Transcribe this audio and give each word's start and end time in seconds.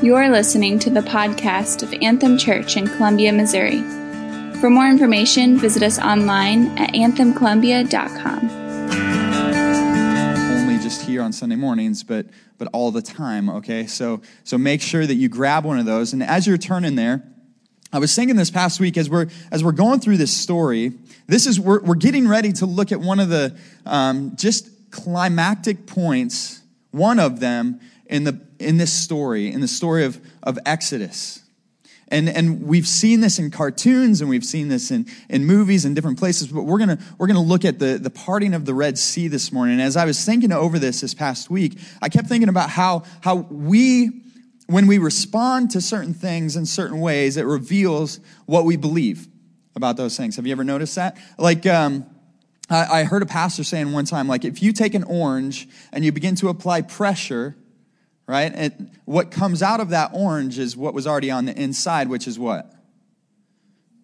You're 0.00 0.30
listening 0.30 0.78
to 0.80 0.90
the 0.90 1.00
podcast 1.00 1.82
of 1.82 1.92
Anthem 2.02 2.38
Church 2.38 2.76
in 2.76 2.86
Columbia, 2.86 3.32
Missouri. 3.32 3.82
For 4.60 4.70
more 4.70 4.86
information, 4.86 5.58
visit 5.58 5.82
us 5.82 5.98
online 5.98 6.68
at 6.78 6.94
anthemcolumbia.com. 6.94 8.48
Only 10.52 10.78
just 10.78 11.02
here 11.02 11.20
on 11.20 11.32
Sunday 11.32 11.56
mornings, 11.56 12.04
but 12.04 12.26
but 12.58 12.68
all 12.72 12.92
the 12.92 13.02
time, 13.02 13.50
okay? 13.50 13.88
So 13.88 14.22
so 14.44 14.56
make 14.56 14.82
sure 14.82 15.04
that 15.04 15.16
you 15.16 15.28
grab 15.28 15.64
one 15.64 15.80
of 15.80 15.84
those. 15.84 16.12
And 16.12 16.22
as 16.22 16.46
you're 16.46 16.58
turning 16.58 16.94
there, 16.94 17.24
I 17.92 17.98
was 17.98 18.14
thinking 18.14 18.36
this 18.36 18.52
past 18.52 18.78
week 18.78 18.96
as 18.96 19.10
we're 19.10 19.26
as 19.50 19.64
we're 19.64 19.72
going 19.72 19.98
through 19.98 20.18
this 20.18 20.34
story, 20.34 20.92
this 21.26 21.44
is 21.44 21.58
we're, 21.58 21.80
we're 21.80 21.96
getting 21.96 22.28
ready 22.28 22.52
to 22.52 22.66
look 22.66 22.92
at 22.92 23.00
one 23.00 23.18
of 23.18 23.30
the 23.30 23.58
um, 23.84 24.36
just 24.36 24.92
climactic 24.92 25.86
points, 25.86 26.62
one 26.92 27.18
of 27.18 27.40
them 27.40 27.80
in 28.06 28.22
the 28.22 28.47
in 28.58 28.76
this 28.76 28.92
story, 28.92 29.52
in 29.52 29.60
the 29.60 29.68
story 29.68 30.04
of, 30.04 30.20
of 30.42 30.58
Exodus. 30.66 31.42
And, 32.10 32.28
and 32.28 32.62
we've 32.62 32.86
seen 32.86 33.20
this 33.20 33.38
in 33.38 33.50
cartoons 33.50 34.22
and 34.22 34.30
we've 34.30 34.44
seen 34.44 34.68
this 34.68 34.90
in, 34.90 35.06
in 35.28 35.44
movies 35.44 35.84
and 35.84 35.94
different 35.94 36.18
places, 36.18 36.48
but 36.48 36.62
we're 36.62 36.78
gonna, 36.78 36.98
we're 37.18 37.26
gonna 37.26 37.42
look 37.42 37.66
at 37.66 37.78
the, 37.78 37.98
the 37.98 38.08
parting 38.10 38.54
of 38.54 38.64
the 38.64 38.72
Red 38.72 38.96
Sea 38.98 39.28
this 39.28 39.52
morning. 39.52 39.74
And 39.74 39.82
as 39.82 39.96
I 39.96 40.06
was 40.06 40.24
thinking 40.24 40.50
over 40.50 40.78
this 40.78 41.02
this 41.02 41.12
past 41.12 41.50
week, 41.50 41.78
I 42.00 42.08
kept 42.08 42.26
thinking 42.26 42.48
about 42.48 42.70
how, 42.70 43.02
how 43.20 43.36
we, 43.36 44.22
when 44.68 44.86
we 44.86 44.96
respond 44.96 45.70
to 45.72 45.82
certain 45.82 46.14
things 46.14 46.56
in 46.56 46.64
certain 46.64 47.00
ways, 47.00 47.36
it 47.36 47.44
reveals 47.44 48.20
what 48.46 48.64
we 48.64 48.76
believe 48.76 49.28
about 49.76 49.98
those 49.98 50.16
things. 50.16 50.36
Have 50.36 50.46
you 50.46 50.52
ever 50.52 50.64
noticed 50.64 50.94
that? 50.96 51.18
Like, 51.38 51.66
um, 51.66 52.06
I, 52.70 53.00
I 53.00 53.04
heard 53.04 53.22
a 53.22 53.26
pastor 53.26 53.64
saying 53.64 53.92
one 53.92 54.06
time, 54.06 54.28
like, 54.28 54.44
if 54.44 54.62
you 54.62 54.72
take 54.72 54.94
an 54.94 55.04
orange 55.04 55.68
and 55.92 56.04
you 56.04 56.12
begin 56.12 56.34
to 56.36 56.48
apply 56.48 56.82
pressure, 56.82 57.54
right? 58.28 58.52
And 58.54 58.90
what 59.06 59.30
comes 59.30 59.62
out 59.62 59.80
of 59.80 59.88
that 59.88 60.10
orange 60.12 60.58
is 60.58 60.76
what 60.76 60.92
was 60.92 61.06
already 61.06 61.30
on 61.30 61.46
the 61.46 61.60
inside, 61.60 62.08
which 62.08 62.28
is 62.28 62.38
what? 62.38 62.72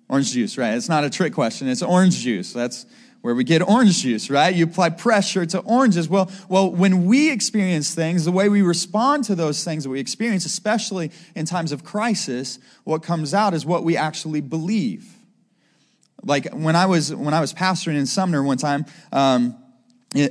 Orange 0.08 0.33
juice, 0.33 0.56
right? 0.58 0.75
It's 0.75 0.89
not 0.89 1.05
a 1.05 1.11
trick 1.11 1.34
question. 1.34 1.69
It's 1.69 1.83
orange 1.83 2.19
juice. 2.19 2.53
That's 2.53 2.86
where 3.20 3.34
we 3.34 3.44
get 3.44 3.66
orange 3.66 4.03
juice, 4.03 4.31
right? 4.31 4.55
You 4.55 4.64
apply 4.64 4.91
pressure 4.91 5.44
to 5.47 5.61
oranges. 5.61 6.08
Well, 6.08 6.31
well, 6.48 6.70
when 6.70 7.05
we 7.05 7.31
experience 7.31 7.94
things, 7.94 8.25
the 8.25 8.33
way 8.33 8.48
we 8.48 8.62
respond 8.62 9.25
to 9.25 9.34
those 9.34 9.62
things 9.62 9.84
that 9.84 9.91
we 9.91 10.00
experience, 10.00 10.47
especially 10.47 11.11
in 11.34 11.44
times 11.44 11.70
of 11.72 11.84
crisis, 11.84 12.59
what 12.84 13.03
comes 13.03 13.34
out 13.34 13.53
is 13.53 13.66
what 13.66 13.84
we 13.84 13.97
actually 13.97 14.41
believe. 14.41 15.06
Like 16.22 16.50
when 16.53 16.77
I 16.77 16.86
was 16.86 17.14
when 17.14 17.34
I 17.34 17.41
was 17.41 17.53
pastoring 17.53 17.97
in 17.97 18.06
Sumner 18.06 18.42
one 18.42 18.56
time. 18.56 18.86
Um, 19.12 19.56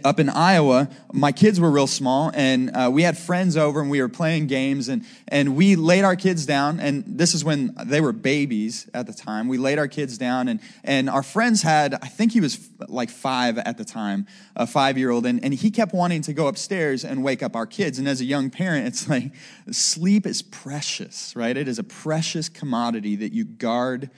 up 0.03 0.20
in 0.20 0.30
Iowa, 0.30 0.89
my 1.12 1.31
kids 1.31 1.59
were 1.59 1.70
real 1.70 1.88
small, 1.88 2.31
and 2.34 2.70
uh, 2.76 2.89
we 2.92 3.03
had 3.03 3.17
friends 3.17 3.58
over, 3.58 3.81
and 3.81 3.90
we 3.90 4.02
were 4.02 4.09
playing 4.09 4.48
games, 4.48 4.88
and 4.88 5.06
and 5.28 5.56
we 5.56 5.75
laid 5.75 6.03
our 6.03 6.16
kids 6.16 6.45
down, 6.45 6.80
and 6.80 7.03
this 7.06 7.34
is 7.34 7.44
when 7.44 7.75
they 7.86 8.00
were 8.00 8.14
babies 8.14 8.90
at 8.94 9.08
the 9.08 9.14
time. 9.14 9.48
We 9.48 9.58
laid 9.58 9.80
our 9.80 9.88
kids 9.88 10.17
down, 10.17 10.48
and 10.48 10.62
and 10.84 11.09
our 11.09 11.23
friends 11.23 11.62
had, 11.62 11.95
I 11.95 12.08
think 12.08 12.31
he 12.31 12.40
was 12.40 12.70
like 12.88 13.09
five 13.09 13.58
at 13.58 13.78
the 13.78 13.86
time, 13.86 14.25
a 14.56 14.66
five 14.66 14.98
year 14.98 15.09
old, 15.09 15.25
and 15.25 15.44
and 15.44 15.53
he 15.53 15.70
kept 15.70 15.94
wanting 15.94 16.22
to 16.23 16.34
go 16.34 16.47
upstairs 16.47 17.03
and 17.03 17.23
wake 17.23 17.44
up 17.44 17.56
our 17.56 17.68
kids. 17.68 18.00
And 18.00 18.08
as 18.08 18.22
a 18.22 18.25
young 18.25 18.50
parent, 18.50 18.88
it's 18.88 19.09
like 19.09 19.34
sleep 19.72 20.25
is 20.25 20.42
precious, 20.42 21.36
right? 21.36 21.56
It 21.56 21.68
is 21.68 21.78
a 21.78 21.84
precious 21.84 22.47
commodity 22.47 23.18
that 23.18 23.34
you 23.34 23.44
guard 23.44 24.09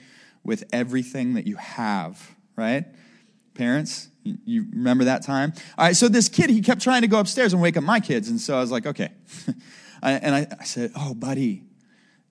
with 0.44 0.62
everything 0.72 1.34
that 1.34 1.46
you 1.46 1.56
have, 1.56 2.36
right? 2.54 2.86
Parents, 3.54 4.08
you 4.44 4.66
remember 4.72 5.04
that 5.04 5.22
time? 5.22 5.52
All 5.78 5.86
right, 5.86 5.96
so 5.96 6.08
this 6.08 6.28
kid, 6.28 6.50
he 6.50 6.60
kept 6.60 6.80
trying 6.82 7.02
to 7.02 7.08
go 7.08 7.18
upstairs 7.18 7.52
and 7.52 7.62
wake 7.62 7.76
up 7.76 7.84
my 7.84 8.00
kids. 8.00 8.28
And 8.28 8.40
so 8.40 8.56
I 8.56 8.60
was 8.60 8.70
like, 8.70 8.86
okay. 8.86 9.10
and 10.02 10.34
I, 10.34 10.46
I 10.58 10.64
said, 10.64 10.92
oh, 10.96 11.14
buddy, 11.14 11.64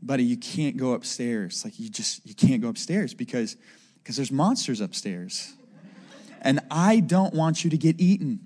buddy, 0.02 0.24
you 0.24 0.38
can't 0.38 0.78
go 0.78 0.94
upstairs. 0.94 1.64
Like, 1.64 1.80
you 1.80 1.90
just, 1.90 2.26
you 2.28 2.36
can't 2.36 2.62
go 2.62 2.70
upstairs 2.70 3.14
because 3.14 3.58
because 4.06 4.18
there's 4.18 4.32
monsters 4.32 4.82
upstairs. 4.82 5.56
And 6.44 6.60
I 6.70 7.00
don't 7.00 7.34
want 7.34 7.64
you 7.64 7.72
to 7.72 7.78
get 7.78 8.00
eaten, 8.00 8.40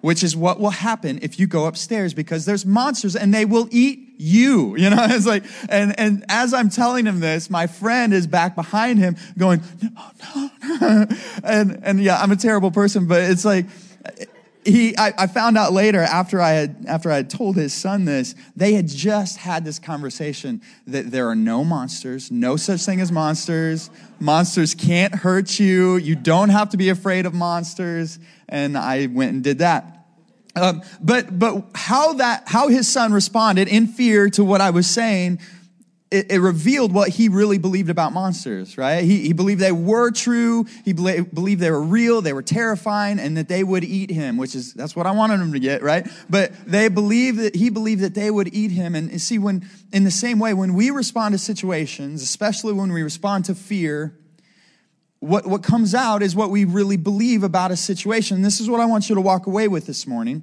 which 0.00 0.22
is 0.22 0.36
what 0.36 0.58
will 0.60 0.70
happen 0.70 1.18
if 1.22 1.38
you 1.38 1.46
go 1.46 1.66
upstairs 1.66 2.14
because 2.14 2.44
there's 2.44 2.64
monsters 2.64 3.16
and 3.16 3.34
they 3.34 3.44
will 3.44 3.68
eat 3.70 4.14
you. 4.16 4.76
You 4.76 4.90
know, 4.90 4.98
it's 5.08 5.26
like, 5.26 5.44
and, 5.68 5.98
and 5.98 6.24
as 6.28 6.54
I'm 6.54 6.70
telling 6.70 7.06
him 7.06 7.20
this, 7.20 7.50
my 7.50 7.66
friend 7.66 8.12
is 8.12 8.26
back 8.26 8.54
behind 8.54 8.98
him 8.98 9.16
going, 9.36 9.62
no, 9.82 9.90
no, 10.34 10.50
no. 10.80 11.06
And, 11.44 11.80
and 11.82 12.02
yeah, 12.02 12.20
I'm 12.20 12.30
a 12.30 12.36
terrible 12.36 12.70
person, 12.70 13.06
but 13.06 13.22
it's 13.22 13.44
like, 13.44 13.66
he, 14.64 14.96
I, 14.96 15.12
I, 15.16 15.26
found 15.26 15.56
out 15.56 15.72
later 15.72 16.00
after 16.00 16.40
I 16.40 16.50
had 16.50 16.84
after 16.86 17.10
I 17.10 17.16
had 17.16 17.30
told 17.30 17.56
his 17.56 17.72
son 17.72 18.04
this, 18.04 18.34
they 18.54 18.74
had 18.74 18.88
just 18.88 19.38
had 19.38 19.64
this 19.64 19.78
conversation 19.78 20.60
that 20.86 21.10
there 21.10 21.28
are 21.28 21.34
no 21.34 21.64
monsters, 21.64 22.30
no 22.30 22.56
such 22.56 22.82
thing 22.82 23.00
as 23.00 23.10
monsters. 23.10 23.90
Monsters 24.18 24.74
can't 24.74 25.14
hurt 25.14 25.58
you. 25.58 25.96
You 25.96 26.14
don't 26.14 26.50
have 26.50 26.70
to 26.70 26.76
be 26.76 26.90
afraid 26.90 27.24
of 27.24 27.32
monsters. 27.32 28.18
And 28.50 28.76
I 28.76 29.06
went 29.06 29.32
and 29.32 29.42
did 29.42 29.58
that. 29.60 29.96
Um, 30.56 30.82
but 31.00 31.38
but 31.38 31.64
how 31.74 32.14
that 32.14 32.42
how 32.46 32.68
his 32.68 32.88
son 32.88 33.12
responded 33.12 33.68
in 33.68 33.86
fear 33.86 34.28
to 34.30 34.44
what 34.44 34.60
I 34.60 34.70
was 34.70 34.88
saying, 34.88 35.38
it, 36.10 36.32
it 36.32 36.40
revealed 36.40 36.92
what 36.92 37.08
he 37.08 37.28
really 37.28 37.58
believed 37.58 37.88
about 37.88 38.12
monsters. 38.12 38.76
Right? 38.76 39.04
He, 39.04 39.20
he 39.20 39.32
believed 39.32 39.60
they 39.60 39.70
were 39.70 40.10
true. 40.10 40.66
He 40.84 40.92
believed 40.92 41.60
they 41.60 41.70
were 41.70 41.80
real. 41.80 42.20
They 42.20 42.32
were 42.32 42.42
terrifying, 42.42 43.20
and 43.20 43.36
that 43.36 43.48
they 43.48 43.62
would 43.62 43.84
eat 43.84 44.10
him. 44.10 44.36
Which 44.36 44.56
is 44.56 44.74
that's 44.74 44.96
what 44.96 45.06
I 45.06 45.12
wanted 45.12 45.40
him 45.40 45.52
to 45.52 45.60
get. 45.60 45.82
Right? 45.82 46.08
But 46.28 46.52
they 46.66 46.88
believed 46.88 47.38
that 47.38 47.54
he 47.54 47.70
believed 47.70 48.02
that 48.02 48.14
they 48.14 48.30
would 48.30 48.52
eat 48.52 48.72
him. 48.72 48.96
And 48.96 49.20
see, 49.20 49.38
when 49.38 49.68
in 49.92 50.02
the 50.02 50.10
same 50.10 50.40
way, 50.40 50.52
when 50.52 50.74
we 50.74 50.90
respond 50.90 51.32
to 51.34 51.38
situations, 51.38 52.22
especially 52.22 52.72
when 52.72 52.92
we 52.92 53.04
respond 53.04 53.44
to 53.44 53.54
fear, 53.54 54.19
what, 55.20 55.46
what 55.46 55.62
comes 55.62 55.94
out 55.94 56.22
is 56.22 56.34
what 56.34 56.50
we 56.50 56.64
really 56.64 56.96
believe 56.96 57.42
about 57.42 57.70
a 57.70 57.76
situation. 57.76 58.42
this 58.42 58.58
is 58.58 58.68
what 58.68 58.80
I 58.80 58.86
want 58.86 59.08
you 59.08 59.14
to 59.14 59.20
walk 59.20 59.46
away 59.46 59.68
with 59.68 59.86
this 59.86 60.06
morning. 60.06 60.42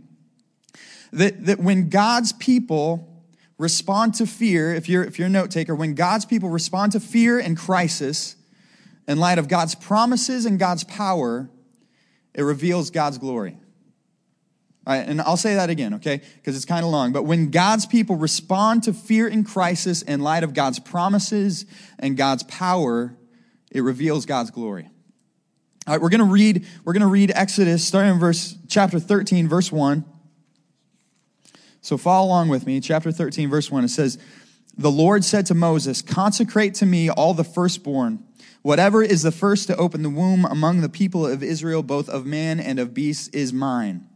That, 1.12 1.46
that 1.46 1.60
when 1.60 1.90
God's 1.90 2.32
people 2.34 3.24
respond 3.58 4.14
to 4.16 4.28
fear, 4.28 4.74
if 4.74 4.88
you're, 4.88 5.04
if 5.04 5.18
you're 5.18 5.28
a 5.28 5.32
note 5.32 5.50
taker, 5.50 5.74
when 5.74 5.96
God's 5.96 6.26
people 6.26 6.50
respond 6.50 6.92
to 6.92 7.00
fear 7.00 7.40
and 7.40 7.58
crisis 7.58 8.36
in 9.08 9.18
light 9.18 9.40
of 9.40 9.48
God's 9.48 9.74
promises 9.74 10.46
and 10.46 10.60
God's 10.60 10.84
power, 10.84 11.50
it 12.36 12.44
reveals 12.44 12.92
God's 12.92 13.18
glory. 13.18 13.58
All 14.86 14.94
right, 14.94 15.08
and 15.08 15.20
I'll 15.22 15.38
say 15.38 15.56
that 15.56 15.70
again, 15.70 15.96
okay? 15.96 16.22
Because 16.36 16.56
it's 16.56 16.66
kind 16.66 16.86
of 16.86 16.92
long. 16.92 17.12
But 17.12 17.24
when 17.24 17.50
God's 17.50 17.86
people 17.86 18.16
respond 18.16 18.84
to 18.84 18.94
fear 18.94 19.28
and 19.28 19.46
crisis 19.46 20.02
in 20.02 20.22
light 20.22 20.44
of 20.44 20.54
God's 20.54 20.80
promises 20.80 21.66
and 21.98 22.16
God's 22.16 22.44
power, 22.44 23.18
it 23.72 23.82
reveals 23.82 24.26
God's 24.26 24.52
glory. 24.52 24.90
All 25.86 25.94
right, 25.94 26.02
we're 26.02 26.10
going 26.10 26.20
to 26.20 26.26
read 26.26 26.66
we're 26.84 26.94
going 26.94 27.02
to 27.02 27.08
read 27.08 27.32
Exodus 27.34 27.86
starting 27.86 28.14
in 28.14 28.20
verse 28.20 28.58
chapter 28.68 29.00
13 29.00 29.48
verse 29.48 29.72
1. 29.72 30.04
So 31.82 31.98
follow 31.98 32.28
along 32.28 32.50
with 32.50 32.66
me. 32.66 32.82
Chapter 32.82 33.12
13 33.12 33.50
verse 33.50 33.72
1 33.72 33.86
it 33.86 33.90
says, 33.90 34.18
"The 34.78 34.92
Lord 34.92 35.24
said 35.24 35.46
to 35.46 35.54
Moses, 35.54 36.02
consecrate 36.02 36.74
to 36.76 36.86
me 36.86 37.10
all 37.10 37.34
the 37.34 37.46
firstborn, 37.46 38.24
whatever 38.64 39.02
is 39.02 39.22
the 39.22 39.32
first 39.32 39.68
to 39.68 39.78
open 39.78 40.04
the 40.04 40.10
womb 40.10 40.44
among 40.46 40.82
the 40.82 40.90
people 40.90 41.26
of 41.26 41.42
Israel, 41.42 41.84
both 41.84 42.10
of 42.10 42.26
man 42.26 42.60
and 42.60 42.80
of 42.80 42.94
beast 42.94 43.34
is 43.34 43.54
mine." 43.54 44.08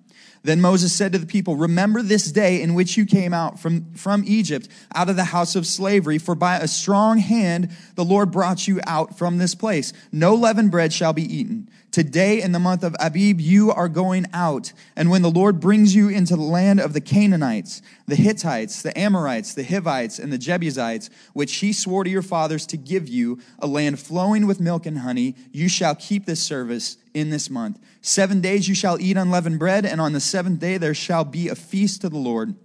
Then 0.44 0.60
Moses 0.60 0.92
said 0.92 1.12
to 1.12 1.20
the 1.20 1.28
people, 1.28 1.56
Remember 1.56 2.02
this 2.02 2.32
day 2.32 2.62
in 2.62 2.74
which 2.74 2.98
you 2.98 3.06
came 3.06 3.34
out 3.34 3.60
from, 3.60 3.94
from 3.94 4.24
Egypt, 4.26 4.68
out 4.96 5.10
of 5.10 5.16
the 5.16 5.26
house 5.26 5.56
of 5.56 5.68
slavery, 5.68 6.18
for 6.18 6.34
by 6.34 6.58
a 6.58 6.68
strong 6.68 7.20
hand 7.20 7.70
the 7.96 8.06
Lord 8.06 8.32
brought 8.32 8.68
you 8.68 8.80
out 8.88 9.18
from 9.18 9.38
this 9.38 9.54
place. 9.54 9.94
No 10.12 10.34
leavened 10.34 10.72
bread 10.72 10.94
shall 10.94 11.14
be 11.14 11.24
eaten. 11.24 11.70
Today 11.92 12.42
in 12.42 12.54
the 12.54 12.60
month 12.60 12.84
of 12.84 12.96
Abib, 13.02 13.42
you 13.42 13.70
are 13.70 13.90
going 13.90 14.26
out. 14.34 14.72
And 14.96 15.10
when 15.10 15.24
the 15.24 15.30
Lord 15.30 15.60
brings 15.60 15.94
you 15.94 16.08
into 16.08 16.38
the 16.38 16.42
land 16.42 16.80
of 16.80 16.94
the 16.94 17.02
Canaanites, 17.02 17.82
the 18.08 18.16
Hittites, 18.16 18.82
the 18.82 18.98
Amorites, 18.98 19.54
the 19.54 19.66
Hivites, 19.66 20.18
and 20.18 20.32
the 20.32 20.38
Jebusites, 20.38 21.10
which 21.34 21.56
he 21.56 21.74
swore 21.74 22.06
to 22.06 22.10
your 22.10 22.22
fathers 22.22 22.66
to 22.68 22.78
give 22.78 23.10
you, 23.10 23.40
a 23.60 23.68
land 23.68 24.00
flowing 24.00 24.48
with 24.48 24.62
milk 24.62 24.86
and 24.86 25.00
honey, 25.00 25.36
you 25.52 25.68
shall 25.68 25.94
keep 25.94 26.26
this 26.26 26.42
service 26.42 26.96
in 27.14 27.30
this 27.30 27.50
month. 27.50 27.78
Seven 28.00 28.40
days 28.40 28.70
you 28.70 28.76
shall 28.76 28.98
eat 29.02 29.18
unleavened 29.18 29.60
bread, 29.60 29.86
and 29.86 30.00
on 30.00 30.14
the 30.14 30.22
seventh 30.22 30.62
day 30.62 30.78
there 30.78 30.94
shall 30.94 31.26
be 31.26 31.50
a 31.50 31.56
feast 31.56 32.02
to 32.02 32.10
the 32.10 32.18
Lord. 32.18 32.56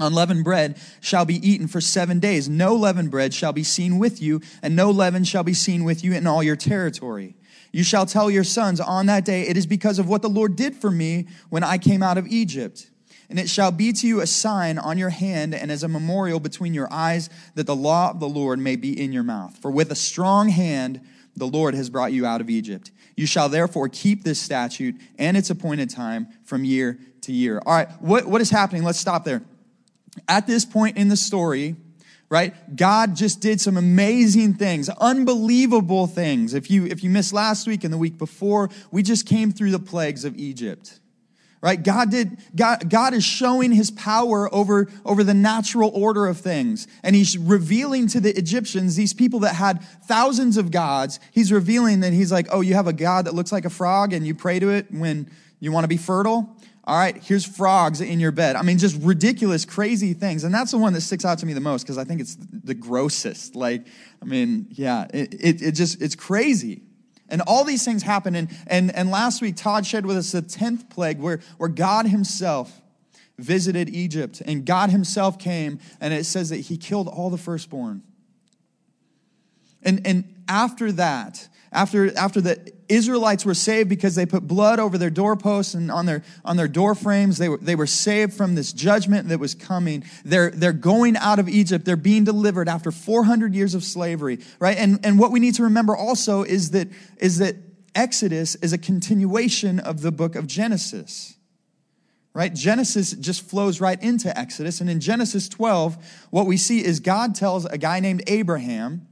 Unleavened 0.00 0.42
bread 0.42 0.80
shall 1.02 1.26
be 1.26 1.46
eaten 1.46 1.68
for 1.68 1.82
seven 1.82 2.18
days. 2.18 2.48
No 2.48 2.74
leavened 2.74 3.10
bread 3.10 3.34
shall 3.34 3.52
be 3.52 3.62
seen 3.62 3.98
with 3.98 4.22
you, 4.22 4.40
and 4.62 4.74
no 4.74 4.90
leaven 4.90 5.22
shall 5.22 5.44
be 5.44 5.54
seen 5.54 5.84
with 5.84 6.02
you 6.02 6.14
in 6.14 6.26
all 6.26 6.42
your 6.42 6.56
territory. 6.56 7.36
You 7.74 7.82
shall 7.82 8.06
tell 8.06 8.30
your 8.30 8.44
sons 8.44 8.78
on 8.78 9.06
that 9.06 9.24
day, 9.24 9.48
it 9.48 9.56
is 9.56 9.66
because 9.66 9.98
of 9.98 10.08
what 10.08 10.22
the 10.22 10.28
Lord 10.28 10.54
did 10.54 10.76
for 10.76 10.92
me 10.92 11.26
when 11.50 11.64
I 11.64 11.76
came 11.76 12.04
out 12.04 12.16
of 12.16 12.28
Egypt. 12.28 12.88
And 13.28 13.36
it 13.36 13.50
shall 13.50 13.72
be 13.72 13.92
to 13.94 14.06
you 14.06 14.20
a 14.20 14.28
sign 14.28 14.78
on 14.78 14.96
your 14.96 15.10
hand 15.10 15.56
and 15.56 15.72
as 15.72 15.82
a 15.82 15.88
memorial 15.88 16.38
between 16.38 16.72
your 16.72 16.86
eyes 16.92 17.28
that 17.56 17.66
the 17.66 17.74
law 17.74 18.12
of 18.12 18.20
the 18.20 18.28
Lord 18.28 18.60
may 18.60 18.76
be 18.76 19.02
in 19.02 19.12
your 19.12 19.24
mouth. 19.24 19.56
For 19.56 19.72
with 19.72 19.90
a 19.90 19.96
strong 19.96 20.50
hand 20.50 21.00
the 21.34 21.48
Lord 21.48 21.74
has 21.74 21.90
brought 21.90 22.12
you 22.12 22.24
out 22.24 22.40
of 22.40 22.48
Egypt. 22.48 22.92
You 23.16 23.26
shall 23.26 23.48
therefore 23.48 23.88
keep 23.88 24.22
this 24.22 24.38
statute 24.38 24.94
and 25.18 25.36
its 25.36 25.50
appointed 25.50 25.90
time 25.90 26.28
from 26.44 26.64
year 26.64 27.00
to 27.22 27.32
year. 27.32 27.60
All 27.66 27.74
right, 27.74 27.90
what, 28.00 28.26
what 28.26 28.40
is 28.40 28.50
happening? 28.50 28.84
Let's 28.84 29.00
stop 29.00 29.24
there. 29.24 29.42
At 30.28 30.46
this 30.46 30.64
point 30.64 30.96
in 30.96 31.08
the 31.08 31.16
story, 31.16 31.74
right? 32.34 32.74
God 32.74 33.14
just 33.14 33.40
did 33.40 33.60
some 33.60 33.76
amazing 33.76 34.54
things, 34.54 34.88
unbelievable 34.88 36.08
things. 36.08 36.52
If 36.52 36.68
you, 36.68 36.84
if 36.84 37.04
you 37.04 37.08
missed 37.08 37.32
last 37.32 37.64
week 37.68 37.84
and 37.84 37.92
the 37.92 37.96
week 37.96 38.18
before, 38.18 38.70
we 38.90 39.04
just 39.04 39.24
came 39.24 39.52
through 39.52 39.70
the 39.70 39.78
plagues 39.78 40.24
of 40.24 40.36
Egypt. 40.36 40.98
Right? 41.60 41.80
God 41.80 42.10
did, 42.10 42.36
God, 42.56 42.90
God 42.90 43.14
is 43.14 43.22
showing 43.22 43.70
his 43.70 43.92
power 43.92 44.52
over, 44.52 44.88
over 45.04 45.22
the 45.22 45.32
natural 45.32 45.92
order 45.94 46.26
of 46.26 46.38
things. 46.38 46.88
And 47.04 47.14
he's 47.14 47.38
revealing 47.38 48.08
to 48.08 48.18
the 48.18 48.36
Egyptians, 48.36 48.96
these 48.96 49.14
people 49.14 49.38
that 49.40 49.54
had 49.54 49.84
thousands 50.08 50.56
of 50.56 50.72
gods, 50.72 51.20
he's 51.30 51.52
revealing 51.52 52.00
that 52.00 52.12
he's 52.12 52.32
like, 52.32 52.48
oh, 52.50 52.62
you 52.62 52.74
have 52.74 52.88
a 52.88 52.92
God 52.92 53.26
that 53.26 53.34
looks 53.34 53.52
like 53.52 53.64
a 53.64 53.70
frog 53.70 54.12
and 54.12 54.26
you 54.26 54.34
pray 54.34 54.58
to 54.58 54.70
it 54.70 54.86
when 54.90 55.30
you 55.60 55.70
want 55.70 55.84
to 55.84 55.88
be 55.88 55.96
fertile? 55.98 56.53
All 56.86 56.98
right, 56.98 57.16
here's 57.16 57.46
frogs 57.46 58.02
in 58.02 58.20
your 58.20 58.30
bed. 58.30 58.56
I 58.56 58.62
mean, 58.62 58.76
just 58.76 59.00
ridiculous, 59.02 59.64
crazy 59.64 60.12
things. 60.12 60.44
And 60.44 60.54
that's 60.54 60.70
the 60.70 60.76
one 60.76 60.92
that 60.92 61.00
sticks 61.00 61.24
out 61.24 61.38
to 61.38 61.46
me 61.46 61.54
the 61.54 61.60
most 61.60 61.82
because 61.82 61.96
I 61.96 62.04
think 62.04 62.20
it's 62.20 62.36
the 62.36 62.74
grossest. 62.74 63.56
Like, 63.56 63.86
I 64.20 64.26
mean, 64.26 64.66
yeah, 64.70 65.06
it, 65.14 65.32
it, 65.32 65.62
it, 65.62 65.72
just, 65.72 66.02
it's 66.02 66.14
crazy. 66.14 66.82
And 67.30 67.40
all 67.46 67.64
these 67.64 67.86
things 67.86 68.02
happen. 68.02 68.34
And, 68.34 68.50
and, 68.66 68.94
and 68.94 69.10
last 69.10 69.40
week, 69.40 69.56
Todd 69.56 69.86
shared 69.86 70.04
with 70.04 70.18
us 70.18 70.32
the 70.32 70.42
10th 70.42 70.90
plague 70.90 71.20
where, 71.20 71.40
where 71.56 71.70
God 71.70 72.06
himself 72.06 72.82
visited 73.38 73.88
Egypt 73.88 74.42
and 74.44 74.66
God 74.66 74.90
himself 74.90 75.38
came 75.38 75.80
and 76.00 76.12
it 76.12 76.24
says 76.24 76.50
that 76.50 76.58
he 76.58 76.76
killed 76.76 77.08
all 77.08 77.30
the 77.30 77.38
firstborn. 77.38 78.02
And, 79.82 80.06
and 80.06 80.44
after 80.48 80.92
that, 80.92 81.48
after, 81.74 82.16
after 82.16 82.40
the 82.40 82.72
Israelites 82.88 83.44
were 83.44 83.54
saved 83.54 83.88
because 83.88 84.14
they 84.14 84.24
put 84.24 84.46
blood 84.46 84.78
over 84.78 84.96
their 84.96 85.10
doorposts 85.10 85.74
and 85.74 85.90
on 85.90 86.06
their, 86.06 86.22
on 86.44 86.56
their 86.56 86.68
door 86.68 86.94
frames, 86.94 87.36
they 87.36 87.48
were, 87.48 87.58
they 87.58 87.74
were 87.74 87.86
saved 87.86 88.32
from 88.32 88.54
this 88.54 88.72
judgment 88.72 89.28
that 89.28 89.40
was 89.40 89.54
coming. 89.54 90.04
They're, 90.24 90.50
they're 90.50 90.72
going 90.72 91.16
out 91.16 91.38
of 91.38 91.48
Egypt. 91.48 91.84
They're 91.84 91.96
being 91.96 92.24
delivered 92.24 92.68
after 92.68 92.92
400 92.92 93.54
years 93.54 93.74
of 93.74 93.82
slavery, 93.82 94.38
right? 94.58 94.76
And, 94.78 95.04
and 95.04 95.18
what 95.18 95.32
we 95.32 95.40
need 95.40 95.54
to 95.56 95.64
remember 95.64 95.96
also 95.96 96.44
is 96.44 96.70
that, 96.70 96.88
is 97.18 97.38
that 97.38 97.56
Exodus 97.94 98.54
is 98.56 98.72
a 98.72 98.78
continuation 98.78 99.80
of 99.80 100.00
the 100.00 100.12
book 100.12 100.36
of 100.36 100.46
Genesis 100.46 101.34
right? 102.36 102.52
Genesis 102.52 103.12
just 103.12 103.48
flows 103.48 103.80
right 103.80 104.02
into 104.02 104.36
Exodus. 104.36 104.80
And 104.80 104.90
in 104.90 104.98
Genesis 104.98 105.48
12, 105.48 106.26
what 106.30 106.46
we 106.46 106.56
see 106.56 106.84
is 106.84 106.98
God 106.98 107.36
tells 107.36 107.64
a 107.64 107.78
guy 107.78 108.00
named 108.00 108.24
Abraham 108.26 109.06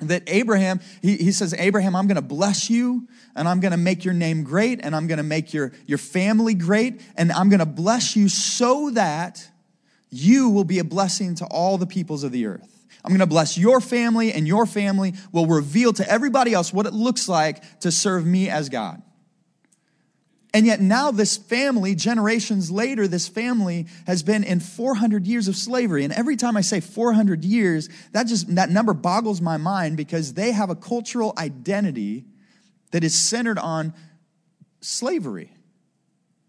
that 0.00 0.24
Abraham, 0.26 0.80
he, 1.00 1.16
he 1.16 1.32
says, 1.32 1.54
Abraham, 1.54 1.96
I'm 1.96 2.06
going 2.06 2.16
to 2.16 2.22
bless 2.22 2.68
you 2.68 3.08
and 3.34 3.48
I'm 3.48 3.60
going 3.60 3.72
to 3.72 3.78
make 3.78 4.04
your 4.04 4.14
name 4.14 4.44
great 4.44 4.80
and 4.82 4.94
I'm 4.94 5.06
going 5.06 5.18
to 5.18 5.24
make 5.24 5.54
your, 5.54 5.72
your 5.86 5.98
family 5.98 6.54
great 6.54 7.00
and 7.16 7.32
I'm 7.32 7.48
going 7.48 7.60
to 7.60 7.66
bless 7.66 8.14
you 8.14 8.28
so 8.28 8.90
that 8.90 9.48
you 10.10 10.50
will 10.50 10.64
be 10.64 10.78
a 10.78 10.84
blessing 10.84 11.34
to 11.36 11.46
all 11.46 11.78
the 11.78 11.86
peoples 11.86 12.24
of 12.24 12.32
the 12.32 12.46
earth. 12.46 12.72
I'm 13.04 13.10
going 13.10 13.20
to 13.20 13.26
bless 13.26 13.56
your 13.56 13.80
family 13.80 14.32
and 14.32 14.46
your 14.46 14.66
family 14.66 15.14
will 15.32 15.46
reveal 15.46 15.92
to 15.94 16.10
everybody 16.10 16.52
else 16.52 16.72
what 16.72 16.86
it 16.86 16.92
looks 16.92 17.28
like 17.28 17.80
to 17.80 17.92
serve 17.92 18.26
me 18.26 18.50
as 18.50 18.68
God. 18.68 19.00
And 20.56 20.64
yet 20.64 20.80
now 20.80 21.10
this 21.10 21.36
family, 21.36 21.94
generations 21.94 22.70
later, 22.70 23.06
this 23.06 23.28
family 23.28 23.88
has 24.06 24.22
been 24.22 24.42
in 24.42 24.60
400 24.60 25.26
years 25.26 25.48
of 25.48 25.54
slavery. 25.54 26.02
And 26.02 26.14
every 26.14 26.34
time 26.34 26.56
I 26.56 26.62
say 26.62 26.80
400 26.80 27.44
years, 27.44 27.90
that 28.12 28.26
just, 28.26 28.54
that 28.54 28.70
number 28.70 28.94
boggles 28.94 29.42
my 29.42 29.58
mind 29.58 29.98
because 29.98 30.32
they 30.32 30.52
have 30.52 30.70
a 30.70 30.74
cultural 30.74 31.34
identity 31.36 32.24
that 32.92 33.04
is 33.04 33.14
centered 33.14 33.58
on 33.58 33.92
slavery. 34.80 35.52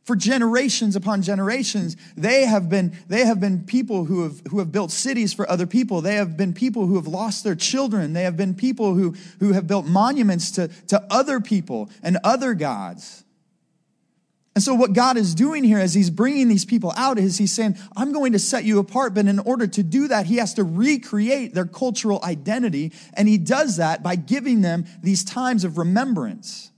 For 0.06 0.16
generations 0.16 0.96
upon 0.96 1.22
generations, 1.22 1.98
they 2.16 2.46
have 2.46 2.70
been, 2.70 2.98
they 3.10 3.26
have 3.26 3.42
been 3.42 3.66
people 3.66 4.06
who 4.06 4.24
have, 4.24 4.42
who 4.52 4.60
have 4.60 4.72
built 4.72 4.92
cities 4.92 5.34
for 5.34 5.52
other 5.52 5.68
people. 5.68 6.00
They 6.00 6.16
have 6.16 6.38
been 6.38 6.54
people 6.54 6.86
who 6.86 6.96
have 6.96 7.08
lost 7.08 7.44
their 7.44 7.56
children. 7.56 8.14
They 8.14 8.24
have 8.24 8.38
been 8.38 8.54
people 8.54 8.94
who, 8.94 9.16
who 9.42 9.52
have 9.52 9.68
built 9.68 9.86
monuments 9.86 10.52
to, 10.52 10.70
to 10.88 11.06
other 11.10 11.42
people 11.42 11.90
and 12.02 12.18
other 12.24 12.54
gods. 12.54 13.26
And 14.58 14.64
so, 14.64 14.74
what 14.74 14.94
God 14.94 15.18
is 15.18 15.36
doing 15.36 15.64
here 15.64 15.78
as 15.78 15.94
He's 15.94 16.10
bringing 16.10 16.48
these 16.48 16.66
people 16.66 16.92
out 16.98 17.20
is 17.20 17.38
He's 17.38 17.52
saying, 17.52 17.78
I'm 17.96 18.12
going 18.12 18.32
to 18.32 18.40
set 18.40 18.64
you 18.64 18.80
apart. 18.80 19.14
But 19.14 19.28
in 19.28 19.38
order 19.38 19.68
to 19.68 19.84
do 19.84 20.08
that, 20.08 20.26
He 20.26 20.38
has 20.38 20.56
to 20.56 20.64
recreate 20.64 21.54
their 21.54 21.68
cultural 21.68 22.20
identity. 22.24 22.92
And 23.14 23.28
He 23.28 23.38
does 23.38 23.78
that 23.78 24.02
by 24.02 24.16
giving 24.16 24.62
them 24.62 24.86
these 25.04 25.24
times 25.24 25.64
of 25.64 25.78
remembrance. 25.78 26.72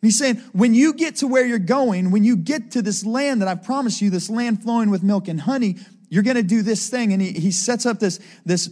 He's 0.00 0.16
saying, 0.16 0.36
when 0.54 0.72
you 0.72 0.94
get 0.94 1.16
to 1.16 1.26
where 1.26 1.44
you're 1.44 1.58
going, 1.58 2.10
when 2.10 2.24
you 2.24 2.38
get 2.38 2.70
to 2.70 2.80
this 2.80 3.04
land 3.04 3.42
that 3.42 3.48
I've 3.48 3.62
promised 3.62 4.00
you, 4.00 4.08
this 4.08 4.30
land 4.30 4.62
flowing 4.62 4.88
with 4.88 5.02
milk 5.02 5.28
and 5.28 5.38
honey, 5.38 5.76
you're 6.08 6.22
going 6.22 6.36
to 6.36 6.42
do 6.42 6.62
this 6.62 6.88
thing. 6.88 7.12
And 7.12 7.20
He, 7.20 7.32
he 7.32 7.50
sets 7.50 7.84
up 7.84 8.00
this, 8.00 8.18
this, 8.46 8.70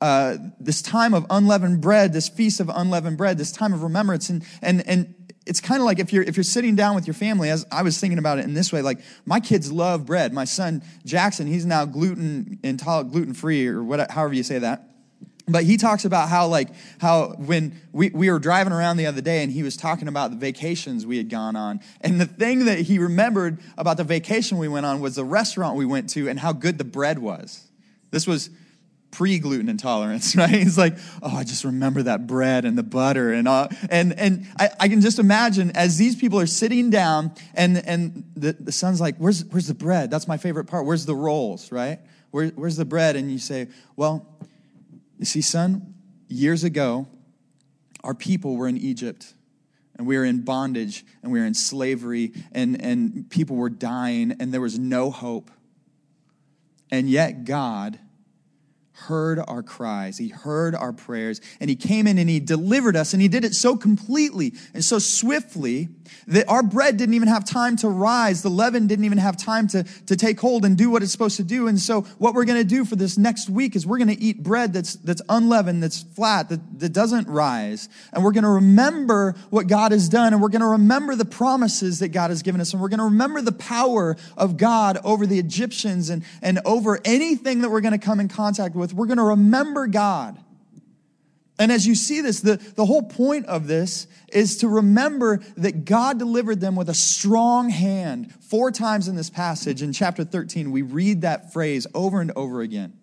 uh, 0.00 0.36
this 0.60 0.80
time 0.80 1.12
of 1.12 1.26
unleavened 1.28 1.80
bread, 1.80 2.12
this 2.12 2.28
feast 2.28 2.60
of 2.60 2.68
unleavened 2.72 3.18
bread, 3.18 3.36
this 3.36 3.50
time 3.50 3.72
of 3.72 3.82
remembrance. 3.82 4.30
And, 4.30 4.44
and, 4.62 4.86
and 4.86 5.15
it's 5.46 5.60
kind 5.60 5.80
of 5.80 5.86
like 5.86 5.98
if 5.98 6.12
you're 6.12 6.24
if 6.24 6.36
you're 6.36 6.44
sitting 6.44 6.74
down 6.74 6.94
with 6.94 7.06
your 7.06 7.14
family 7.14 7.48
as 7.50 7.64
i 7.70 7.82
was 7.82 7.98
thinking 7.98 8.18
about 8.18 8.38
it 8.38 8.44
in 8.44 8.52
this 8.52 8.72
way 8.72 8.82
like 8.82 9.00
my 9.24 9.40
kids 9.40 9.70
love 9.72 10.04
bread. 10.04 10.32
My 10.32 10.44
son 10.44 10.82
jackson 11.04 11.46
he's 11.46 11.64
now 11.64 11.84
gluten 11.84 12.58
intolerant 12.62 13.12
gluten 13.12 13.34
free 13.34 13.66
or 13.66 13.82
whatever 13.82 14.12
however 14.12 14.34
you 14.34 14.42
say 14.42 14.58
that. 14.58 14.90
But 15.48 15.62
he 15.62 15.76
talks 15.76 16.04
about 16.04 16.28
how 16.28 16.48
like 16.48 16.70
how 17.00 17.34
when 17.38 17.80
we, 17.92 18.10
we 18.10 18.30
were 18.30 18.40
driving 18.40 18.72
around 18.72 18.96
the 18.96 19.06
other 19.06 19.20
day 19.20 19.44
and 19.44 19.52
he 19.52 19.62
was 19.62 19.76
talking 19.76 20.08
about 20.08 20.30
the 20.30 20.36
vacations 20.36 21.06
we 21.06 21.18
had 21.18 21.28
gone 21.28 21.54
on. 21.54 21.80
And 22.00 22.20
the 22.20 22.26
thing 22.26 22.64
that 22.64 22.80
he 22.80 22.98
remembered 22.98 23.60
about 23.78 23.96
the 23.96 24.04
vacation 24.04 24.58
we 24.58 24.66
went 24.66 24.86
on 24.86 25.00
was 25.00 25.14
the 25.14 25.24
restaurant 25.24 25.76
we 25.76 25.86
went 25.86 26.10
to 26.10 26.28
and 26.28 26.40
how 26.40 26.52
good 26.52 26.78
the 26.78 26.84
bread 26.84 27.20
was. 27.20 27.68
This 28.10 28.26
was 28.26 28.50
pre 29.10 29.38
gluten 29.38 29.68
intolerance, 29.68 30.36
right? 30.36 30.50
He's 30.50 30.78
like, 30.78 30.96
oh, 31.22 31.36
I 31.36 31.44
just 31.44 31.64
remember 31.64 32.02
that 32.04 32.26
bread 32.26 32.64
and 32.64 32.76
the 32.76 32.82
butter 32.82 33.32
and 33.32 33.48
all. 33.48 33.68
And, 33.90 34.12
and 34.18 34.46
I, 34.58 34.70
I 34.80 34.88
can 34.88 35.00
just 35.00 35.18
imagine 35.18 35.70
as 35.74 35.96
these 35.96 36.16
people 36.16 36.38
are 36.38 36.46
sitting 36.46 36.90
down 36.90 37.32
and, 37.54 37.78
and 37.86 38.24
the, 38.36 38.52
the 38.52 38.72
son's 38.72 39.00
like, 39.00 39.16
where's, 39.16 39.44
where's 39.46 39.68
the 39.68 39.74
bread? 39.74 40.10
That's 40.10 40.28
my 40.28 40.36
favorite 40.36 40.66
part. 40.66 40.86
Where's 40.86 41.06
the 41.06 41.14
rolls, 41.14 41.72
right? 41.72 42.00
Where, 42.30 42.48
where's 42.48 42.76
the 42.76 42.84
bread? 42.84 43.16
And 43.16 43.30
you 43.30 43.38
say, 43.38 43.68
well, 43.96 44.26
you 45.18 45.24
see, 45.24 45.40
son, 45.40 45.94
years 46.28 46.64
ago, 46.64 47.06
our 48.04 48.14
people 48.14 48.56
were 48.56 48.68
in 48.68 48.76
Egypt 48.76 49.32
and 49.96 50.06
we 50.06 50.16
were 50.18 50.24
in 50.24 50.42
bondage 50.42 51.04
and 51.22 51.32
we 51.32 51.40
were 51.40 51.46
in 51.46 51.54
slavery 51.54 52.32
and, 52.52 52.80
and 52.80 53.30
people 53.30 53.56
were 53.56 53.70
dying 53.70 54.36
and 54.38 54.52
there 54.52 54.60
was 54.60 54.78
no 54.78 55.10
hope. 55.10 55.50
And 56.90 57.08
yet 57.08 57.44
God 57.44 57.98
heard 58.96 59.38
our 59.46 59.62
cries. 59.62 60.16
He 60.16 60.28
heard 60.28 60.74
our 60.74 60.92
prayers 60.92 61.40
and 61.60 61.68
he 61.68 61.76
came 61.76 62.06
in 62.06 62.16
and 62.16 62.30
he 62.30 62.40
delivered 62.40 62.96
us 62.96 63.12
and 63.12 63.20
he 63.20 63.28
did 63.28 63.44
it 63.44 63.54
so 63.54 63.76
completely 63.76 64.54
and 64.72 64.82
so 64.82 64.98
swiftly 64.98 65.88
that 66.28 66.48
our 66.48 66.62
bread 66.62 66.96
didn't 66.96 67.14
even 67.14 67.28
have 67.28 67.44
time 67.44 67.76
to 67.76 67.88
rise. 67.88 68.42
The 68.42 68.48
leaven 68.48 68.86
didn't 68.86 69.04
even 69.04 69.18
have 69.18 69.36
time 69.36 69.68
to, 69.68 69.84
to 70.06 70.16
take 70.16 70.40
hold 70.40 70.64
and 70.64 70.76
do 70.76 70.90
what 70.90 71.02
it's 71.02 71.12
supposed 71.12 71.36
to 71.36 71.44
do. 71.44 71.68
And 71.68 71.78
so 71.78 72.02
what 72.18 72.34
we're 72.34 72.46
going 72.46 72.58
to 72.58 72.64
do 72.64 72.84
for 72.84 72.96
this 72.96 73.18
next 73.18 73.50
week 73.50 73.76
is 73.76 73.86
we're 73.86 73.98
going 73.98 74.08
to 74.08 74.20
eat 74.20 74.42
bread 74.42 74.72
that's, 74.72 74.94
that's 74.94 75.22
unleavened, 75.28 75.82
that's 75.82 76.02
flat, 76.02 76.48
that, 76.48 76.80
that 76.80 76.92
doesn't 76.92 77.28
rise. 77.28 77.88
And 78.12 78.24
we're 78.24 78.32
going 78.32 78.44
to 78.44 78.50
remember 78.50 79.34
what 79.50 79.66
God 79.66 79.92
has 79.92 80.08
done 80.08 80.32
and 80.32 80.40
we're 80.40 80.48
going 80.48 80.60
to 80.60 80.68
remember 80.68 81.14
the 81.14 81.24
promises 81.24 81.98
that 81.98 82.08
God 82.08 82.30
has 82.30 82.42
given 82.42 82.60
us. 82.60 82.72
And 82.72 82.80
we're 82.80 82.88
going 82.88 82.98
to 82.98 83.04
remember 83.04 83.42
the 83.42 83.52
power 83.52 84.16
of 84.36 84.56
God 84.56 84.98
over 85.04 85.26
the 85.26 85.38
Egyptians 85.38 86.08
and, 86.08 86.24
and 86.40 86.60
over 86.64 86.98
anything 87.04 87.60
that 87.60 87.70
we're 87.70 87.82
going 87.82 87.92
to 87.92 88.04
come 88.04 88.20
in 88.20 88.28
contact 88.28 88.74
with. 88.74 88.85
We're 88.92 89.06
going 89.06 89.18
to 89.18 89.24
remember 89.24 89.86
God. 89.86 90.38
And 91.58 91.72
as 91.72 91.86
you 91.86 91.94
see 91.94 92.20
this, 92.20 92.40
the, 92.40 92.56
the 92.56 92.84
whole 92.84 93.02
point 93.02 93.46
of 93.46 93.66
this 93.66 94.06
is 94.28 94.58
to 94.58 94.68
remember 94.68 95.38
that 95.56 95.84
God 95.84 96.18
delivered 96.18 96.60
them 96.60 96.76
with 96.76 96.90
a 96.90 96.94
strong 96.94 97.70
hand. 97.70 98.34
Four 98.34 98.70
times 98.70 99.08
in 99.08 99.16
this 99.16 99.30
passage, 99.30 99.80
in 99.80 99.92
chapter 99.92 100.22
13, 100.22 100.70
we 100.70 100.82
read 100.82 101.22
that 101.22 101.52
phrase 101.52 101.86
over 101.94 102.20
and 102.20 102.30
over 102.36 102.60
again. 102.60 102.98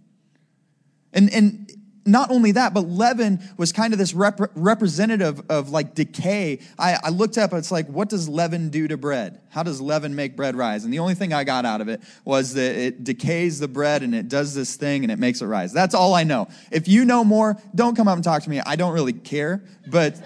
And, 1.13 1.33
and 1.33 1.71
not 2.05 2.31
only 2.31 2.51
that, 2.53 2.73
but 2.73 2.81
leaven 2.81 3.39
was 3.57 3.71
kind 3.71 3.93
of 3.93 3.99
this 3.99 4.13
rep- 4.13 4.51
representative 4.55 5.41
of 5.49 5.69
like 5.69 5.95
decay. 5.95 6.59
I, 6.77 6.97
I, 7.03 7.09
looked 7.09 7.37
up, 7.37 7.53
it's 7.53 7.71
like, 7.71 7.87
what 7.87 8.09
does 8.09 8.27
leaven 8.27 8.69
do 8.69 8.87
to 8.87 8.97
bread? 8.97 9.41
How 9.49 9.63
does 9.63 9.79
leaven 9.79 10.15
make 10.15 10.35
bread 10.35 10.55
rise? 10.55 10.83
And 10.83 10.93
the 10.93 10.99
only 10.99 11.15
thing 11.15 11.33
I 11.33 11.43
got 11.43 11.65
out 11.65 11.81
of 11.81 11.87
it 11.87 12.01
was 12.25 12.53
that 12.55 12.75
it 12.75 13.03
decays 13.03 13.59
the 13.59 13.67
bread 13.67 14.03
and 14.03 14.13
it 14.13 14.27
does 14.27 14.53
this 14.53 14.75
thing 14.75 15.03
and 15.03 15.11
it 15.11 15.19
makes 15.19 15.41
it 15.41 15.45
rise. 15.45 15.71
That's 15.71 15.95
all 15.95 16.13
I 16.13 16.23
know. 16.23 16.49
If 16.71 16.87
you 16.87 17.05
know 17.05 17.23
more, 17.23 17.57
don't 17.73 17.95
come 17.95 18.07
up 18.07 18.15
and 18.15 18.23
talk 18.23 18.43
to 18.43 18.49
me. 18.49 18.59
I 18.59 18.75
don't 18.75 18.93
really 18.93 19.13
care. 19.13 19.63
But, 19.87 20.21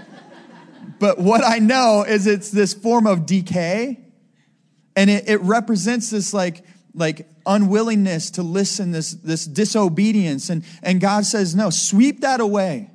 but 0.99 1.19
what 1.19 1.43
I 1.43 1.59
know 1.59 2.05
is 2.07 2.25
it's 2.25 2.49
this 2.49 2.73
form 2.73 3.05
of 3.05 3.25
decay 3.25 4.03
and 4.95 5.11
it, 5.11 5.29
it 5.29 5.41
represents 5.41 6.09
this 6.09 6.33
like, 6.33 6.63
like 6.97 7.27
unwillingness 7.45 8.31
to 8.31 8.43
listen, 8.43 8.91
this, 8.91 9.13
this 9.13 9.45
disobedience. 9.45 10.49
And, 10.49 10.63
and 10.83 10.99
God 10.99 11.25
says, 11.25 11.55
no, 11.55 11.69
sweep 11.69 12.21
that 12.21 12.41
away. 12.41 12.89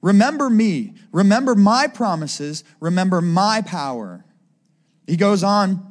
Remember 0.00 0.48
me. 0.48 0.94
Remember 1.12 1.54
my 1.54 1.86
promises. 1.86 2.64
Remember 2.80 3.20
my 3.20 3.62
power. 3.62 4.24
He 5.06 5.16
goes 5.16 5.42
on 5.42 5.88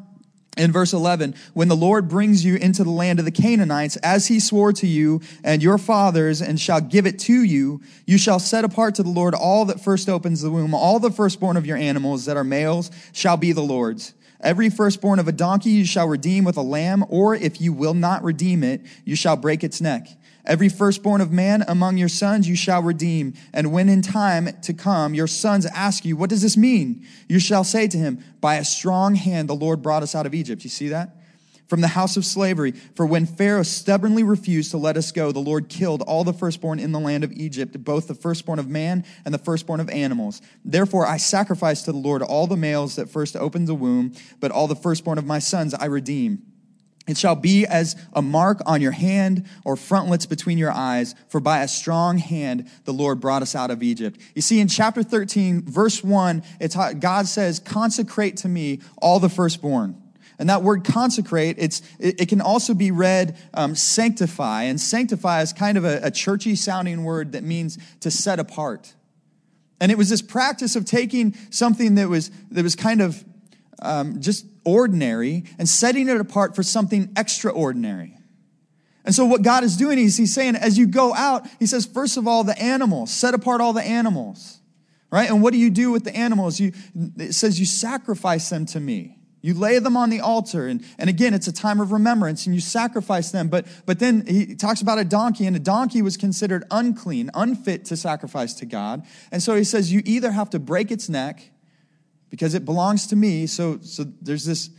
in 0.58 0.72
verse 0.72 0.92
11, 0.92 1.36
when 1.54 1.68
the 1.68 1.76
Lord 1.76 2.08
brings 2.08 2.44
you 2.44 2.56
into 2.56 2.84
the 2.84 2.90
land 2.90 3.20
of 3.20 3.26
the 3.26 3.32
Canaanites, 3.32 3.96
as 3.98 4.28
he 4.28 4.40
swore 4.40 4.74
to 4.74 4.88
you 4.88 5.22
and 5.44 5.62
your 5.62 5.78
fathers, 5.78 6.42
and 6.42 6.60
shall 6.60 6.82
give 6.82 7.06
it 7.06 7.20
to 7.20 7.44
you, 7.44 7.82
you 8.06 8.18
shall 8.18 8.40
set 8.40 8.66
apart 8.66 8.96
to 8.96 9.04
the 9.04 9.10
Lord 9.10 9.36
all 9.36 9.66
that 9.66 9.80
first 9.80 10.10
opens 10.10 10.42
the 10.42 10.50
womb. 10.50 10.74
All 10.74 11.00
the 11.00 11.12
firstborn 11.12 11.58
of 11.58 11.66
your 11.66 11.78
animals 11.78 12.26
that 12.26 12.38
are 12.38 12.44
males 12.44 12.90
shall 13.14 13.38
be 13.38 13.52
the 13.52 13.62
Lord's. 13.62 14.14
Every 14.42 14.70
firstborn 14.70 15.20
of 15.20 15.28
a 15.28 15.32
donkey 15.32 15.72
you 15.72 15.86
shall 15.86 16.08
redeem 16.08 16.44
with 16.44 16.58
a 16.58 16.62
lamb, 16.62 17.06
or 17.10 17.34
if 17.34 17.60
you 17.60 17.74
will 17.74 17.96
not 17.96 18.24
redeem 18.24 18.64
it, 18.64 18.82
you 19.04 19.16
shall 19.16 19.36
break 19.36 19.64
its 19.64 19.82
neck. 19.82 20.08
Every 20.46 20.70
firstborn 20.70 21.20
of 21.20 21.32
man 21.32 21.66
among 21.68 21.98
your 21.98 22.08
sons 22.08 22.48
you 22.48 22.56
shall 22.56 22.82
redeem. 22.82 23.34
And 23.54 23.74
when 23.74 23.90
in 23.90 24.02
time 24.02 24.50
to 24.62 24.74
come 24.74 25.14
your 25.14 25.28
sons 25.28 25.66
ask 25.66 26.06
you, 26.06 26.16
What 26.16 26.30
does 26.30 26.42
this 26.42 26.56
mean? 26.56 27.06
You 27.28 27.40
shall 27.40 27.66
say 27.66 27.88
to 27.88 27.98
him, 27.98 28.24
By 28.40 28.56
a 28.56 28.64
strong 28.64 29.16
hand 29.16 29.50
the 29.50 29.56
Lord 29.56 29.82
brought 29.82 30.04
us 30.04 30.16
out 30.16 30.26
of 30.26 30.34
Egypt. 30.34 30.64
You 30.64 30.70
see 30.70 30.88
that? 30.88 31.17
From 31.68 31.82
the 31.82 31.90
house 31.90 32.16
of 32.16 32.26
slavery. 32.26 32.72
For 32.72 33.06
when 33.06 33.26
Pharaoh 33.26 33.64
stubbornly 33.64 34.24
refused 34.24 34.72
to 34.72 34.78
let 34.78 34.96
us 34.98 35.12
go, 35.12 35.32
the 35.32 35.40
Lord 35.40 35.68
killed 35.68 36.02
all 36.02 36.24
the 36.24 36.34
firstborn 36.34 36.80
in 36.80 36.92
the 36.92 37.00
land 37.00 37.24
of 37.24 37.32
Egypt, 37.34 37.84
both 37.84 38.08
the 38.08 38.16
firstborn 38.16 38.60
of 38.60 38.70
man 38.70 39.04
and 39.26 39.34
the 39.34 39.40
firstborn 39.40 39.80
of 39.80 39.90
animals. 39.90 40.42
Therefore 40.64 41.06
I 41.06 41.18
sacrifice 41.18 41.84
to 41.84 41.92
the 41.92 41.98
Lord 41.98 42.22
all 42.22 42.48
the 42.48 42.56
males 42.56 42.96
that 42.96 43.10
first 43.10 43.36
opened 43.36 43.68
the 43.68 43.76
womb, 43.76 44.14
but 44.40 44.52
all 44.52 44.68
the 44.68 44.76
firstborn 44.76 45.18
of 45.18 45.26
my 45.26 45.40
sons 45.40 45.74
I 45.74 45.86
redeem. 45.86 46.44
It 47.08 47.18
shall 47.18 47.36
be 47.36 47.66
as 47.66 47.96
a 48.14 48.22
mark 48.22 48.62
on 48.66 48.82
your 48.82 48.92
hand 48.92 49.46
or 49.64 49.78
frontlets 49.78 50.26
between 50.26 50.58
your 50.58 50.72
eyes, 50.72 51.16
for 51.30 51.40
by 51.40 51.62
a 51.62 51.68
strong 51.68 52.18
hand 52.18 52.70
the 52.84 52.94
Lord 52.94 53.22
brought 53.22 53.42
us 53.42 53.56
out 53.56 53.72
of 53.72 53.82
Egypt. 53.82 54.20
You 54.36 54.42
see, 54.42 54.60
in 54.60 54.68
chapter 54.68 55.04
13, 55.04 55.62
verse 55.62 56.04
1, 56.04 56.44
it's, 56.60 56.76
God 57.00 57.28
says, 57.28 57.60
Consecrate 57.60 58.38
to 58.38 58.50
me 58.50 58.82
all 58.98 59.20
the 59.20 59.30
firstborn. 59.30 60.02
And 60.40 60.50
that 60.50 60.62
word 60.62 60.84
consecrate, 60.84 61.56
it's, 61.58 61.82
it, 62.00 62.30
can 62.30 62.42
also 62.42 62.76
be 62.76 62.92
read 62.92 63.38
um, 63.56 63.74
sanctify. 63.76 64.64
And 64.64 64.80
sanctify 64.80 65.42
is 65.42 65.52
kind 65.52 65.78
of 65.78 65.86
a, 65.86 66.00
a 66.04 66.12
churchy 66.12 66.56
sounding 66.56 67.04
word 67.04 67.32
that 67.32 67.44
means 67.44 67.80
to 68.02 68.12
set 68.12 68.40
apart. 68.40 68.94
And 69.80 69.92
it 69.92 69.98
was 69.98 70.10
this 70.10 70.22
practice 70.22 70.76
of 70.76 70.86
taking 70.86 71.36
something 71.50 71.96
that 71.96 72.08
was, 72.08 72.30
that 72.52 72.64
was 72.64 72.76
kind 72.76 73.02
of 73.02 73.24
um, 73.82 74.22
just 74.22 74.46
ordinary 74.64 75.46
and 75.58 75.68
setting 75.68 76.08
it 76.08 76.20
apart 76.20 76.56
for 76.56 76.64
something 76.64 77.12
extraordinary. 77.16 78.18
And 79.06 79.16
so, 79.16 79.26
what 79.26 79.42
God 79.42 79.64
is 79.64 79.78
doing 79.78 79.98
is 79.98 80.18
He's 80.18 80.34
saying, 80.34 80.56
as 80.58 80.78
you 80.78 80.86
go 80.86 81.14
out, 81.14 81.48
He 81.60 81.66
says, 81.66 81.86
first 81.86 82.18
of 82.18 82.28
all, 82.28 82.44
the 82.44 82.62
animals, 82.62 83.10
set 83.12 83.34
apart 83.34 83.62
all 83.62 83.72
the 83.72 83.82
animals, 83.82 84.60
right? 85.10 85.30
And 85.30 85.42
what 85.42 85.54
do 85.54 85.60
you 85.60 85.70
do 85.70 85.92
with 85.92 86.04
the 86.04 86.16
animals? 86.16 86.60
You, 86.60 86.74
it 87.18 87.34
says, 87.34 87.60
you 87.60 87.66
sacrifice 87.66 88.50
them 88.50 88.66
to 88.68 88.80
me. 88.80 89.17
You 89.42 89.54
lay 89.54 89.80
them 89.80 89.96
on 89.96 90.10
the 90.10 90.20
altar. 90.20 90.68
And, 90.68 90.84
and 90.98 91.10
again, 91.10 91.34
it's 91.34 91.48
a 91.48 91.54
time 91.54 91.80
of 91.80 91.92
remembrance 91.92 92.46
and 92.46 92.56
you 92.56 92.62
sacrifice 92.62 93.32
them. 93.32 93.50
But, 93.50 93.68
but 93.86 94.00
then 94.00 94.26
he 94.26 94.56
talks 94.56 94.82
about 94.82 95.00
a 95.00 95.06
donkey, 95.06 95.46
and 95.46 95.56
a 95.56 95.60
donkey 95.60 96.02
was 96.02 96.18
considered 96.18 96.64
unclean, 96.72 97.30
unfit 97.34 97.86
to 97.86 97.98
sacrifice 97.98 98.54
to 98.56 98.66
God. 98.66 99.06
And 99.32 99.42
so 99.42 99.56
he 99.56 99.64
says, 99.64 99.92
you 99.92 100.02
either 100.06 100.32
have 100.32 100.50
to 100.52 100.60
break 100.60 100.92
its 100.92 101.08
neck 101.08 101.52
because 102.30 102.56
it 102.56 102.66
belongs 102.66 103.08
to 103.08 103.16
me. 103.16 103.46
So, 103.48 103.80
so 103.82 104.06
there's, 104.22 104.46
this, 104.46 104.70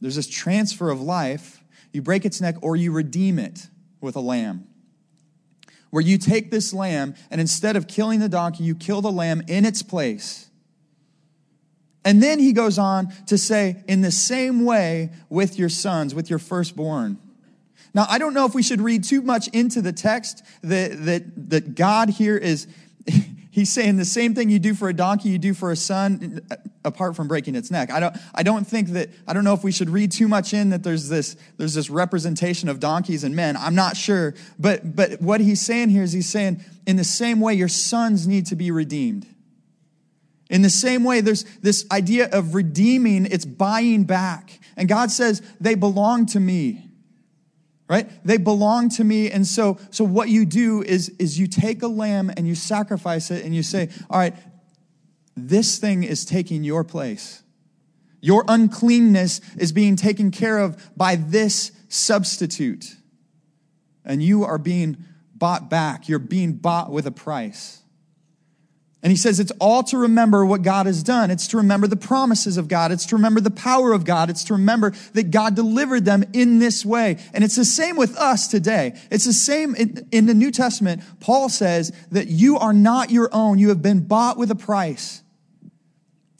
there's 0.00 0.16
this 0.16 0.28
transfer 0.28 0.90
of 0.90 1.00
life. 1.00 1.62
You 1.92 2.02
break 2.02 2.24
its 2.24 2.40
neck 2.40 2.56
or 2.60 2.76
you 2.76 2.92
redeem 2.92 3.38
it 3.38 3.68
with 4.00 4.16
a 4.16 4.20
lamb. 4.20 4.66
Where 5.90 6.02
you 6.02 6.18
take 6.18 6.50
this 6.50 6.74
lamb 6.74 7.14
and 7.30 7.40
instead 7.40 7.76
of 7.76 7.88
killing 7.88 8.20
the 8.20 8.28
donkey, 8.28 8.64
you 8.64 8.74
kill 8.74 9.00
the 9.00 9.12
lamb 9.12 9.42
in 9.48 9.64
its 9.64 9.82
place. 9.82 10.47
And 12.04 12.22
then 12.22 12.38
he 12.38 12.52
goes 12.52 12.78
on 12.78 13.12
to 13.26 13.36
say, 13.36 13.82
in 13.86 14.00
the 14.00 14.10
same 14.10 14.64
way 14.64 15.10
with 15.28 15.58
your 15.58 15.68
sons, 15.68 16.14
with 16.14 16.30
your 16.30 16.38
firstborn. 16.38 17.18
Now, 17.94 18.06
I 18.08 18.18
don't 18.18 18.34
know 18.34 18.46
if 18.46 18.54
we 18.54 18.62
should 18.62 18.80
read 18.80 19.04
too 19.04 19.22
much 19.22 19.48
into 19.48 19.82
the 19.82 19.92
text 19.92 20.44
that, 20.62 21.04
that, 21.04 21.50
that 21.50 21.74
God 21.74 22.10
here 22.10 22.36
is, 22.36 22.66
He's 23.58 23.72
saying 23.72 23.96
the 23.96 24.04
same 24.04 24.36
thing 24.36 24.50
you 24.50 24.60
do 24.60 24.72
for 24.72 24.88
a 24.88 24.94
donkey, 24.94 25.30
you 25.30 25.38
do 25.38 25.52
for 25.52 25.72
a 25.72 25.76
son, 25.76 26.40
apart 26.84 27.16
from 27.16 27.26
breaking 27.26 27.56
its 27.56 27.72
neck. 27.72 27.90
I 27.90 27.98
don't, 27.98 28.16
I 28.32 28.44
don't 28.44 28.64
think 28.64 28.90
that, 28.90 29.10
I 29.26 29.32
don't 29.32 29.42
know 29.42 29.52
if 29.52 29.64
we 29.64 29.72
should 29.72 29.90
read 29.90 30.12
too 30.12 30.28
much 30.28 30.54
in 30.54 30.70
that 30.70 30.84
there's 30.84 31.08
this, 31.08 31.36
there's 31.56 31.74
this 31.74 31.90
representation 31.90 32.68
of 32.68 32.78
donkeys 32.78 33.24
and 33.24 33.34
men. 33.34 33.56
I'm 33.56 33.74
not 33.74 33.96
sure. 33.96 34.34
But, 34.60 34.94
but 34.94 35.20
what 35.20 35.40
he's 35.40 35.60
saying 35.60 35.88
here 35.88 36.04
is 36.04 36.12
he's 36.12 36.28
saying, 36.28 36.62
in 36.86 36.94
the 36.94 37.02
same 37.02 37.40
way, 37.40 37.54
your 37.54 37.66
sons 37.66 38.28
need 38.28 38.46
to 38.46 38.54
be 38.54 38.70
redeemed. 38.70 39.26
In 40.48 40.62
the 40.62 40.70
same 40.70 41.04
way, 41.04 41.20
there's 41.20 41.44
this 41.60 41.86
idea 41.90 42.28
of 42.30 42.54
redeeming, 42.54 43.26
it's 43.26 43.44
buying 43.44 44.04
back. 44.04 44.60
And 44.76 44.88
God 44.88 45.10
says, 45.10 45.42
they 45.60 45.74
belong 45.74 46.26
to 46.26 46.40
me 46.40 46.84
right? 47.88 48.06
They 48.22 48.36
belong 48.36 48.90
to 48.90 49.04
me. 49.04 49.30
And 49.30 49.46
so 49.46 49.78
so 49.90 50.04
what 50.04 50.28
you 50.28 50.44
do 50.44 50.82
is 50.82 51.08
is 51.18 51.38
you 51.38 51.46
take 51.46 51.82
a 51.82 51.88
lamb 51.88 52.30
and 52.36 52.46
you 52.46 52.54
sacrifice 52.54 53.30
it 53.30 53.44
and 53.44 53.54
you 53.54 53.62
say 53.62 53.88
all 54.10 54.18
right 54.18 54.34
this 55.46 55.78
thing 55.78 56.02
is 56.02 56.24
taking 56.24 56.64
your 56.64 56.84
place. 56.84 57.42
Your 58.20 58.44
uncleanness 58.48 59.40
is 59.56 59.72
being 59.72 59.94
taken 59.94 60.30
care 60.30 60.58
of 60.58 60.96
by 60.96 61.14
this 61.14 61.70
substitute. 61.88 62.96
And 64.04 64.22
you 64.22 64.44
are 64.44 64.58
being 64.58 64.96
bought 65.34 65.70
back. 65.70 66.08
You're 66.08 66.18
being 66.18 66.54
bought 66.54 66.90
with 66.90 67.06
a 67.06 67.12
price 67.12 67.82
and 69.00 69.12
he 69.12 69.16
says 69.16 69.38
it's 69.38 69.52
all 69.60 69.84
to 69.84 69.98
remember 69.98 70.44
what 70.44 70.62
God 70.62 70.86
has 70.86 71.04
done. 71.04 71.30
It's 71.30 71.46
to 71.48 71.58
remember 71.58 71.86
the 71.86 71.96
promises 71.96 72.56
of 72.56 72.66
God. 72.66 72.90
It's 72.90 73.06
to 73.06 73.16
remember 73.16 73.40
the 73.40 73.50
power 73.50 73.92
of 73.92 74.04
God. 74.04 74.28
It's 74.28 74.42
to 74.44 74.54
remember 74.54 74.92
that 75.12 75.30
God 75.30 75.54
delivered 75.54 76.04
them 76.04 76.24
in 76.32 76.58
this 76.58 76.84
way. 76.84 77.18
And 77.32 77.44
it's 77.44 77.54
the 77.54 77.64
same 77.64 77.96
with 77.96 78.16
us 78.16 78.48
today. 78.48 78.98
It's 79.10 79.24
the 79.24 79.32
same 79.32 79.76
in, 79.76 80.26
the 80.26 80.34
New 80.34 80.50
Testament. 80.50 81.02
Paul 81.20 81.48
says 81.48 81.92
that 82.10 82.26
you 82.26 82.58
are 82.58 82.72
not 82.72 83.10
your 83.10 83.28
own. 83.32 83.60
You 83.60 83.68
have 83.68 83.82
been 83.82 84.00
bought 84.00 84.36
with 84.36 84.50
a 84.50 84.56
price. 84.56 85.22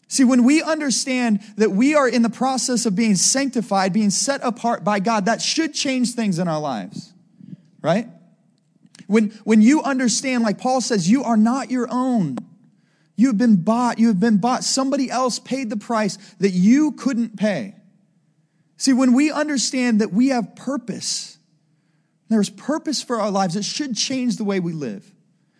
See, 0.08 0.24
when 0.24 0.42
we 0.42 0.60
understand 0.60 1.40
that 1.58 1.70
we 1.70 1.94
are 1.94 2.08
in 2.08 2.22
the 2.22 2.30
process 2.30 2.86
of 2.86 2.96
being 2.96 3.14
sanctified, 3.14 3.92
being 3.92 4.10
set 4.10 4.40
apart 4.42 4.82
by 4.82 4.98
God, 4.98 5.26
that 5.26 5.40
should 5.40 5.74
change 5.74 6.14
things 6.14 6.40
in 6.40 6.48
our 6.48 6.58
lives, 6.58 7.12
right? 7.82 8.08
When, 9.08 9.30
when 9.44 9.62
you 9.62 9.82
understand, 9.82 10.44
like 10.44 10.58
Paul 10.58 10.82
says, 10.82 11.10
you 11.10 11.24
are 11.24 11.36
not 11.36 11.70
your 11.70 11.88
own. 11.90 12.36
You 13.16 13.28
have 13.28 13.38
been 13.38 13.56
bought. 13.56 13.98
You 13.98 14.08
have 14.08 14.20
been 14.20 14.36
bought. 14.36 14.62
Somebody 14.62 15.10
else 15.10 15.38
paid 15.38 15.70
the 15.70 15.78
price 15.78 16.16
that 16.38 16.50
you 16.50 16.92
couldn't 16.92 17.36
pay. 17.36 17.74
See, 18.76 18.92
when 18.92 19.14
we 19.14 19.32
understand 19.32 20.02
that 20.02 20.12
we 20.12 20.28
have 20.28 20.54
purpose, 20.54 21.38
there's 22.28 22.50
purpose 22.50 23.02
for 23.02 23.18
our 23.18 23.30
lives, 23.30 23.56
it 23.56 23.64
should 23.64 23.96
change 23.96 24.36
the 24.36 24.44
way 24.44 24.60
we 24.60 24.72
live. 24.72 25.10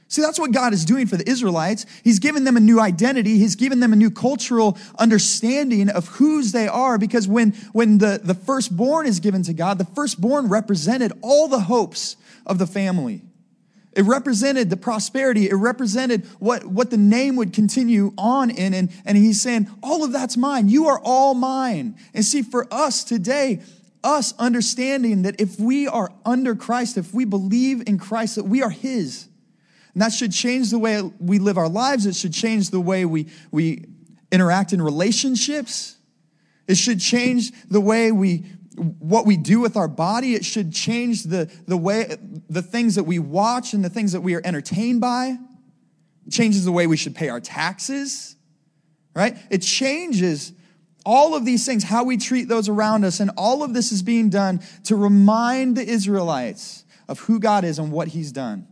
See, 0.08 0.22
that's 0.22 0.38
what 0.38 0.52
God 0.52 0.72
is 0.72 0.84
doing 0.84 1.06
for 1.06 1.16
the 1.16 1.28
Israelites. 1.28 1.84
He's 2.04 2.18
given 2.18 2.44
them 2.44 2.56
a 2.56 2.60
new 2.60 2.80
identity. 2.80 3.38
He's 3.38 3.56
given 3.56 3.80
them 3.80 3.92
a 3.94 3.96
new 3.96 4.10
cultural 4.10 4.78
understanding 4.98 5.88
of 5.88 6.06
whose 6.08 6.52
they 6.52 6.68
are 6.68 6.98
because 6.98 7.26
when, 7.26 7.52
when 7.72 7.98
the, 7.98 8.20
the 8.22 8.34
firstborn 8.34 9.06
is 9.06 9.20
given 9.20 9.42
to 9.44 9.54
God, 9.54 9.78
the 9.78 9.84
firstborn 9.84 10.48
represented 10.48 11.12
all 11.22 11.48
the 11.48 11.60
hopes 11.60 12.16
of 12.46 12.58
the 12.58 12.66
family. 12.66 13.22
It 13.92 14.02
represented 14.02 14.70
the 14.70 14.76
prosperity. 14.76 15.48
It 15.48 15.54
represented 15.54 16.26
what, 16.38 16.64
what 16.64 16.90
the 16.90 16.96
name 16.96 17.36
would 17.36 17.52
continue 17.52 18.12
on 18.16 18.50
in. 18.50 18.74
And, 18.74 18.90
and 19.04 19.16
he's 19.16 19.40
saying, 19.40 19.68
all 19.82 20.04
of 20.04 20.12
that's 20.12 20.36
mine. 20.36 20.68
You 20.68 20.88
are 20.88 21.00
all 21.02 21.34
mine. 21.34 21.96
And 22.14 22.24
see, 22.24 22.42
for 22.42 22.66
us 22.72 23.02
today, 23.02 23.62
us 24.04 24.34
understanding 24.38 25.22
that 25.22 25.40
if 25.40 25.58
we 25.58 25.88
are 25.88 26.12
under 26.24 26.54
Christ, 26.54 26.96
if 26.96 27.12
we 27.12 27.24
believe 27.24 27.88
in 27.88 27.98
Christ, 27.98 28.36
that 28.36 28.44
we 28.44 28.62
are 28.62 28.70
his. 28.70 29.28
And 29.94 30.02
that 30.02 30.12
should 30.12 30.32
change 30.32 30.70
the 30.70 30.78
way 30.78 31.02
we 31.18 31.38
live 31.38 31.58
our 31.58 31.68
lives. 31.68 32.06
It 32.06 32.14
should 32.14 32.32
change 32.32 32.70
the 32.70 32.80
way 32.80 33.04
we, 33.04 33.26
we 33.50 33.86
interact 34.30 34.72
in 34.72 34.80
relationships. 34.80 35.96
It 36.68 36.76
should 36.76 37.00
change 37.00 37.50
the 37.68 37.80
way 37.80 38.12
we, 38.12 38.44
what 38.78 39.26
we 39.26 39.36
do 39.36 39.60
with 39.60 39.76
our 39.76 39.88
body. 39.88 40.34
It 40.34 40.44
should 40.44 40.72
change 40.72 41.24
the, 41.24 41.50
the 41.66 41.76
way, 41.76 42.16
the 42.48 42.62
things 42.62 42.94
that 42.94 43.04
we 43.04 43.18
watch 43.18 43.72
and 43.74 43.84
the 43.84 43.90
things 43.90 44.12
that 44.12 44.20
we 44.20 44.34
are 44.34 44.42
entertained 44.44 45.00
by. 45.00 45.36
It 46.26 46.32
changes 46.32 46.64
the 46.64 46.72
way 46.72 46.86
we 46.86 46.96
should 46.96 47.14
pay 47.14 47.28
our 47.28 47.40
taxes, 47.40 48.36
right? 49.14 49.36
It 49.50 49.62
changes 49.62 50.52
all 51.06 51.34
of 51.34 51.44
these 51.44 51.64
things, 51.64 51.84
how 51.84 52.04
we 52.04 52.16
treat 52.16 52.48
those 52.48 52.68
around 52.68 53.04
us. 53.04 53.20
And 53.20 53.30
all 53.36 53.62
of 53.62 53.72
this 53.72 53.92
is 53.92 54.02
being 54.02 54.28
done 54.28 54.60
to 54.84 54.96
remind 54.96 55.76
the 55.76 55.86
Israelites 55.86 56.84
of 57.08 57.20
who 57.20 57.40
God 57.40 57.64
is 57.64 57.78
and 57.78 57.90
what 57.90 58.08
he's 58.08 58.30
done. 58.30 58.68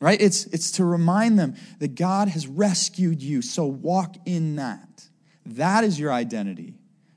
Right? 0.00 0.20
It's, 0.20 0.46
it's 0.46 0.72
to 0.72 0.84
remind 0.84 1.38
them 1.38 1.56
that 1.78 1.94
God 1.94 2.28
has 2.28 2.46
rescued 2.46 3.22
you. 3.22 3.42
So 3.42 3.64
walk 3.64 4.16
in 4.26 4.56
that. 4.56 5.08
That 5.46 5.82
is 5.82 5.98
your 5.98 6.12
identity. 6.12 6.74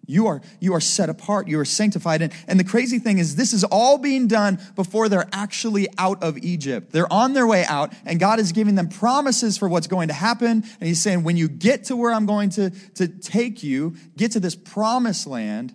You 0.10 0.28
are, 0.28 0.42
you 0.62 0.74
are 0.74 0.80
set 0.80 1.10
apart, 1.10 1.50
you 1.50 1.60
are 1.60 1.66
sanctified. 1.66 2.22
And, 2.22 2.32
and 2.48 2.58
the 2.58 2.64
crazy 2.64 2.98
thing 2.98 3.20
is, 3.20 3.36
this 3.36 3.52
is 3.52 3.66
all 3.66 3.98
being 3.98 4.28
done 4.28 4.58
before 4.76 5.10
they're 5.10 5.28
actually 5.34 5.88
out 5.98 6.24
of 6.24 6.38
Egypt. 6.38 6.94
They're 6.94 7.12
on 7.12 7.34
their 7.34 7.46
way 7.46 7.66
out, 7.66 7.92
and 8.06 8.18
God 8.18 8.40
is 8.40 8.54
giving 8.54 8.76
them 8.76 8.88
promises 8.88 9.58
for 9.58 9.68
what's 9.68 9.88
going 9.88 10.08
to 10.08 10.14
happen. 10.14 10.64
And 10.80 10.88
He's 10.88 11.02
saying, 11.02 11.24
when 11.24 11.36
you 11.36 11.50
get 11.50 11.84
to 11.86 11.98
where 11.98 12.14
I'm 12.14 12.26
going 12.26 12.52
to, 12.52 12.70
to 12.96 13.10
take 13.10 13.64
you, 13.64 13.96
get 14.16 14.32
to 14.32 14.40
this 14.40 14.56
promised 14.56 15.28
land, 15.28 15.74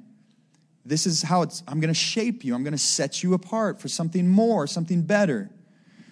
This 0.84 1.06
is 1.06 1.22
how 1.22 1.42
it's, 1.42 1.62
I'm 1.68 1.80
going 1.80 1.92
to 1.92 1.94
shape 1.94 2.44
you. 2.44 2.54
I'm 2.54 2.64
going 2.64 2.72
to 2.72 2.78
set 2.78 3.22
you 3.22 3.34
apart 3.34 3.80
for 3.80 3.88
something 3.88 4.28
more, 4.28 4.66
something 4.66 5.02
better. 5.02 5.50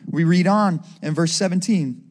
We 0.07 0.25
read 0.25 0.47
on 0.47 0.83
in 1.03 1.15
verse 1.15 1.33
17. 1.33 2.05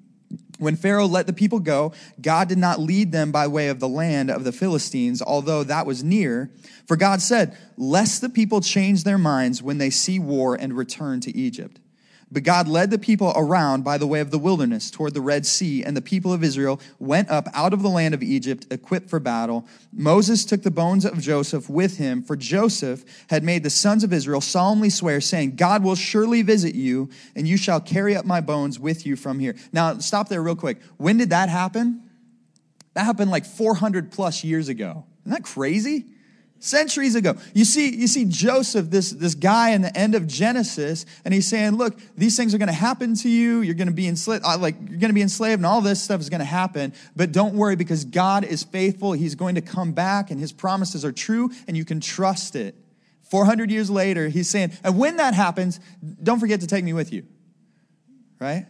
When 0.59 0.75
Pharaoh 0.75 1.07
let 1.07 1.25
the 1.25 1.33
people 1.33 1.59
go, 1.59 1.93
God 2.21 2.49
did 2.49 2.57
not 2.57 2.79
lead 2.79 3.11
them 3.11 3.31
by 3.31 3.47
way 3.47 3.69
of 3.69 3.79
the 3.79 3.87
land 3.87 4.29
of 4.29 4.43
the 4.43 4.51
Philistines, 4.51 5.21
although 5.21 5.63
that 5.63 5.85
was 5.85 6.03
near. 6.03 6.51
For 6.85 6.97
God 6.97 7.21
said, 7.21 7.57
Lest 7.77 8.21
the 8.21 8.29
people 8.29 8.59
change 8.59 9.03
their 9.03 9.17
minds 9.17 9.63
when 9.63 9.77
they 9.77 9.89
see 9.89 10.19
war 10.19 10.55
and 10.55 10.73
return 10.73 11.21
to 11.21 11.35
Egypt. 11.35 11.79
But 12.31 12.43
God 12.43 12.67
led 12.67 12.91
the 12.91 12.99
people 12.99 13.33
around 13.35 13.83
by 13.83 13.97
the 13.97 14.05
way 14.05 14.19
of 14.19 14.29
the 14.29 14.37
wilderness 14.37 14.91
toward 14.91 15.15
the 15.15 15.21
Red 15.21 15.45
Sea, 15.47 15.83
and 15.83 15.97
the 15.97 16.01
people 16.01 16.31
of 16.31 16.43
Israel 16.43 16.79
went 16.99 17.29
up 17.29 17.47
out 17.53 17.73
of 17.73 17.81
the 17.81 17.89
land 17.89 18.13
of 18.13 18.21
Egypt, 18.21 18.67
equipped 18.69 19.09
for 19.09 19.19
battle. 19.19 19.65
Moses 19.91 20.45
took 20.45 20.61
the 20.61 20.69
bones 20.69 21.05
of 21.05 21.19
Joseph 21.19 21.69
with 21.69 21.97
him, 21.97 22.21
for 22.21 22.35
Joseph 22.35 23.03
had 23.29 23.43
made 23.43 23.63
the 23.63 23.71
sons 23.71 24.03
of 24.03 24.13
Israel 24.13 24.41
solemnly 24.41 24.91
swear, 24.91 25.21
saying, 25.21 25.55
God 25.55 25.83
will 25.83 25.95
surely 25.95 26.43
visit 26.43 26.75
you, 26.75 27.09
and 27.35 27.47
you 27.47 27.57
shall 27.57 27.81
carry 27.81 28.15
up 28.15 28.25
my 28.25 28.41
bones 28.41 28.79
with 28.79 29.07
you 29.07 29.15
from 29.15 29.39
here. 29.39 29.55
Now, 29.73 29.97
stop 29.97 30.29
there 30.29 30.43
real 30.43 30.55
quick. 30.55 30.79
When 30.97 31.17
did 31.17 31.31
that 31.31 31.49
happen? 31.49 32.03
That 32.93 33.05
happened 33.05 33.31
like 33.31 33.45
400 33.45 34.11
plus 34.11 34.43
years 34.43 34.69
ago. 34.69 35.05
Isn't 35.25 35.31
that 35.31 35.43
crazy? 35.43 36.05
Centuries 36.59 37.15
ago. 37.15 37.35
You 37.53 37.65
see, 37.65 37.95
you 37.95 38.07
see 38.07 38.25
Joseph, 38.25 38.89
this, 38.89 39.11
this 39.11 39.35
guy 39.35 39.71
in 39.71 39.81
the 39.81 39.97
end 39.97 40.15
of 40.15 40.27
Genesis, 40.27 41.05
and 41.25 41.33
he's 41.33 41.47
saying, 41.47 41.71
look, 41.71 41.97
these 42.15 42.35
things 42.37 42.53
are 42.53 42.57
going 42.57 42.67
to 42.67 42.73
happen 42.73 43.15
to 43.15 43.29
you. 43.29 43.61
You're 43.61 43.75
going 43.75 43.87
to 43.87 43.93
be 43.93 44.07
enslaved, 44.07 44.43
uh, 44.45 44.57
like 44.57 44.75
you're 44.79 44.99
going 44.99 45.09
to 45.09 45.13
be 45.13 45.21
enslaved 45.21 45.59
and 45.59 45.65
all 45.65 45.81
this 45.81 46.01
stuff 46.01 46.19
is 46.21 46.29
going 46.29 46.39
to 46.39 46.45
happen. 46.45 46.93
But 47.15 47.31
don't 47.31 47.55
worry 47.55 47.75
because 47.75 48.05
God 48.05 48.43
is 48.43 48.63
faithful. 48.63 49.13
He's 49.13 49.35
going 49.35 49.55
to 49.55 49.61
come 49.61 49.93
back 49.93 50.31
and 50.31 50.39
his 50.39 50.51
promises 50.51 51.03
are 51.05 51.11
true 51.11 51.49
and 51.67 51.75
you 51.75 51.85
can 51.85 51.99
trust 51.99 52.55
it. 52.55 52.75
400 53.23 53.69
years 53.69 53.89
later, 53.89 54.27
he's 54.27 54.49
saying, 54.49 54.71
and 54.83 54.97
when 54.97 55.17
that 55.17 55.33
happens, 55.33 55.79
don't 56.21 56.39
forget 56.39 56.61
to 56.61 56.67
take 56.67 56.83
me 56.83 56.93
with 56.93 57.13
you. 57.13 57.25
Right? 58.39 58.65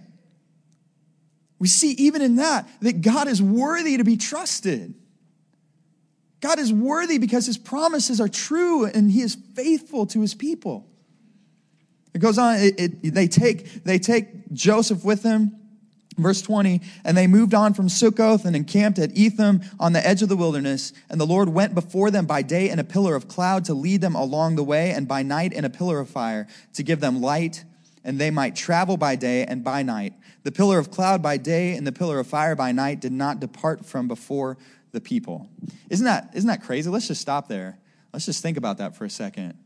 We 1.59 1.67
see 1.67 1.91
even 1.91 2.21
in 2.21 2.37
that, 2.37 2.67
that 2.81 3.01
God 3.01 3.27
is 3.27 3.41
worthy 3.41 3.97
to 3.97 4.03
be 4.03 4.17
trusted. 4.17 4.95
God 6.41 6.59
is 6.59 6.71
worthy 6.71 7.17
because 7.17 7.45
his 7.45 7.57
promises 7.57 8.21
are 8.21 8.27
true 8.27 8.85
and 8.85 9.11
he 9.11 9.21
is 9.21 9.35
faithful 9.55 10.05
to 10.07 10.21
his 10.21 10.33
people. 10.33 10.87
It 12.13 12.19
goes 12.19 12.37
on, 12.37 12.55
it, 12.57 12.79
it, 12.79 13.13
they, 13.13 13.27
take, 13.27 13.83
they 13.83 13.99
take 13.99 14.51
Joseph 14.53 15.03
with 15.03 15.23
them. 15.23 15.55
Verse 16.17 16.41
20, 16.41 16.81
and 17.05 17.15
they 17.15 17.27
moved 17.27 17.53
on 17.53 17.73
from 17.73 17.87
Sukkoth 17.87 18.43
and 18.43 18.53
encamped 18.53 18.99
at 18.99 19.15
Etham 19.15 19.61
on 19.79 19.93
the 19.93 20.05
edge 20.05 20.21
of 20.21 20.27
the 20.27 20.35
wilderness. 20.35 20.91
And 21.09 21.21
the 21.21 21.25
Lord 21.25 21.47
went 21.47 21.73
before 21.73 22.11
them 22.11 22.25
by 22.25 22.41
day 22.41 22.69
in 22.69 22.77
a 22.77 22.83
pillar 22.83 23.15
of 23.15 23.29
cloud 23.29 23.63
to 23.65 23.73
lead 23.73 24.01
them 24.01 24.15
along 24.15 24.57
the 24.57 24.63
way, 24.63 24.91
and 24.91 25.07
by 25.07 25.23
night 25.23 25.53
in 25.53 25.63
a 25.63 25.69
pillar 25.69 26.01
of 26.01 26.09
fire 26.09 26.45
to 26.73 26.83
give 26.83 26.99
them 26.99 27.21
light, 27.21 27.63
and 28.03 28.19
they 28.19 28.31
might 28.31 28.53
travel 28.53 28.97
by 28.97 29.15
day 29.15 29.45
and 29.45 29.63
by 29.63 29.81
night. 29.81 30.13
The 30.43 30.51
pillar 30.51 30.77
of 30.77 30.91
cloud 30.91 31.21
by 31.21 31.37
day 31.37 31.75
and 31.75 31.87
the 31.87 31.93
pillar 31.93 32.19
of 32.19 32.27
fire 32.27 32.55
by 32.55 32.73
night 32.73 32.99
did 32.99 33.13
not 33.13 33.39
depart 33.39 33.85
from 33.85 34.09
before 34.09 34.57
the 34.91 35.01
people. 35.01 35.49
Isn't 35.89 36.05
that, 36.05 36.31
isn't 36.33 36.47
that 36.47 36.63
crazy? 36.63 36.89
Let's 36.89 37.07
just 37.07 37.21
stop 37.21 37.47
there. 37.47 37.77
Let's 38.13 38.25
just 38.25 38.41
think 38.41 38.57
about 38.57 38.79
that 38.79 38.95
for 38.95 39.05
a 39.05 39.09
second. 39.09 39.57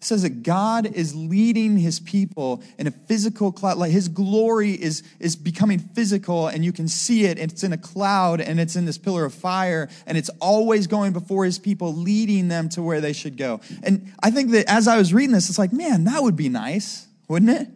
It 0.00 0.06
says 0.06 0.22
that 0.22 0.42
God 0.42 0.86
is 0.86 1.14
leading 1.14 1.78
his 1.78 1.98
people 1.98 2.62
in 2.78 2.86
a 2.86 2.90
physical 2.90 3.50
cloud. 3.50 3.78
Like 3.78 3.90
his 3.90 4.08
glory 4.08 4.72
is, 4.72 5.02
is 5.18 5.34
becoming 5.34 5.78
physical, 5.78 6.46
and 6.46 6.62
you 6.62 6.72
can 6.72 6.88
see 6.88 7.24
it. 7.24 7.38
and 7.38 7.50
It's 7.50 7.64
in 7.64 7.72
a 7.72 7.78
cloud, 7.78 8.42
and 8.42 8.60
it's 8.60 8.76
in 8.76 8.84
this 8.84 8.98
pillar 8.98 9.24
of 9.24 9.32
fire, 9.32 9.88
and 10.06 10.18
it's 10.18 10.28
always 10.40 10.86
going 10.86 11.14
before 11.14 11.46
his 11.46 11.58
people, 11.58 11.94
leading 11.94 12.48
them 12.48 12.68
to 12.70 12.82
where 12.82 13.00
they 13.00 13.14
should 13.14 13.38
go. 13.38 13.62
And 13.82 14.12
I 14.22 14.30
think 14.30 14.50
that 14.50 14.66
as 14.70 14.88
I 14.88 14.98
was 14.98 15.14
reading 15.14 15.32
this, 15.32 15.48
it's 15.48 15.58
like, 15.58 15.72
man, 15.72 16.04
that 16.04 16.22
would 16.22 16.36
be 16.36 16.50
nice, 16.50 17.08
wouldn't 17.26 17.50
it? 17.50 17.68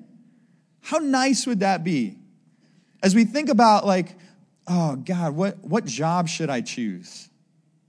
How 0.82 0.98
nice 0.98 1.46
would 1.46 1.60
that 1.60 1.82
be? 1.82 2.18
As 3.02 3.14
we 3.14 3.24
think 3.24 3.48
about, 3.48 3.86
like, 3.86 4.14
oh, 4.68 4.96
God, 4.96 5.34
what, 5.34 5.58
what 5.64 5.84
job 5.84 6.28
should 6.28 6.50
I 6.50 6.60
choose? 6.60 7.28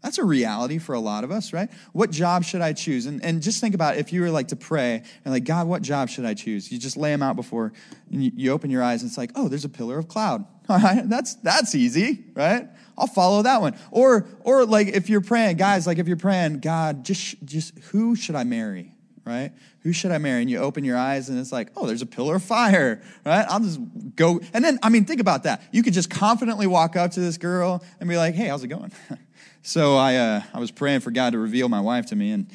That's 0.02 0.18
a 0.18 0.24
reality 0.24 0.78
for 0.78 0.96
a 0.96 1.00
lot 1.00 1.26
of 1.26 1.32
us, 1.32 1.52
right? 1.52 1.70
What 1.92 2.10
job 2.10 2.46
should 2.46 2.62
I 2.62 2.72
choose? 2.72 3.06
And, 3.06 3.24
and 3.24 3.42
just 3.42 3.60
think 3.60 3.76
about 3.76 3.98
if 3.98 4.14
you 4.14 4.22
were 4.22 4.30
like 4.30 4.48
to 4.50 4.56
pray 4.56 5.04
and 5.26 5.34
like, 5.34 5.44
God, 5.44 5.68
what 5.68 5.82
job 5.82 6.08
should 6.10 6.26
I 6.26 6.34
choose? 6.34 6.72
You 6.72 6.80
just 6.80 6.96
lay 6.96 7.12
them 7.12 7.22
out 7.22 7.36
before 7.36 7.74
you, 8.10 8.32
you 8.34 8.52
open 8.52 8.70
your 8.70 8.82
eyes 8.82 9.02
and 9.02 9.10
it's 9.10 9.18
like, 9.18 9.32
oh, 9.36 9.50
there's 9.50 9.66
a 9.66 9.70
pillar 9.70 10.00
of 10.00 10.08
cloud. 10.08 10.46
All 10.70 10.80
right, 10.80 11.08
that's, 11.10 11.36
that's 11.36 11.76
easy, 11.76 12.24
right? 12.34 12.70
I'll 12.98 13.08
follow 13.08 13.42
that 13.42 13.60
one. 13.60 13.76
Or, 13.92 14.26
or 14.42 14.66
like 14.66 14.88
if 14.88 15.10
you're 15.10 15.22
praying, 15.22 15.58
guys, 15.58 15.86
like 15.86 15.98
if 15.98 16.08
you're 16.08 16.16
praying, 16.18 16.60
God, 16.60 17.04
just, 17.04 17.44
just 17.44 17.78
who 17.80 18.16
should 18.16 18.36
I 18.36 18.46
marry? 18.46 18.94
Right? 19.26 19.52
Who 19.82 19.94
should 19.94 20.12
I 20.12 20.18
marry? 20.18 20.42
And 20.42 20.50
you 20.50 20.58
open 20.60 20.84
your 20.84 20.98
eyes 20.98 21.30
and 21.30 21.40
it's 21.40 21.52
like, 21.52 21.70
oh, 21.76 21.86
there's 21.86 22.02
a 22.02 22.08
pillar 22.08 22.36
of 22.36 22.44
fire, 22.44 23.02
right? 23.26 23.46
I'll 23.50 23.60
just 23.60 23.80
go. 24.16 24.42
And 24.54 24.64
then, 24.64 24.80
I 24.84 24.90
mean, 24.90 25.06
think 25.06 25.22
about 25.22 25.44
that. 25.44 25.62
You 25.72 25.84
could 25.84 25.94
just 25.94 26.10
confidently 26.10 26.68
walk 26.68 26.96
up 26.96 27.12
to 27.12 27.20
this 27.20 27.38
girl 27.38 27.84
and 28.00 28.10
be 28.10 28.18
like, 28.18 28.36
hey, 28.36 28.48
how's 28.48 28.64
it 28.64 28.68
going? 28.68 28.92
so 29.62 29.96
I, 29.96 30.16
uh, 30.16 30.42
I 30.54 30.60
was 30.60 30.72
praying 30.72 31.02
for 31.02 31.12
God 31.12 31.34
to 31.34 31.40
reveal 31.40 31.70
my 31.70 31.82
wife 31.82 32.08
to 32.08 32.16
me, 32.16 32.32
and 32.32 32.48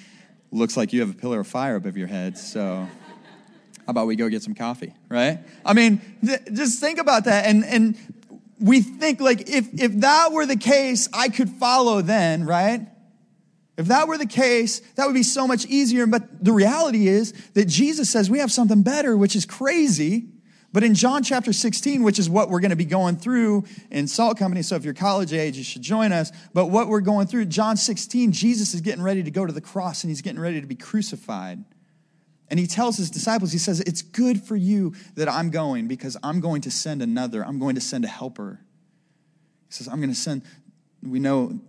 looks 0.54 0.76
like 0.76 0.92
you 0.92 1.00
have 1.00 1.10
a 1.10 1.14
pillar 1.14 1.40
of 1.40 1.46
fire 1.46 1.76
above 1.76 1.96
your 1.96 2.06
head. 2.06 2.38
So 2.38 2.88
how 3.86 3.90
about 3.90 4.06
we 4.06 4.16
go 4.16 4.28
get 4.28 4.42
some 4.42 4.54
coffee, 4.54 4.94
right? 5.08 5.40
I 5.64 5.74
mean, 5.74 6.00
th- 6.24 6.40
just 6.52 6.80
think 6.80 6.98
about 6.98 7.24
that. 7.24 7.46
And, 7.46 7.64
and 7.64 7.96
we 8.60 8.80
think 8.80 9.20
like 9.20 9.48
if, 9.48 9.68
if 9.74 9.92
that 10.00 10.32
were 10.32 10.46
the 10.46 10.56
case, 10.56 11.08
I 11.12 11.28
could 11.28 11.50
follow 11.50 12.00
then, 12.00 12.44
right? 12.44 12.86
If 13.76 13.86
that 13.86 14.06
were 14.06 14.16
the 14.16 14.26
case, 14.26 14.80
that 14.94 15.06
would 15.06 15.14
be 15.14 15.24
so 15.24 15.46
much 15.46 15.66
easier. 15.66 16.06
But 16.06 16.44
the 16.44 16.52
reality 16.52 17.08
is 17.08 17.32
that 17.54 17.66
Jesus 17.66 18.08
says 18.08 18.30
we 18.30 18.38
have 18.38 18.52
something 18.52 18.82
better, 18.82 19.16
which 19.16 19.34
is 19.34 19.44
crazy. 19.44 20.28
But 20.72 20.82
in 20.82 20.94
John 20.94 21.22
chapter 21.22 21.52
16, 21.52 22.02
which 22.02 22.18
is 22.18 22.28
what 22.28 22.50
we're 22.50 22.60
going 22.60 22.70
to 22.70 22.76
be 22.76 22.84
going 22.84 23.16
through 23.16 23.64
in 23.90 24.08
Salt 24.08 24.38
Company, 24.38 24.62
so 24.62 24.74
if 24.74 24.84
you're 24.84 24.94
college 24.94 25.32
age, 25.32 25.56
you 25.56 25.62
should 25.62 25.82
join 25.82 26.12
us. 26.12 26.32
But 26.52 26.66
what 26.66 26.88
we're 26.88 27.00
going 27.00 27.28
through, 27.28 27.46
John 27.46 27.76
16, 27.76 28.32
Jesus 28.32 28.74
is 28.74 28.80
getting 28.80 29.02
ready 29.02 29.22
to 29.22 29.30
go 29.30 29.46
to 29.46 29.52
the 29.52 29.60
cross 29.60 30.02
and 30.02 30.10
he's 30.10 30.20
getting 30.20 30.40
ready 30.40 30.60
to 30.60 30.66
be 30.66 30.74
crucified. 30.74 31.64
And 32.48 32.60
he 32.60 32.66
tells 32.66 32.96
his 32.96 33.10
disciples, 33.10 33.52
he 33.52 33.58
says, 33.58 33.80
It's 33.80 34.02
good 34.02 34.42
for 34.42 34.56
you 34.56 34.94
that 35.14 35.28
I'm 35.28 35.50
going 35.50 35.88
because 35.88 36.16
I'm 36.22 36.40
going 36.40 36.62
to 36.62 36.70
send 36.70 37.02
another. 37.02 37.44
I'm 37.44 37.58
going 37.58 37.74
to 37.74 37.80
send 37.80 38.04
a 38.04 38.08
helper. 38.08 38.60
He 39.68 39.72
says, 39.72 39.88
I'm 39.88 39.98
going 39.98 40.10
to 40.10 40.14
send, 40.14 40.42
we 41.02 41.20
know 41.20 41.60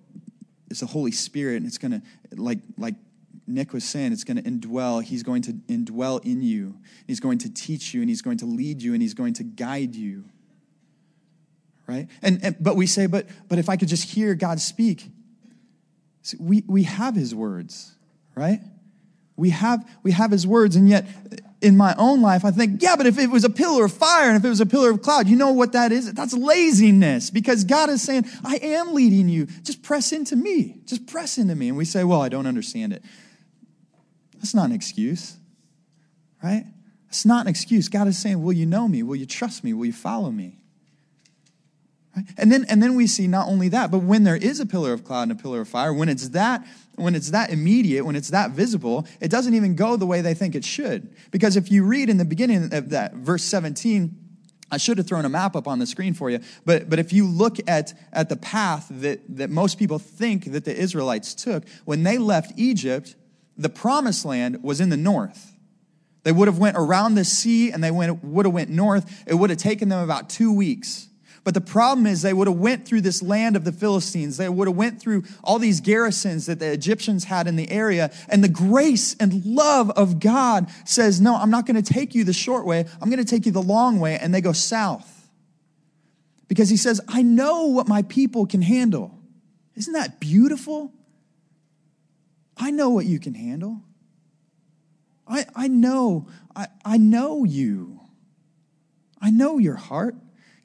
it's 0.75 0.81
the 0.81 0.87
Holy 0.87 1.13
Spirit, 1.13 1.55
and 1.55 1.65
it's 1.65 1.77
going 1.77 1.93
to, 1.93 2.01
like, 2.35 2.59
like 2.77 2.95
Nick 3.47 3.71
was 3.71 3.85
saying, 3.85 4.11
it's 4.11 4.25
going 4.25 4.35
to 4.35 4.43
indwell. 4.43 5.01
He's 5.01 5.23
going 5.23 5.41
to 5.43 5.53
indwell 5.69 6.21
in 6.25 6.41
you. 6.41 6.75
He's 7.07 7.21
going 7.21 7.37
to 7.39 7.49
teach 7.49 7.93
you, 7.93 8.01
and 8.01 8.09
he's 8.09 8.21
going 8.21 8.39
to 8.39 8.45
lead 8.45 8.81
you, 8.81 8.91
and 8.91 9.01
he's 9.01 9.13
going 9.13 9.35
to 9.35 9.43
guide 9.43 9.95
you. 9.95 10.25
Right? 11.87 12.09
And, 12.21 12.43
and 12.43 12.57
but 12.59 12.75
we 12.75 12.87
say, 12.87 13.05
but 13.05 13.27
but 13.47 13.57
if 13.57 13.69
I 13.69 13.77
could 13.77 13.87
just 13.87 14.09
hear 14.09 14.35
God 14.35 14.59
speak, 14.59 15.09
we 16.37 16.65
we 16.67 16.83
have 16.83 17.15
His 17.15 17.33
words, 17.33 17.95
right? 18.35 18.59
We 19.37 19.51
have 19.51 19.89
we 20.03 20.11
have 20.11 20.31
His 20.31 20.45
words, 20.45 20.75
and 20.75 20.89
yet 20.89 21.07
in 21.65 21.75
my 21.75 21.95
own 21.97 22.21
life, 22.21 22.45
I 22.45 22.51
think, 22.51 22.83
yeah, 22.83 22.95
but 22.95 23.07
if 23.07 23.17
it 23.17 23.31
was 23.31 23.43
a 23.43 23.49
pillar 23.49 23.85
of 23.85 23.91
fire 23.91 24.27
and 24.27 24.37
if 24.37 24.45
it 24.45 24.49
was 24.49 24.61
a 24.61 24.67
pillar 24.67 24.91
of 24.91 25.01
cloud, 25.01 25.27
you 25.27 25.35
know 25.35 25.51
what 25.51 25.71
that 25.71 25.91
is? 25.91 26.13
That's 26.13 26.33
laziness 26.33 27.31
because 27.31 27.63
God 27.63 27.89
is 27.89 28.03
saying, 28.03 28.25
I 28.43 28.57
am 28.57 28.93
leading 28.93 29.27
you. 29.27 29.47
Just 29.63 29.81
press 29.81 30.11
into 30.11 30.35
me. 30.35 30.77
Just 30.85 31.07
press 31.07 31.39
into 31.39 31.55
me. 31.55 31.69
And 31.69 31.77
we 31.77 31.83
say, 31.83 32.03
well, 32.03 32.21
I 32.21 32.29
don't 32.29 32.45
understand 32.45 32.93
it. 32.93 33.03
That's 34.35 34.53
not 34.53 34.65
an 34.65 34.73
excuse, 34.73 35.35
right? 36.43 36.65
It's 37.09 37.25
not 37.25 37.45
an 37.45 37.47
excuse. 37.47 37.89
God 37.89 38.07
is 38.07 38.17
saying, 38.17 38.43
will 38.43 38.53
you 38.53 38.67
know 38.67 38.87
me? 38.87 39.01
Will 39.01 39.15
you 39.15 39.25
trust 39.25 39.63
me? 39.63 39.73
Will 39.73 39.87
you 39.87 39.93
follow 39.93 40.29
me? 40.29 40.59
Right? 42.15 42.25
And 42.37 42.51
then, 42.51 42.65
and 42.69 42.83
then 42.83 42.95
we 42.95 43.07
see 43.07 43.25
not 43.25 43.47
only 43.47 43.69
that, 43.69 43.89
but 43.89 43.99
when 43.99 44.23
there 44.23 44.35
is 44.35 44.59
a 44.59 44.67
pillar 44.67 44.93
of 44.93 45.03
cloud 45.03 45.23
and 45.23 45.31
a 45.31 45.35
pillar 45.35 45.61
of 45.61 45.67
fire, 45.67 45.91
when 45.91 46.09
it's 46.09 46.29
that 46.29 46.63
when 46.95 47.15
it's 47.15 47.31
that 47.31 47.49
immediate, 47.49 48.05
when 48.05 48.15
it's 48.15 48.29
that 48.29 48.51
visible, 48.51 49.07
it 49.19 49.29
doesn't 49.29 49.53
even 49.53 49.75
go 49.75 49.95
the 49.97 50.05
way 50.05 50.21
they 50.21 50.33
think 50.33 50.55
it 50.55 50.63
should. 50.63 51.13
Because 51.31 51.57
if 51.57 51.71
you 51.71 51.83
read 51.83 52.09
in 52.09 52.17
the 52.17 52.25
beginning 52.25 52.73
of 52.73 52.89
that 52.89 53.13
verse 53.13 53.43
17, 53.43 54.15
I 54.71 54.77
should 54.77 54.97
have 54.97 55.07
thrown 55.07 55.25
a 55.25 55.29
map 55.29 55.55
up 55.55 55.67
on 55.67 55.79
the 55.79 55.85
screen 55.85 56.13
for 56.13 56.29
you, 56.29 56.39
but, 56.65 56.89
but 56.89 56.97
if 56.97 57.13
you 57.13 57.27
look 57.27 57.57
at, 57.67 57.93
at 58.11 58.29
the 58.29 58.35
path 58.35 58.87
that, 58.89 59.21
that 59.37 59.49
most 59.49 59.77
people 59.77 59.99
think 59.99 60.51
that 60.51 60.65
the 60.65 60.75
Israelites 60.75 61.35
took, 61.35 61.63
when 61.85 62.03
they 62.03 62.17
left 62.17 62.57
Egypt, 62.57 63.15
the 63.57 63.69
promised 63.69 64.25
land 64.25 64.63
was 64.63 64.81
in 64.81 64.89
the 64.89 64.97
north. 64.97 65.53
They 66.23 66.31
would 66.31 66.47
have 66.47 66.57
went 66.57 66.75
around 66.77 67.13
the 67.13 67.23
sea 67.23 67.71
and 67.71 67.83
they 67.83 67.91
went, 67.91 68.23
would 68.23 68.45
have 68.45 68.53
went 68.53 68.71
north. 68.71 69.23
It 69.27 69.35
would 69.35 69.51
have 69.51 69.59
taken 69.59 69.89
them 69.89 70.03
about 70.03 70.29
two 70.29 70.51
weeks. 70.51 71.07
But 71.45 71.53
the 71.53 71.61
problem 71.61 72.07
is 72.07 72.23
they 72.23 72.33
would 72.33 72.47
have 72.47 72.57
went 72.57 72.87
through 72.87 73.01
this 73.01 73.21
land 73.21 73.55
of 73.55 73.63
the 73.63 73.71
Philistines. 73.71 74.37
They 74.37 74.49
would 74.49 74.67
have 74.67 74.75
went 74.75 74.99
through 74.99 75.25
all 75.43 75.59
these 75.59 75.79
garrisons 75.79 76.47
that 76.47 76.57
the 76.57 76.71
Egyptians 76.71 77.25
had 77.25 77.47
in 77.47 77.55
the 77.55 77.69
area. 77.69 78.11
And 78.29 78.43
the 78.43 78.49
grace 78.49 79.15
and 79.19 79.45
love 79.45 79.91
of 79.91 80.19
God 80.19 80.71
says, 80.85 81.21
no, 81.21 81.35
I'm 81.35 81.51
not 81.51 81.67
going 81.67 81.81
to 81.81 81.93
take 81.93 82.15
you 82.15 82.23
the 82.23 82.33
short 82.33 82.65
way. 82.65 82.85
I'm 82.99 83.11
going 83.11 83.23
to 83.23 83.29
take 83.29 83.45
you 83.45 83.51
the 83.51 83.61
long 83.61 83.99
way. 83.99 84.17
And 84.17 84.33
they 84.33 84.41
go 84.41 84.53
south. 84.53 85.29
Because 86.47 86.67
he 86.67 86.77
says, 86.77 86.99
I 87.07 87.21
know 87.21 87.67
what 87.67 87.87
my 87.87 88.01
people 88.01 88.47
can 88.47 88.63
handle. 88.63 89.15
Isn't 89.75 89.93
that 89.93 90.19
beautiful? 90.19 90.91
I 92.57 92.71
know 92.71 92.89
what 92.89 93.05
you 93.05 93.19
can 93.19 93.35
handle. 93.35 93.83
I, 95.27 95.45
I 95.55 95.67
know, 95.67 96.27
I, 96.55 96.69
I 96.83 96.97
know 96.97 97.43
you. 97.43 97.99
I 99.21 99.29
know 99.29 99.59
your 99.59 99.75
heart. 99.75 100.15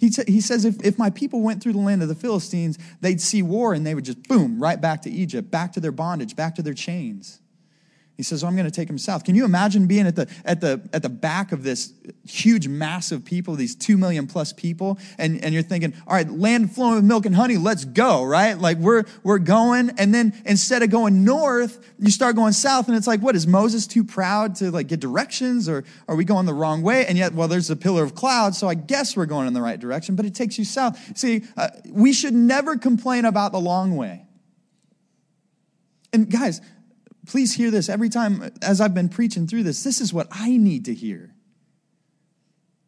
He, 0.00 0.08
t- 0.08 0.24
he 0.26 0.40
says, 0.40 0.64
if, 0.64 0.82
if 0.82 0.98
my 0.98 1.10
people 1.10 1.42
went 1.42 1.62
through 1.62 1.74
the 1.74 1.78
land 1.78 2.00
of 2.00 2.08
the 2.08 2.14
Philistines, 2.14 2.78
they'd 3.02 3.20
see 3.20 3.42
war 3.42 3.74
and 3.74 3.86
they 3.86 3.94
would 3.94 4.06
just 4.06 4.22
boom, 4.22 4.58
right 4.58 4.80
back 4.80 5.02
to 5.02 5.10
Egypt, 5.10 5.50
back 5.50 5.74
to 5.74 5.80
their 5.80 5.92
bondage, 5.92 6.34
back 6.34 6.54
to 6.54 6.62
their 6.62 6.72
chains. 6.72 7.39
He 8.20 8.24
says, 8.24 8.44
oh, 8.44 8.46
I'm 8.48 8.54
going 8.54 8.66
to 8.66 8.70
take 8.70 8.90
him 8.90 8.98
south. 8.98 9.24
Can 9.24 9.34
you 9.34 9.46
imagine 9.46 9.86
being 9.86 10.06
at 10.06 10.14
the, 10.14 10.28
at, 10.44 10.60
the, 10.60 10.86
at 10.92 11.02
the 11.02 11.08
back 11.08 11.52
of 11.52 11.62
this 11.62 11.94
huge 12.28 12.68
mass 12.68 13.12
of 13.12 13.24
people, 13.24 13.54
these 13.54 13.74
two 13.74 13.96
million 13.96 14.26
plus 14.26 14.52
people, 14.52 14.98
and, 15.16 15.42
and 15.42 15.54
you're 15.54 15.62
thinking, 15.62 15.94
all 16.06 16.16
right, 16.16 16.30
land 16.30 16.70
flowing 16.74 16.96
with 16.96 17.04
milk 17.04 17.24
and 17.24 17.34
honey, 17.34 17.56
let's 17.56 17.86
go, 17.86 18.22
right? 18.22 18.58
Like 18.58 18.76
we're, 18.76 19.04
we're 19.22 19.38
going. 19.38 19.92
And 19.96 20.12
then 20.12 20.34
instead 20.44 20.82
of 20.82 20.90
going 20.90 21.24
north, 21.24 21.82
you 21.98 22.10
start 22.10 22.36
going 22.36 22.52
south. 22.52 22.88
And 22.88 22.96
it's 22.98 23.06
like, 23.06 23.20
what, 23.20 23.34
is 23.34 23.46
Moses 23.46 23.86
too 23.86 24.04
proud 24.04 24.56
to 24.56 24.70
like 24.70 24.88
get 24.88 25.00
directions 25.00 25.66
or 25.66 25.84
are 26.06 26.14
we 26.14 26.26
going 26.26 26.44
the 26.44 26.52
wrong 26.52 26.82
way? 26.82 27.06
And 27.06 27.16
yet, 27.16 27.32
well, 27.32 27.48
there's 27.48 27.70
a 27.70 27.76
pillar 27.76 28.02
of 28.02 28.14
cloud, 28.14 28.54
so 28.54 28.68
I 28.68 28.74
guess 28.74 29.16
we're 29.16 29.24
going 29.24 29.46
in 29.48 29.54
the 29.54 29.62
right 29.62 29.80
direction, 29.80 30.14
but 30.14 30.26
it 30.26 30.34
takes 30.34 30.58
you 30.58 30.66
south. 30.66 31.16
See, 31.16 31.44
uh, 31.56 31.70
we 31.88 32.12
should 32.12 32.34
never 32.34 32.76
complain 32.76 33.24
about 33.24 33.52
the 33.52 33.60
long 33.60 33.96
way. 33.96 34.26
And 36.12 36.30
guys, 36.30 36.60
please 37.26 37.54
hear 37.54 37.70
this 37.70 37.88
every 37.88 38.08
time 38.08 38.50
as 38.62 38.80
I've 38.80 38.94
been 38.94 39.08
preaching 39.08 39.46
through 39.46 39.64
this. 39.64 39.82
This 39.82 40.00
is 40.00 40.12
what 40.12 40.28
I 40.30 40.56
need 40.56 40.84
to 40.86 40.94
hear. 40.94 41.34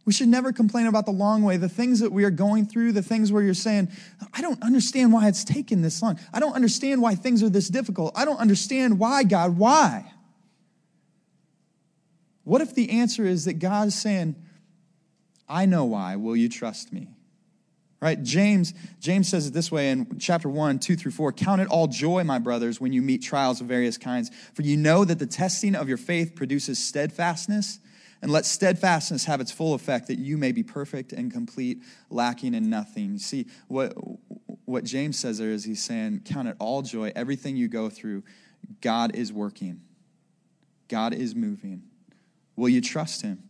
We 0.05 0.13
should 0.13 0.29
never 0.29 0.53
complain 0.53 0.87
about 0.87 1.07
the 1.07 1.13
long 1.13 1.43
way, 1.43 1.57
the 1.57 1.69
things 1.69 2.01
that 2.01 2.11
we 2.11 2.25
are 2.25 2.31
going 2.31 2.67
through, 2.67 2.93
the 2.93 3.03
things 3.03 3.31
where 3.31 3.43
you're 3.43 3.55
saying, 3.55 3.89
I 4.33 4.41
don't 4.41 4.61
understand 4.63 5.13
why 5.13 5.29
it's 5.29 5.45
taken 5.45 5.81
this 5.81 6.03
long. 6.03 6.19
I 6.33 6.41
don't 6.41 6.55
understand 6.55 7.01
why 7.01 7.15
things 7.15 7.43
are 7.43 7.49
this 7.49 7.69
difficult. 7.69 8.13
I 8.17 8.25
don't 8.25 8.39
understand 8.39 8.99
why, 8.99 9.23
God, 9.23 9.57
why? 9.57 10.13
What 12.43 12.61
if 12.61 12.75
the 12.75 12.91
answer 12.91 13.25
is 13.25 13.45
that 13.45 13.55
God 13.55 13.89
is 13.89 13.95
saying, 13.95 14.35
I 15.49 15.67
know 15.67 15.85
why. 15.85 16.17
Will 16.17 16.35
you 16.35 16.49
trust 16.49 16.93
me? 16.93 17.09
Right? 18.03 18.21
James, 18.21 18.75
James 18.99 19.29
says 19.29 19.47
it 19.47 19.55
this 19.55 19.71
way 19.71 19.91
in 19.91 20.19
chapter 20.19 20.49
1, 20.49 20.81
2 20.81 20.97
through 20.97 21.13
4. 21.13 21.33
Count 21.35 21.61
it 21.61 21.69
all 21.69 21.87
joy, 21.87 22.25
my 22.25 22.41
brothers, 22.41 22.81
when 22.81 22.93
you 22.93 23.01
meet 23.01 23.23
trials 23.23 23.61
of 23.61 23.69
various 23.69 23.97
kinds, 23.97 24.29
for 24.55 24.63
you 24.63 24.77
know 24.77 25.05
that 25.05 25.21
the 25.21 25.27
testing 25.27 25.77
of 25.77 25.89
your 25.89 25.97
faith 25.97 26.35
produces 26.35 26.81
steadfastness. 26.81 27.79
And 28.21 28.33
let 28.33 28.45
steadfastness 28.45 29.25
have 29.27 29.41
its 29.41 29.53
full 29.53 29.75
effect, 29.75 30.09
that 30.09 30.19
you 30.19 30.37
may 30.37 30.51
be 30.51 30.65
perfect 30.65 31.13
and 31.13 31.33
complete, 31.33 31.83
lacking 32.11 32.55
in 32.55 32.69
nothing. 32.69 33.13
You 33.13 33.19
see, 33.21 33.47
what, 33.69 33.95
what 34.65 34.83
James 34.83 35.17
says 35.17 35.39
there 35.39 35.51
is 35.51 35.63
he's 35.63 35.83
saying, 35.83 36.23
Count 36.25 36.49
it 36.49 36.57
all 36.59 36.83
joy. 36.83 37.13
Everything 37.15 37.57
you 37.57 37.69
go 37.69 37.89
through, 37.89 38.25
God 38.81 39.15
is 39.15 39.33
working, 39.33 39.81
God 40.89 41.15
is 41.15 41.37
moving. 41.37 41.85
Will 42.57 42.69
you 42.69 42.81
trust 42.81 43.23
him? 43.23 43.45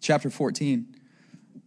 Chapter 0.00 0.28
14 0.28 0.94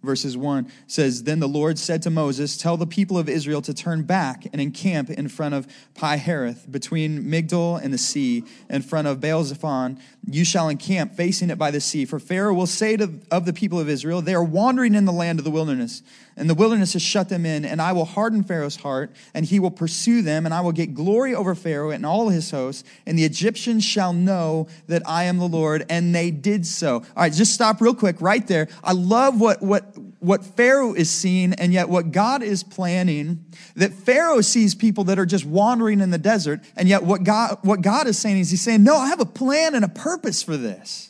verses 0.08 0.36
1 0.36 0.72
says 0.88 1.24
Then 1.24 1.39
the 1.39 1.48
Lord 1.48 1.78
said 1.78 2.02
to 2.02 2.10
Moses, 2.10 2.58
Tell 2.58 2.78
the 2.78 2.88
people 2.88 3.20
of 3.20 3.30
Israel 3.30 3.62
to 3.62 3.74
turn 3.74 4.02
back 4.02 4.48
and 4.52 4.60
encamp 4.60 5.12
in 5.12 5.28
front 5.28 5.54
of 5.54 5.67
Pi 5.93 6.17
Hahiroth, 6.17 6.72
between 6.72 7.26
Migdol 7.26 7.80
and 7.80 7.93
the 7.93 8.00
sea, 8.00 8.43
in 8.70 8.82
front 8.82 9.08
of 9.08 9.22
Baal 9.22 9.43
Zephon. 9.43 10.00
You 10.26 10.43
shall 10.43 10.70
encamp 10.70 11.13
facing 11.13 11.52
it 11.52 11.60
by 11.60 11.70
the 11.70 11.82
sea. 11.82 12.06
For 12.06 12.20
Pharaoh 12.20 12.56
will 12.56 12.65
say 12.65 12.98
to, 12.98 13.20
of 13.30 13.46
the 13.46 13.54
people 13.54 13.80
of 13.80 13.88
Israel, 13.88 14.24
They 14.24 14.34
are 14.34 14.43
wandering 14.43 14.96
in 14.96 15.06
the 15.06 15.12
land 15.12 15.38
of 15.38 15.46
the 15.46 15.52
wilderness 15.52 16.02
and 16.38 16.50
the 16.50 16.54
wilderness 16.54 16.93
has 16.93 17.02
shut 17.02 17.30
them 17.30 17.45
in, 17.45 17.65
and 17.65 17.82
I 17.82 17.91
will 17.91 18.06
harden 18.06 18.43
Pharaoh's 18.43 18.78
heart, 18.78 19.12
and 19.34 19.45
he 19.45 19.60
will 19.60 19.71
pursue 19.71 20.21
them, 20.21 20.45
and 20.45 20.54
I 20.54 20.62
will 20.62 20.71
get 20.71 20.93
glory 20.93 21.34
over 21.34 21.56
Pharaoh 21.56 21.89
and 21.89 22.06
all 22.06 22.30
his 22.30 22.52
hosts, 22.52 22.84
and 23.06 23.17
the 23.17 23.26
Egyptians 23.26 23.84
shall 23.84 24.13
know 24.13 24.67
that 24.88 25.02
I 25.06 25.23
am 25.23 25.39
the 25.39 25.47
Lord, 25.47 25.86
and 25.89 26.13
they 26.13 26.30
did 26.30 26.65
so. 26.65 26.97
All 26.97 27.04
right, 27.15 27.34
just 27.34 27.54
stop 27.54 27.82
real 27.82 27.95
quick 27.95 28.21
right 28.21 28.45
there. 28.47 28.67
I 28.84 28.93
love 28.93 29.41
what, 29.41 29.63
what, 29.63 29.97
what 30.19 30.45
Pharaoh 30.45 30.93
is 30.93 31.10
seeing, 31.10 31.54
and 31.54 31.73
yet 31.73 31.89
what 31.89 32.12
God 32.12 32.43
is 32.43 32.63
planning. 32.63 33.43
That 33.76 33.93
Pharaoh 33.93 34.41
sees 34.41 34.76
people 34.76 35.06
that 35.06 35.17
are 35.17 35.26
just 35.26 35.45
wandering 35.45 36.02
in 36.02 36.12
the 36.12 36.17
desert, 36.19 36.62
and 36.76 36.88
yet 36.88 37.04
what 37.04 37.23
God, 37.23 37.58
what 37.63 37.82
God 37.82 38.08
is 38.08 38.17
saying 38.17 38.38
is 38.38 38.52
He's 38.52 38.62
saying, 38.62 38.84
No, 38.84 38.95
I 38.95 39.08
have 39.08 39.19
a 39.19 39.26
plan 39.26 39.73
and 39.73 39.84
a 39.84 39.89
purpose 39.89 40.43
for 40.43 40.56
this. 40.56 41.07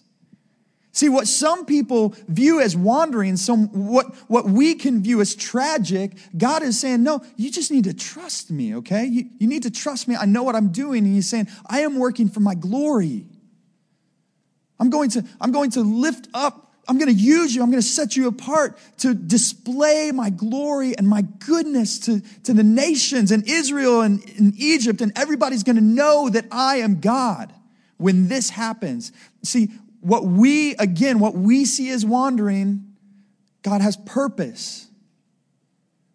See, 0.98 1.10
what 1.10 1.28
some 1.28 1.68
people 1.68 2.16
view 2.28 2.60
as 2.60 2.76
wandering, 2.76 3.38
some, 3.38 3.68
what, 3.68 4.16
what 4.28 4.46
we 4.46 4.74
can 4.74 5.04
view 5.04 5.22
as 5.22 5.36
tragic, 5.36 6.14
God 6.36 6.64
is 6.64 6.80
saying, 6.80 7.04
no, 7.04 7.24
you 7.36 7.52
just 7.52 7.70
need 7.70 7.84
to 7.84 7.94
trust 7.94 8.50
me, 8.50 8.74
okay? 8.78 9.06
You, 9.06 9.26
you 9.38 9.46
need 9.46 9.62
to 9.62 9.70
trust 9.70 10.08
me. 10.08 10.16
I 10.16 10.26
know 10.26 10.42
what 10.42 10.56
I'm 10.56 10.70
doing. 10.70 11.06
And 11.06 11.14
he's 11.14 11.30
saying, 11.30 11.50
I 11.68 11.82
am 11.82 12.00
working 12.00 12.30
for 12.30 12.40
my 12.40 12.56
glory. 12.56 13.28
I'm 14.80 14.90
going 14.90 15.12
to, 15.12 15.24
I'm 15.40 15.52
going 15.52 15.70
to 15.72 15.82
lift 15.82 16.30
up, 16.34 16.74
I'm 16.88 16.98
going 16.98 17.16
to 17.16 17.22
use 17.22 17.54
you, 17.54 17.62
I'm 17.62 17.70
going 17.70 17.84
to 17.84 17.88
set 17.88 18.16
you 18.16 18.28
apart 18.28 18.76
to 18.98 19.14
display 19.14 20.12
my 20.12 20.32
glory 20.32 20.98
and 20.98 21.08
my 21.08 21.22
goodness 21.22 22.00
to, 22.00 22.22
to 22.46 22.56
the 22.56 22.64
nations 22.64 23.32
and 23.32 23.48
Israel 23.48 24.02
and, 24.02 24.28
and 24.40 24.56
Egypt, 24.58 25.02
and 25.02 25.16
everybody's 25.16 25.62
going 25.62 25.76
to 25.76 25.84
know 25.84 26.28
that 26.30 26.46
I 26.52 26.78
am 26.78 27.02
God 27.02 27.54
when 27.98 28.30
this 28.30 28.50
happens. 28.50 29.12
See, 29.44 29.70
what 30.08 30.24
we, 30.24 30.74
again, 30.76 31.20
what 31.20 31.36
we 31.36 31.66
see 31.66 31.90
as 31.90 32.06
wandering, 32.06 32.96
God 33.62 33.82
has 33.82 33.98
purpose. 33.98 34.88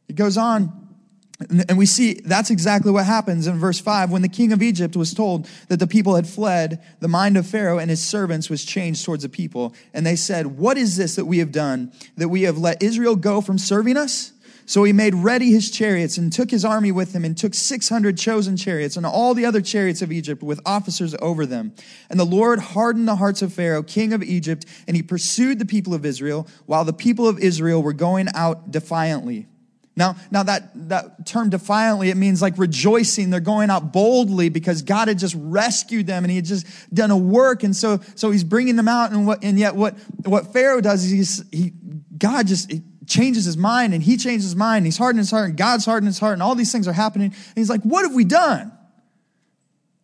It 0.09 0.17
goes 0.17 0.39
on, 0.39 0.89
and 1.69 1.77
we 1.77 1.85
see 1.85 2.15
that's 2.25 2.49
exactly 2.49 2.91
what 2.91 3.05
happens 3.05 3.47
in 3.47 3.59
verse 3.59 3.79
5. 3.79 4.11
When 4.11 4.23
the 4.23 4.31
king 4.31 4.51
of 4.53 4.63
Egypt 4.63 4.97
was 4.97 5.13
told 5.13 5.47
that 5.69 5.79
the 5.79 5.87
people 5.87 6.15
had 6.15 6.27
fled, 6.27 6.83
the 7.01 7.09
mind 7.09 7.37
of 7.37 7.47
Pharaoh 7.47 7.79
and 7.79 7.91
his 7.91 8.03
servants 8.03 8.49
was 8.49 8.65
changed 8.65 9.05
towards 9.05 9.25
the 9.25 9.29
people. 9.29 9.75
And 9.93 10.07
they 10.07 10.17
said, 10.17 10.47
What 10.47 10.79
is 10.79 10.97
this 10.97 11.17
that 11.17 11.27
we 11.27 11.39
have 11.39 11.53
done, 11.53 11.93
that 12.17 12.31
we 12.31 12.43
have 12.43 12.57
let 12.57 12.83
Israel 12.83 13.15
go 13.15 13.43
from 13.43 13.59
serving 13.59 13.99
us? 13.99 14.32
So 14.67 14.85
he 14.85 14.93
made 14.93 15.15
ready 15.15 15.51
his 15.51 15.71
chariots 15.71 16.17
and 16.19 16.33
took 16.33 16.51
his 16.51 16.65
army 16.65 16.93
with 16.93 17.15
him 17.15 17.25
and 17.25 17.37
took 17.37 17.55
600 17.55 18.17
chosen 18.17 18.57
chariots 18.57 18.97
and 18.97 19.05
all 19.05 19.35
the 19.35 19.45
other 19.45 19.61
chariots 19.61 20.03
of 20.03 20.13
Egypt 20.13 20.43
with 20.43 20.61
officers 20.65 21.15
over 21.21 21.47
them. 21.47 21.75
And 22.09 22.19
the 22.19 22.25
Lord 22.25 22.59
hardened 22.59 23.09
the 23.09 23.17
hearts 23.17 23.43
of 23.43 23.53
Pharaoh, 23.53 23.83
king 23.83 24.13
of 24.13 24.23
Egypt, 24.23 24.65
and 24.87 24.97
he 24.97 25.03
pursued 25.03 25.59
the 25.59 25.67
people 25.67 25.95
of 25.95 26.07
Israel 26.07 26.47
while 26.67 26.85
the 26.85 26.93
people 26.93 27.29
of 27.29 27.39
Israel 27.39 27.83
were 27.83 27.93
going 27.93 28.29
out 28.35 28.71
defiantly. 28.71 29.47
Now, 29.95 30.17
now 30.31 30.43
that, 30.45 30.71
that 30.89 31.27
term 31.27 31.51
defiantly, 31.51 32.09
it 32.09 32.17
means 32.17 32.41
like 32.41 32.57
rejoicing. 32.57 33.29
They're 33.29 33.41
going 33.41 33.69
out 33.69 33.93
boldly 33.93 34.49
because 34.49 34.81
God 34.81 35.09
had 35.09 35.19
just 35.19 35.35
rescued 35.39 36.07
them 36.07 36.25
and 36.25 36.31
he 36.31 36.37
had 36.37 36.47
just 36.47 36.67
done 36.95 37.11
a 37.11 37.17
work. 37.17 37.63
And 37.63 37.77
so, 37.77 38.01
so 38.15 38.31
he's 38.31 38.45
bringing 38.45 38.77
them 38.77 38.89
out. 38.89 39.11
And 39.11 39.27
what, 39.27 39.45
and 39.45 39.59
yet 39.59 39.77
what, 39.77 39.99
what 40.25 40.53
Pharaoh 40.53 40.81
does 40.81 41.05
is 41.05 41.11
he's, 41.11 41.45
he, 41.51 41.73
God 42.17 42.47
just, 42.47 42.73
changes 43.07 43.45
his 43.45 43.57
mind 43.57 43.95
and 43.95 44.03
he 44.03 44.17
changes 44.17 44.45
his 44.45 44.57
mind. 44.57 44.85
He's 44.85 44.99
hardening 44.99 45.21
his 45.21 45.31
heart 45.31 45.49
and 45.49 45.57
God's 45.57 45.85
hardening 45.85 46.09
his 46.09 46.19
heart 46.19 46.35
and 46.35 46.43
all 46.43 46.55
these 46.55 46.73
things 46.73 46.87
are 46.87 46.93
happening. 46.93 47.27
And 47.27 47.55
he's 47.55 47.71
like, 47.71 47.83
what 47.83 48.05
have 48.05 48.15
we 48.15 48.25
done? 48.25 48.73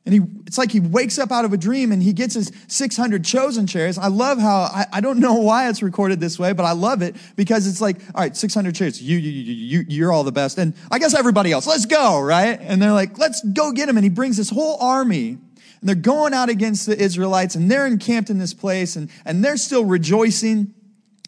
And 0.09 0.15
he, 0.15 0.21
it's 0.47 0.57
like 0.57 0.73
he 0.73 0.81
wakes 0.81 1.19
up 1.19 1.31
out 1.31 1.45
of 1.45 1.53
a 1.53 1.59
dream 1.59 1.93
and 1.93 2.03
he 2.03 2.15
gets 2.15 2.33
his 2.33 2.51
600 2.69 3.23
chosen 3.27 3.67
chariots. 3.67 3.99
I 3.99 4.07
love 4.07 4.39
how, 4.39 4.61
I, 4.63 4.87
I 4.91 5.01
don't 5.03 5.19
know 5.19 5.35
why 5.43 5.69
it's 5.69 5.83
recorded 5.83 6.19
this 6.19 6.39
way, 6.39 6.55
but 6.55 6.65
I 6.65 6.73
love 6.73 7.03
it 7.03 7.15
because 7.37 7.67
it's 7.67 7.83
like, 7.83 7.99
all 8.15 8.23
right, 8.23 8.35
600 8.35 8.75
chariots, 8.75 9.03
you, 9.03 9.19
you, 9.19 9.31
you, 9.31 9.53
you, 9.53 9.85
you're 9.87 10.11
all 10.11 10.25
the 10.25 10.33
best. 10.33 10.57
And 10.57 10.73
I 10.91 10.99
guess 10.99 11.15
everybody 11.15 11.53
else, 11.53 11.67
let's 11.67 11.85
go, 11.85 12.21
right? 12.21 12.59
And 12.59 12.81
they're 12.81 12.93
like, 12.93 13.19
let's 13.19 13.43
go 13.53 13.71
get 13.73 13.87
him. 13.87 13.99
And 13.99 14.05
he 14.05 14.09
brings 14.09 14.39
this 14.39 14.49
whole 14.49 14.79
army 14.81 15.37
and 15.81 15.89
they're 15.89 15.95
going 15.95 16.33
out 16.33 16.49
against 16.49 16.87
the 16.87 16.99
Israelites 16.99 17.55
and 17.55 17.71
they're 17.71 17.87
encamped 17.87 18.31
in 18.31 18.39
this 18.39 18.55
place 18.55 18.97
and, 18.97 19.11
and 19.27 19.45
they're 19.45 19.59
still 19.59 19.85
rejoicing. 19.85 20.75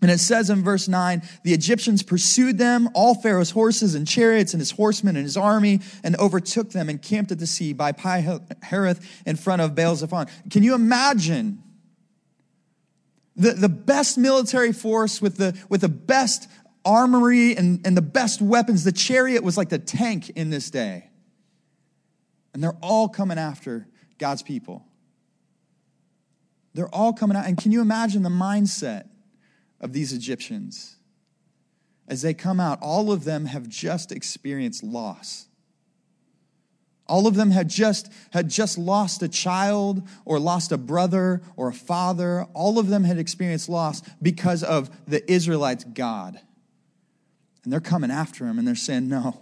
And 0.02 0.10
it 0.10 0.18
says 0.18 0.48
in 0.48 0.62
verse 0.62 0.88
9, 0.88 1.22
the 1.44 1.52
Egyptians 1.52 2.02
pursued 2.02 2.56
them, 2.56 2.88
all 2.94 3.14
Pharaoh's 3.14 3.50
horses 3.50 3.94
and 3.94 4.08
chariots 4.08 4.54
and 4.54 4.60
his 4.60 4.70
horsemen 4.70 5.14
and 5.16 5.24
his 5.24 5.36
army, 5.36 5.80
and 6.02 6.16
overtook 6.16 6.70
them 6.70 6.88
and 6.88 7.02
camped 7.02 7.30
at 7.32 7.38
the 7.38 7.46
sea 7.46 7.74
by 7.74 7.92
Pi 7.92 8.22
Hahiroth 8.22 9.04
in 9.26 9.36
front 9.36 9.60
of 9.60 9.74
Baal 9.74 9.94
Zephon. 9.94 10.26
Can 10.48 10.62
you 10.62 10.74
imagine 10.74 11.62
the, 13.36 13.52
the 13.52 13.68
best 13.68 14.16
military 14.16 14.72
force 14.72 15.20
with 15.20 15.36
the, 15.36 15.58
with 15.68 15.82
the 15.82 15.88
best 15.88 16.48
armory 16.82 17.54
and, 17.54 17.86
and 17.86 17.94
the 17.94 18.02
best 18.02 18.40
weapons? 18.40 18.84
The 18.84 18.92
chariot 18.92 19.42
was 19.42 19.58
like 19.58 19.68
the 19.68 19.78
tank 19.78 20.30
in 20.30 20.48
this 20.48 20.70
day. 20.70 21.10
And 22.54 22.62
they're 22.62 22.78
all 22.82 23.08
coming 23.08 23.38
after 23.38 23.86
God's 24.16 24.42
people. 24.42 24.86
They're 26.72 26.88
all 26.88 27.12
coming 27.12 27.36
out. 27.36 27.44
And 27.44 27.58
can 27.58 27.70
you 27.70 27.82
imagine 27.82 28.22
the 28.22 28.30
mindset? 28.30 29.09
Of 29.80 29.92
these 29.92 30.12
Egyptians. 30.12 30.96
As 32.08 32.22
they 32.22 32.34
come 32.34 32.60
out, 32.60 32.78
all 32.82 33.12
of 33.12 33.24
them 33.24 33.46
have 33.46 33.68
just 33.68 34.12
experienced 34.12 34.82
loss. 34.82 35.46
All 37.06 37.26
of 37.26 37.34
them 37.34 37.50
had 37.50 37.68
just, 37.68 38.12
had 38.32 38.48
just 38.48 38.78
lost 38.78 39.22
a 39.22 39.28
child 39.28 40.06
or 40.24 40.38
lost 40.38 40.70
a 40.70 40.78
brother 40.78 41.42
or 41.56 41.68
a 41.68 41.72
father. 41.72 42.46
All 42.54 42.78
of 42.78 42.88
them 42.88 43.02
had 43.02 43.18
experienced 43.18 43.68
loss 43.68 44.00
because 44.22 44.62
of 44.62 44.90
the 45.08 45.28
Israelites' 45.30 45.84
God. 45.84 46.38
And 47.64 47.72
they're 47.72 47.80
coming 47.80 48.10
after 48.12 48.46
him 48.46 48.58
and 48.58 48.66
they're 48.66 48.76
saying, 48.76 49.08
No, 49.08 49.40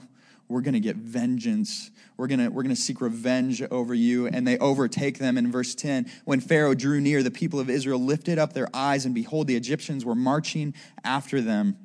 we're 0.49 0.63
going 0.63 0.75
to 0.75 0.81
get 0.81 0.97
vengeance. 0.97 1.91
We're 2.19 2.27
going 2.27 2.53
we're 2.53 2.65
to 2.65 2.77
seek 2.77 3.01
revenge 3.01 3.63
over 3.71 3.95
you. 3.95 4.27
And 4.27 4.47
they 4.47 4.59
overtake 4.59 5.19
them 5.19 5.39
in 5.39 5.51
verse 5.51 5.75
10. 5.75 6.11
When 6.25 6.41
Pharaoh 6.41 6.75
drew 6.75 7.01
near, 7.01 7.23
the 7.23 7.31
people 7.31 7.61
of 7.61 7.71
Israel 7.71 8.01
lifted 8.01 8.39
up 8.39 8.53
their 8.53 8.69
eyes, 8.75 9.07
and 9.07 9.15
behold, 9.15 9.47
the 9.47 9.57
Egyptians 9.57 10.05
were 10.05 10.17
marching 10.17 10.75
after 11.05 11.41
them. 11.41 11.79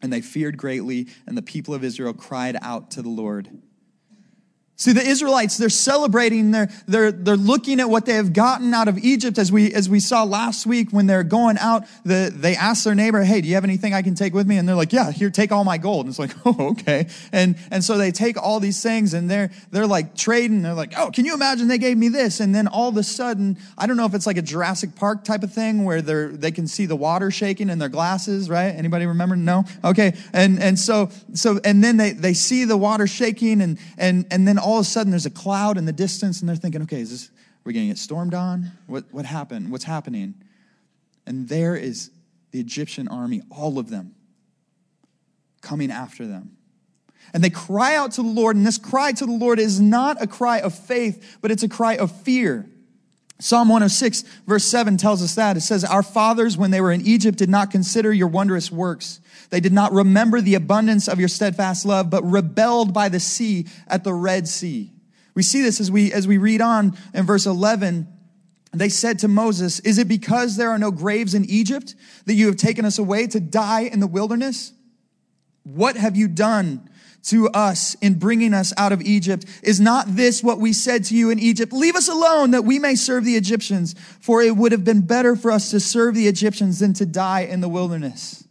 And 0.00 0.12
they 0.12 0.22
feared 0.22 0.56
greatly, 0.56 1.08
and 1.26 1.36
the 1.36 1.42
people 1.42 1.74
of 1.74 1.84
Israel 1.84 2.14
cried 2.14 2.56
out 2.62 2.90
to 2.92 3.02
the 3.02 3.10
Lord. 3.10 3.50
See, 4.88 4.94
the 4.94 5.06
Israelites, 5.06 5.58
they're 5.58 5.68
celebrating, 5.68 6.50
they're, 6.50 6.70
they're, 6.86 7.12
they're 7.12 7.36
looking 7.36 7.78
at 7.78 7.90
what 7.90 8.06
they 8.06 8.14
have 8.14 8.32
gotten 8.32 8.72
out 8.72 8.88
of 8.88 8.96
Egypt. 8.96 9.36
As 9.36 9.52
we, 9.52 9.70
as 9.74 9.86
we 9.86 10.00
saw 10.00 10.24
last 10.24 10.64
week 10.64 10.94
when 10.94 11.06
they're 11.06 11.24
going 11.24 11.58
out, 11.58 11.84
the, 12.06 12.32
they 12.34 12.56
ask 12.56 12.84
their 12.84 12.94
neighbor, 12.94 13.22
Hey, 13.22 13.42
do 13.42 13.48
you 13.48 13.54
have 13.56 13.64
anything 13.64 13.92
I 13.92 14.00
can 14.00 14.14
take 14.14 14.32
with 14.32 14.46
me? 14.46 14.56
And 14.56 14.66
they're 14.66 14.74
like, 14.74 14.94
Yeah, 14.94 15.12
here, 15.12 15.28
take 15.28 15.52
all 15.52 15.62
my 15.62 15.76
gold. 15.76 16.06
And 16.06 16.10
it's 16.10 16.18
like, 16.18 16.30
Oh, 16.46 16.70
okay. 16.70 17.06
And, 17.32 17.56
and 17.70 17.84
so 17.84 17.98
they 17.98 18.12
take 18.12 18.42
all 18.42 18.60
these 18.60 18.82
things 18.82 19.12
and 19.12 19.30
they're, 19.30 19.50
they're 19.72 19.86
like 19.86 20.16
trading. 20.16 20.62
They're 20.62 20.72
like, 20.72 20.94
Oh, 20.96 21.10
can 21.10 21.26
you 21.26 21.34
imagine 21.34 21.68
they 21.68 21.76
gave 21.76 21.98
me 21.98 22.08
this? 22.08 22.40
And 22.40 22.54
then 22.54 22.66
all 22.66 22.88
of 22.88 22.96
a 22.96 23.02
sudden, 23.02 23.58
I 23.76 23.86
don't 23.86 23.98
know 23.98 24.06
if 24.06 24.14
it's 24.14 24.26
like 24.26 24.38
a 24.38 24.42
Jurassic 24.42 24.96
Park 24.96 25.22
type 25.22 25.42
of 25.42 25.52
thing 25.52 25.84
where 25.84 26.00
they're, 26.00 26.28
they 26.28 26.50
can 26.50 26.66
see 26.66 26.86
the 26.86 26.96
water 26.96 27.30
shaking 27.30 27.68
in 27.68 27.78
their 27.78 27.90
glasses, 27.90 28.48
right? 28.48 28.68
Anybody 28.68 29.04
remember? 29.04 29.36
No? 29.36 29.66
Okay. 29.84 30.16
And, 30.32 30.58
and 30.58 30.78
so, 30.78 31.10
so, 31.34 31.60
and 31.62 31.84
then 31.84 31.98
they, 31.98 32.12
they 32.12 32.32
see 32.32 32.64
the 32.64 32.78
water 32.78 33.06
shaking 33.06 33.60
and, 33.60 33.78
and, 33.98 34.24
and 34.30 34.48
then 34.48 34.56
all 34.56 34.77
of 34.78 34.86
a 34.86 34.88
sudden 34.88 35.10
there's 35.10 35.26
a 35.26 35.30
cloud 35.30 35.78
in 35.78 35.84
the 35.84 35.92
distance 35.92 36.40
and 36.40 36.48
they're 36.48 36.56
thinking, 36.56 36.82
okay, 36.82 37.00
is 37.00 37.10
this, 37.10 37.28
are 37.28 37.64
we 37.64 37.72
going 37.72 37.86
to 37.86 37.90
get 37.90 37.98
stormed 37.98 38.34
on? 38.34 38.70
What, 38.86 39.04
what 39.10 39.24
happened? 39.24 39.70
What's 39.70 39.84
happening? 39.84 40.34
And 41.26 41.48
there 41.48 41.76
is 41.76 42.10
the 42.50 42.60
Egyptian 42.60 43.08
army, 43.08 43.42
all 43.50 43.78
of 43.78 43.90
them, 43.90 44.14
coming 45.60 45.90
after 45.90 46.26
them. 46.26 46.56
And 47.34 47.44
they 47.44 47.50
cry 47.50 47.96
out 47.96 48.12
to 48.12 48.22
the 48.22 48.28
Lord, 48.28 48.56
and 48.56 48.66
this 48.66 48.78
cry 48.78 49.12
to 49.12 49.26
the 49.26 49.32
Lord 49.32 49.58
is 49.58 49.80
not 49.80 50.22
a 50.22 50.26
cry 50.26 50.60
of 50.60 50.74
faith, 50.74 51.38
but 51.42 51.50
it's 51.50 51.62
a 51.62 51.68
cry 51.68 51.96
of 51.96 52.10
fear. 52.10 52.68
Psalm 53.40 53.68
106, 53.68 54.22
verse 54.46 54.64
7 54.64 54.96
tells 54.96 55.22
us 55.22 55.36
that. 55.36 55.56
It 55.56 55.60
says, 55.60 55.84
Our 55.84 56.02
fathers, 56.02 56.56
when 56.56 56.72
they 56.72 56.80
were 56.80 56.90
in 56.90 57.06
Egypt, 57.06 57.38
did 57.38 57.48
not 57.48 57.70
consider 57.70 58.12
your 58.12 58.26
wondrous 58.26 58.70
works. 58.70 59.20
They 59.50 59.60
did 59.60 59.72
not 59.72 59.92
remember 59.92 60.40
the 60.40 60.56
abundance 60.56 61.06
of 61.08 61.20
your 61.20 61.28
steadfast 61.28 61.86
love, 61.86 62.10
but 62.10 62.24
rebelled 62.24 62.92
by 62.92 63.08
the 63.08 63.20
sea 63.20 63.66
at 63.86 64.02
the 64.02 64.12
Red 64.12 64.48
Sea. 64.48 64.92
We 65.34 65.44
see 65.44 65.62
this 65.62 65.80
as 65.80 65.88
we, 65.88 66.12
as 66.12 66.26
we 66.26 66.36
read 66.36 66.60
on 66.60 66.98
in 67.14 67.26
verse 67.26 67.46
11. 67.46 68.08
They 68.72 68.88
said 68.88 69.20
to 69.20 69.28
Moses, 69.28 69.78
Is 69.80 69.98
it 69.98 70.08
because 70.08 70.56
there 70.56 70.70
are 70.70 70.78
no 70.78 70.90
graves 70.90 71.34
in 71.34 71.44
Egypt 71.44 71.94
that 72.26 72.34
you 72.34 72.46
have 72.46 72.56
taken 72.56 72.84
us 72.84 72.98
away 72.98 73.28
to 73.28 73.38
die 73.38 73.82
in 73.82 74.00
the 74.00 74.08
wilderness? 74.08 74.72
What 75.62 75.96
have 75.96 76.16
you 76.16 76.26
done 76.26 76.87
to 77.24 77.48
us 77.50 77.94
in 77.96 78.18
bringing 78.18 78.54
us 78.54 78.72
out 78.76 78.92
of 78.92 79.02
Egypt? 79.02 79.44
Is 79.62 79.80
not 79.80 80.06
this 80.08 80.42
what 80.42 80.58
we 80.58 80.72
said 80.72 81.04
to 81.04 81.16
you 81.16 81.30
in 81.30 81.38
Egypt? 81.38 81.72
Leave 81.72 81.96
us 81.96 82.08
alone 82.08 82.52
that 82.52 82.64
we 82.64 82.78
may 82.78 82.94
serve 82.94 83.24
the 83.24 83.36
Egyptians, 83.36 83.94
for 84.20 84.42
it 84.42 84.56
would 84.56 84.72
have 84.72 84.84
been 84.84 85.02
better 85.02 85.36
for 85.36 85.50
us 85.50 85.70
to 85.70 85.80
serve 85.80 86.14
the 86.14 86.28
Egyptians 86.28 86.78
than 86.78 86.92
to 86.94 87.06
die 87.06 87.40
in 87.40 87.60
the 87.60 87.68
wilderness. 87.68 88.44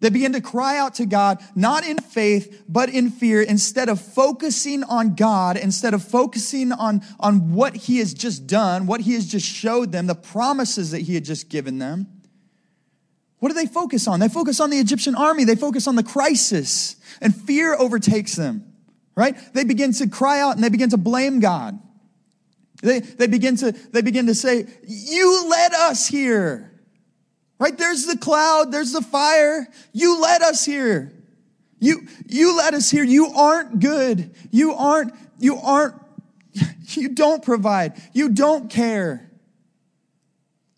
They 0.00 0.08
begin 0.08 0.32
to 0.32 0.40
cry 0.40 0.78
out 0.78 0.94
to 0.94 1.06
God, 1.06 1.42
not 1.54 1.86
in 1.86 1.98
faith, 1.98 2.64
but 2.66 2.88
in 2.88 3.10
fear, 3.10 3.42
instead 3.42 3.90
of 3.90 4.00
focusing 4.00 4.82
on 4.84 5.14
God, 5.14 5.58
instead 5.58 5.92
of 5.92 6.02
focusing 6.02 6.72
on, 6.72 7.02
on 7.20 7.52
what 7.52 7.76
He 7.76 7.98
has 7.98 8.14
just 8.14 8.46
done, 8.46 8.86
what 8.86 9.02
He 9.02 9.12
has 9.12 9.26
just 9.26 9.46
showed 9.46 9.92
them, 9.92 10.06
the 10.06 10.14
promises 10.14 10.90
that 10.92 11.02
He 11.02 11.14
had 11.14 11.24
just 11.24 11.50
given 11.50 11.78
them. 11.78 12.06
What 13.40 13.48
do 13.48 13.54
they 13.54 13.66
focus 13.66 14.06
on? 14.06 14.20
They 14.20 14.28
focus 14.28 14.60
on 14.60 14.70
the 14.70 14.78
Egyptian 14.78 15.14
army, 15.14 15.44
they 15.44 15.56
focus 15.56 15.86
on 15.86 15.96
the 15.96 16.02
crisis, 16.02 16.96
and 17.20 17.34
fear 17.34 17.74
overtakes 17.74 18.36
them, 18.36 18.72
right? 19.16 19.36
They 19.54 19.64
begin 19.64 19.92
to 19.94 20.08
cry 20.08 20.40
out 20.40 20.54
and 20.54 20.62
they 20.62 20.68
begin 20.68 20.90
to 20.90 20.98
blame 20.98 21.40
God. 21.40 21.78
They, 22.82 23.00
they, 23.00 23.26
begin, 23.26 23.56
to, 23.56 23.72
they 23.72 24.02
begin 24.02 24.26
to 24.26 24.34
say, 24.34 24.66
You 24.86 25.48
led 25.48 25.72
us 25.72 26.06
here. 26.06 26.66
Right? 27.58 27.76
There's 27.76 28.06
the 28.06 28.16
cloud, 28.16 28.72
there's 28.72 28.92
the 28.92 29.02
fire. 29.02 29.68
You 29.92 30.20
led 30.20 30.40
us 30.40 30.64
here. 30.64 31.12
You, 31.78 32.06
you 32.26 32.56
led 32.56 32.74
us 32.74 32.90
here. 32.90 33.04
You 33.04 33.26
aren't 33.26 33.80
good. 33.80 34.34
You 34.50 34.72
aren't, 34.72 35.14
you 35.38 35.56
aren't, 35.56 35.94
you 36.88 37.10
don't 37.10 37.42
provide. 37.42 38.00
You 38.14 38.30
don't 38.30 38.70
care. 38.70 39.29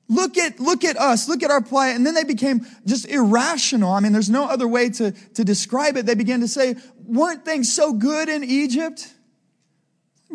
Look 0.08 0.36
at, 0.36 0.60
look 0.60 0.84
at 0.84 0.96
us. 0.96 1.28
Look 1.28 1.42
at 1.42 1.50
our 1.50 1.62
plight. 1.62 1.96
And 1.96 2.04
then 2.04 2.14
they 2.14 2.24
became 2.24 2.66
just 2.84 3.08
irrational. 3.08 3.92
I 3.92 4.00
mean, 4.00 4.12
there's 4.12 4.30
no 4.30 4.44
other 4.44 4.68
way 4.68 4.90
to, 4.90 5.12
to 5.12 5.44
describe 5.44 5.96
it. 5.96 6.06
They 6.06 6.14
began 6.14 6.40
to 6.40 6.48
say, 6.48 6.76
weren't 7.06 7.44
things 7.44 7.72
so 7.72 7.92
good 7.92 8.28
in 8.28 8.44
Egypt? 8.44 9.12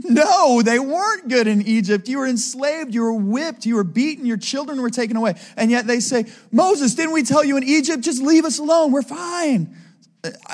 No, 0.04 0.62
they 0.62 0.80
weren't 0.80 1.28
good 1.28 1.48
in 1.48 1.62
Egypt. 1.64 2.08
You 2.08 2.20
were 2.20 2.28
enslaved, 2.28 2.94
you 2.94 3.02
were 3.02 3.14
whipped, 3.14 3.66
you 3.66 3.76
were 3.76 3.84
beaten, 3.84 4.26
your 4.26 4.38
children 4.38 4.82
were 4.82 4.90
taken 4.90 5.18
away. 5.18 5.36
And 5.56 5.72
yet 5.72 5.88
they 5.88 6.00
say, 6.00 6.26
Moses, 6.52 6.94
didn't 6.94 7.14
we 7.14 7.24
tell 7.24 7.44
you 7.44 7.58
in 7.58 7.64
Egypt, 7.64 8.04
just 8.04 8.22
leave 8.22 8.46
us 8.46 8.60
alone, 8.60 8.92
we're 8.92 9.02
fine. 9.02 9.76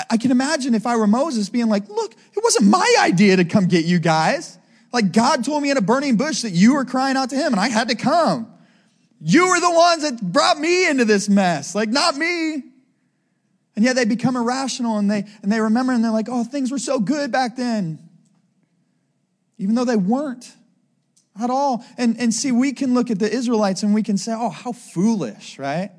I 0.10 0.18
can 0.18 0.32
imagine 0.32 0.76
if 0.76 0.86
I 0.86 0.96
were 0.96 1.08
Moses 1.08 1.50
being 1.50 1.68
like, 1.68 1.90
look, 1.90 2.14
it 2.14 2.44
wasn't 2.44 2.70
my 2.70 2.96
idea 3.00 3.38
to 3.38 3.46
come 3.46 3.68
get 3.68 3.86
you 3.86 4.00
guys. 4.00 4.58
Like 4.92 5.12
God 5.12 5.44
told 5.44 5.64
me 5.64 5.72
in 5.72 5.78
a 5.78 5.82
burning 5.82 6.16
bush 6.16 6.44
that 6.44 6.52
you 6.52 6.76
were 6.76 6.86
crying 6.86 7.18
out 7.18 7.32
to 7.32 7.36
him 7.36 7.54
and 7.54 7.60
I 7.60 7.70
had 7.70 7.90
to 7.90 7.96
come. 7.96 8.52
You 9.26 9.50
were 9.50 9.60
the 9.60 9.72
ones 9.72 10.04
that 10.04 10.22
brought 10.22 10.60
me 10.60 10.88
into 10.88 11.06
this 11.06 11.30
mess, 11.30 11.74
like 11.74 11.90
not 11.90 12.16
me. 12.16 12.64
And 13.76 13.84
yet 13.84 13.96
they 13.96 14.06
become 14.06 14.36
irrational 14.36 15.00
and 15.00 15.10
they, 15.10 15.26
and 15.42 15.52
they 15.52 15.60
remember 15.60 15.94
and 15.94 16.04
they're 16.04 16.12
like, 16.12 16.28
oh, 16.30 16.44
things 16.44 16.70
were 16.70 16.78
so 16.78 17.00
good 17.00 17.32
back 17.32 17.56
then 17.56 17.98
even 19.58 19.76
though 19.76 19.86
they 19.86 19.96
weren't 19.96 20.52
at 21.42 21.50
all. 21.50 21.86
And, 21.98 22.20
and 22.20 22.34
see, 22.34 22.52
we 22.52 22.74
can 22.74 22.94
look 22.94 23.10
at 23.10 23.20
the 23.20 23.32
Israelites 23.32 23.84
and 23.84 23.94
we 23.94 24.04
can 24.04 24.18
say, 24.18 24.34
oh, 24.36 24.50
how 24.50 24.72
foolish, 24.72 25.58
right? 25.58 25.92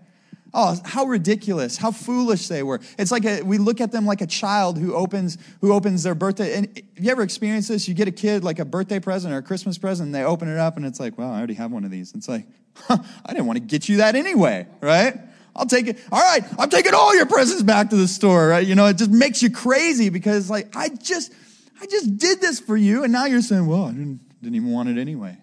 Oh, 0.53 0.79
how 0.85 1.07
ridiculous, 1.07 1.77
how 1.77 1.91
foolish 1.91 2.47
they 2.47 2.63
were. 2.63 2.81
It's 2.97 3.11
like 3.11 3.25
a, 3.25 3.43
we 3.43 3.59
look 3.59 3.81
at 3.81 3.91
them 3.91 4.07
like 4.07 4.21
a 4.21 4.27
child 4.27 4.79
who 4.79 4.95
opens, 4.95 5.39
who 5.61 5.73
opens 5.73 6.05
their 6.05 6.15
birthday. 6.15 6.57
And 6.57 6.69
have 6.77 7.05
you 7.05 7.11
ever 7.11 7.23
experienced 7.23 7.69
this? 7.69 7.89
You 7.89 7.95
get 7.95 8.07
a 8.07 8.13
kid 8.13 8.45
like 8.45 8.61
a 8.61 8.65
birthday 8.65 9.01
present 9.01 9.35
or 9.35 9.39
a 9.39 9.43
Christmas 9.43 9.79
present, 9.79 10.09
and 10.09 10.15
they 10.15 10.23
open 10.23 10.49
it 10.49 10.59
up 10.59 10.77
and 10.77 10.87
it's 10.87 11.01
like, 11.01 11.19
well, 11.19 11.31
I 11.31 11.39
already 11.39 11.55
have 11.55 11.73
one 11.73 11.85
of 11.85 11.91
these. 11.91 12.13
It's 12.15 12.29
like, 12.29 12.47
huh, 12.77 12.99
I 13.25 13.33
didn't 13.33 13.47
want 13.47 13.59
to 13.59 13.65
get 13.65 13.89
you 13.89 13.99
that 13.99 14.15
anyway, 14.15 14.67
right? 14.81 15.19
I'll 15.57 15.67
take 15.67 15.87
it. 15.87 15.99
All 16.11 16.21
right, 16.21 16.43
I'm 16.59 16.69
taking 16.69 16.95
all 16.95 17.15
your 17.15 17.27
presents 17.27 17.63
back 17.63 17.91
to 17.91 17.97
the 17.97 18.09
store, 18.09 18.49
right? 18.49 18.67
You 18.67 18.75
know, 18.75 18.87
it 18.87 18.97
just 18.97 19.11
makes 19.11 19.43
you 19.43 19.51
crazy 19.51 20.09
because 20.09 20.51
like, 20.51 20.75
I 20.77 20.89
just, 20.89 21.33
I 21.81 21.87
just 21.87 22.17
did 22.17 22.41
this 22.41 22.59
for 22.61 22.77
you, 22.77 23.05
and 23.05 23.13
now 23.13 23.27
you're 23.27 23.43
saying, 23.43 23.67
well, 23.67 23.85
I 23.85 23.93
didn't, 23.93 24.21
didn't 24.43 24.57
even 24.57 24.71
want 24.71 24.89
it 24.89 24.99
anyway. 24.99 25.39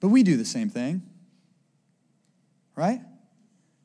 But 0.00 0.08
we 0.08 0.22
do 0.22 0.36
the 0.36 0.44
same 0.44 0.70
thing, 0.70 1.02
right? 2.76 3.00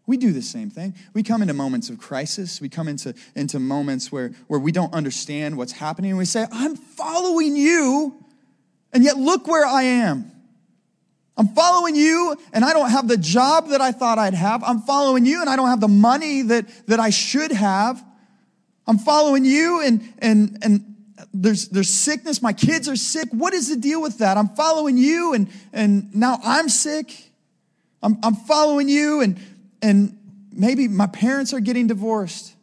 We 0.07 0.17
do 0.17 0.31
the 0.31 0.41
same 0.43 0.69
thing. 0.69 0.93
We 1.13 1.23
come 1.23 1.41
into 1.41 1.55
moments 1.55 1.89
of 1.89 1.97
crisis. 1.97 2.61
We 2.61 2.69
come 2.69 2.87
into, 2.87 3.15
into 3.35 3.59
moments 3.59 4.11
where, 4.11 4.29
where 4.47 4.59
we 4.59 4.71
don't 4.71 4.93
understand 4.93 5.57
what's 5.57 5.71
happening. 5.71 6.11
And 6.11 6.17
we 6.19 6.25
say, 6.25 6.45
I'm 6.51 6.75
following 6.75 7.55
you, 7.55 8.23
and 8.93 9.03
yet 9.03 9.17
look 9.17 9.47
where 9.47 9.65
I 9.65 9.83
am. 9.83 10.31
I'm 11.37 11.49
following 11.49 11.95
you, 11.95 12.37
and 12.53 12.63
I 12.63 12.71
don't 12.71 12.89
have 12.89 13.07
the 13.07 13.17
job 13.17 13.69
that 13.69 13.81
I 13.81 13.91
thought 13.91 14.17
I'd 14.17 14.33
have. 14.33 14.63
I'm 14.63 14.81
following 14.81 15.25
you, 15.25 15.41
and 15.41 15.49
I 15.49 15.55
don't 15.55 15.67
have 15.67 15.81
the 15.81 15.87
money 15.87 16.43
that, 16.43 16.65
that 16.87 16.99
I 16.99 17.09
should 17.09 17.51
have. 17.51 18.03
I'm 18.87 18.97
following 18.97 19.45
you 19.45 19.81
and, 19.81 20.13
and, 20.19 20.57
and 20.61 20.95
there's, 21.33 21.69
there's 21.69 21.89
sickness. 21.89 22.41
My 22.41 22.53
kids 22.53 22.87
are 22.87 22.95
sick. 22.95 23.29
What 23.31 23.53
is 23.53 23.69
the 23.69 23.75
deal 23.75 24.01
with 24.01 24.19
that? 24.19 24.37
I'm 24.37 24.49
following 24.49 24.97
you 24.97 25.33
and, 25.33 25.49
and 25.73 26.13
now 26.15 26.39
I'm 26.43 26.69
sick. 26.69 27.31
I'm, 28.03 28.17
I'm 28.21 28.35
following 28.35 28.89
you 28.89 29.21
and, 29.21 29.39
and 29.81 30.17
maybe 30.51 30.87
my 30.87 31.07
parents 31.07 31.53
are 31.53 31.59
getting 31.59 31.87
divorced. 31.87 32.53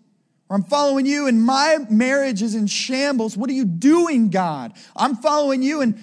Or 0.48 0.56
I'm 0.56 0.62
following 0.62 1.06
you 1.06 1.26
and 1.26 1.42
my 1.42 1.78
marriage 1.90 2.42
is 2.42 2.54
in 2.54 2.66
shambles. 2.68 3.37
What 3.37 3.50
are 3.50 3.54
you 3.54 3.64
doing, 3.64 4.30
God? 4.30 4.74
I'm 4.94 5.16
following 5.16 5.62
you 5.62 5.80
and 5.80 5.98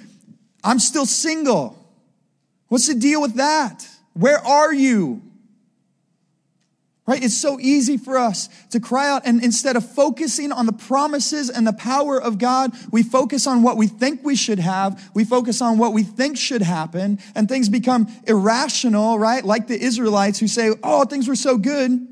I'm 0.63 0.79
still 0.79 1.05
single. 1.05 1.77
What's 2.69 2.88
the 2.88 2.95
deal 2.95 3.21
with 3.21 3.36
that? 3.36 3.88
Where 4.13 4.39
are 4.39 4.73
you? 4.73 5.21
Right? 7.10 7.23
It's 7.23 7.36
so 7.36 7.60
easy 7.60 7.97
for 7.97 8.19
us 8.19 8.49
to 8.69 8.79
cry 8.79 9.10
out, 9.10 9.23
and 9.25 9.43
instead 9.43 9.75
of 9.75 9.84
focusing 9.84 10.51
on 10.51 10.67
the 10.67 10.71
promises 10.71 11.49
and 11.49 11.65
the 11.65 11.73
power 11.73 12.21
of 12.21 12.38
God, 12.38 12.71
we 12.91 13.01
focus 13.01 13.47
on 13.47 13.63
what 13.63 13.77
we 13.77 13.88
think 13.88 14.23
we 14.23 14.36
should 14.36 14.60
have. 14.60 15.10
We 15.15 15.25
focus 15.25 15.60
on 15.60 15.79
what 15.79 15.93
we 15.93 16.03
think 16.03 16.38
should 16.38 16.62
happen, 16.62 17.17
and 17.34 17.49
things 17.49 17.67
become 17.67 18.08
irrational, 18.27 19.17
right? 19.17 19.43
Like 19.43 19.65
the 19.67 19.82
Israelites 19.82 20.38
who 20.38 20.47
say, 20.47 20.71
Oh, 20.84 21.03
things 21.03 21.27
were 21.27 21.36
so 21.36 21.58
good. 21.58 22.08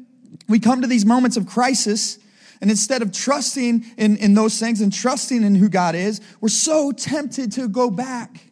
We 0.50 0.60
come 0.60 0.82
to 0.82 0.88
these 0.88 1.06
moments 1.06 1.38
of 1.38 1.46
crisis, 1.46 2.18
and 2.60 2.72
instead 2.72 3.04
of 3.04 3.12
trusting 3.12 3.86
in, 3.98 4.18
in 4.18 4.34
those 4.34 4.60
things 4.60 4.82
and 4.82 4.92
trusting 4.92 5.44
in 5.44 5.54
who 5.54 5.70
God 5.70 5.94
is, 5.94 6.22
we're 6.42 6.50
so 6.50 6.92
tempted 6.92 7.52
to 7.52 7.68
go 7.68 7.92
back. 7.92 8.47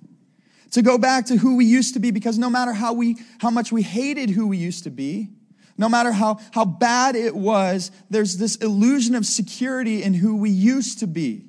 To 0.76 0.82
go 0.82 0.98
back 0.98 1.26
to 1.26 1.38
who 1.38 1.56
we 1.56 1.66
used 1.66 1.94
to 1.96 2.00
be 2.00 2.12
because 2.12 2.38
no 2.38 2.50
matter 2.50 2.72
how 2.72 2.94
we 2.94 3.18
how 3.40 3.50
much 3.50 3.72
we 3.72 3.82
hated 3.82 4.30
who 4.30 4.48
we 4.48 4.58
used 4.58 4.84
to 4.84 4.90
be, 4.90 5.30
No 5.78 5.90
matter 5.90 6.12
how, 6.12 6.40
how 6.52 6.64
bad 6.66 7.16
it 7.16 7.36
was, 7.36 7.92
there's 8.10 8.38
this 8.38 8.56
illusion 8.56 9.16
of 9.16 9.26
security 9.26 10.04
in 10.04 10.14
who 10.14 10.38
we 10.38 10.50
used 10.50 11.00
to 11.00 11.08
be. 11.08 11.46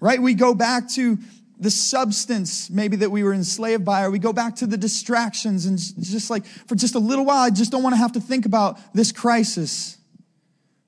Right? 0.00 0.20
We 0.20 0.34
go 0.34 0.54
back 0.54 0.88
to 0.90 1.18
the 1.58 1.70
substance 1.70 2.68
maybe 2.70 2.96
that 2.96 3.10
we 3.10 3.22
were 3.22 3.32
enslaved 3.32 3.84
by, 3.84 4.02
or 4.02 4.10
we 4.10 4.18
go 4.18 4.32
back 4.32 4.56
to 4.56 4.66
the 4.66 4.76
distractions 4.76 5.66
and 5.66 5.78
just 5.78 6.30
like 6.30 6.44
for 6.46 6.74
just 6.74 6.94
a 6.94 6.98
little 6.98 7.24
while, 7.24 7.38
I 7.38 7.50
just 7.50 7.72
don't 7.72 7.82
want 7.82 7.94
to 7.94 7.98
have 7.98 8.12
to 8.12 8.20
think 8.20 8.46
about 8.46 8.78
this 8.92 9.12
crisis. 9.12 9.96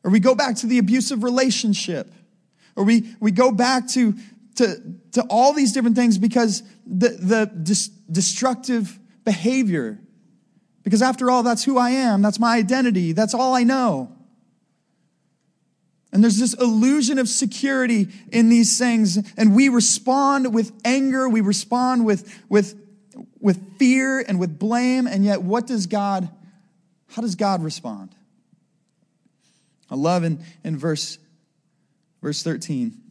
Or 0.04 0.10
we 0.10 0.20
go 0.20 0.34
back 0.34 0.56
to 0.56 0.66
the 0.66 0.78
abusive 0.78 1.24
relationship. 1.24 2.12
Or 2.76 2.84
we, 2.84 3.14
we 3.18 3.30
go 3.32 3.50
back 3.50 3.88
to, 3.88 4.14
to, 4.56 4.82
to 5.12 5.22
all 5.28 5.52
these 5.52 5.72
different 5.72 5.96
things 5.96 6.18
because 6.18 6.62
the, 6.86 7.08
the 7.08 7.50
dis- 7.62 7.88
destructive 7.88 8.98
behavior. 9.24 9.98
Because 10.82 11.02
after 11.02 11.30
all, 11.30 11.42
that's 11.42 11.64
who 11.64 11.78
I 11.78 11.90
am. 11.90 12.22
That's 12.22 12.38
my 12.38 12.56
identity. 12.56 13.12
That's 13.12 13.34
all 13.34 13.54
I 13.54 13.64
know. 13.64 14.12
And 16.12 16.22
there's 16.22 16.38
this 16.38 16.54
illusion 16.54 17.18
of 17.18 17.28
security 17.28 18.08
in 18.32 18.48
these 18.48 18.78
things. 18.78 19.18
And 19.36 19.54
we 19.54 19.68
respond 19.68 20.54
with 20.54 20.72
anger, 20.84 21.28
we 21.28 21.40
respond 21.40 22.06
with, 22.06 22.42
with, 22.48 22.80
with 23.40 23.78
fear 23.78 24.20
and 24.20 24.38
with 24.38 24.58
blame. 24.58 25.06
And 25.06 25.24
yet, 25.24 25.42
what 25.42 25.66
does 25.66 25.86
God, 25.86 26.30
how 27.08 27.22
does 27.22 27.34
God 27.34 27.62
respond? 27.62 28.14
I 29.90 29.94
love 29.94 30.24
in, 30.24 30.42
in 30.64 30.78
verse, 30.78 31.18
verse 32.22 32.42
13. 32.42 33.02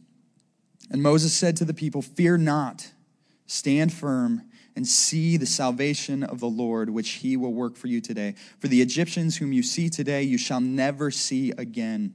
And 0.90 1.02
Moses 1.02 1.32
said 1.32 1.56
to 1.56 1.64
the 1.64 1.74
people, 1.74 2.02
Fear 2.02 2.38
not, 2.38 2.92
stand 3.46 3.92
firm 3.92 4.42
and 4.76 4.86
see 4.86 5.36
the 5.36 5.46
salvation 5.46 6.22
of 6.22 6.38
the 6.38 6.48
Lord, 6.48 6.90
which 6.90 7.10
he 7.10 7.36
will 7.36 7.54
work 7.54 7.76
for 7.76 7.86
you 7.86 8.00
today. 8.00 8.34
For 8.58 8.68
the 8.68 8.82
Egyptians 8.82 9.38
whom 9.38 9.52
you 9.52 9.62
see 9.62 9.88
today, 9.88 10.22
you 10.22 10.36
shall 10.36 10.60
never 10.60 11.10
see 11.10 11.50
again. 11.52 12.14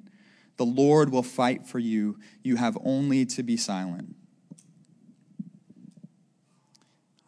The 0.57 0.65
Lord 0.65 1.11
will 1.11 1.23
fight 1.23 1.65
for 1.65 1.79
you. 1.79 2.19
You 2.43 2.57
have 2.57 2.77
only 2.85 3.25
to 3.25 3.41
be 3.43 3.57
silent. 3.57 4.15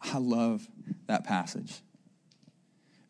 I 0.00 0.18
love 0.18 0.68
that 1.08 1.24
passage. 1.24 1.80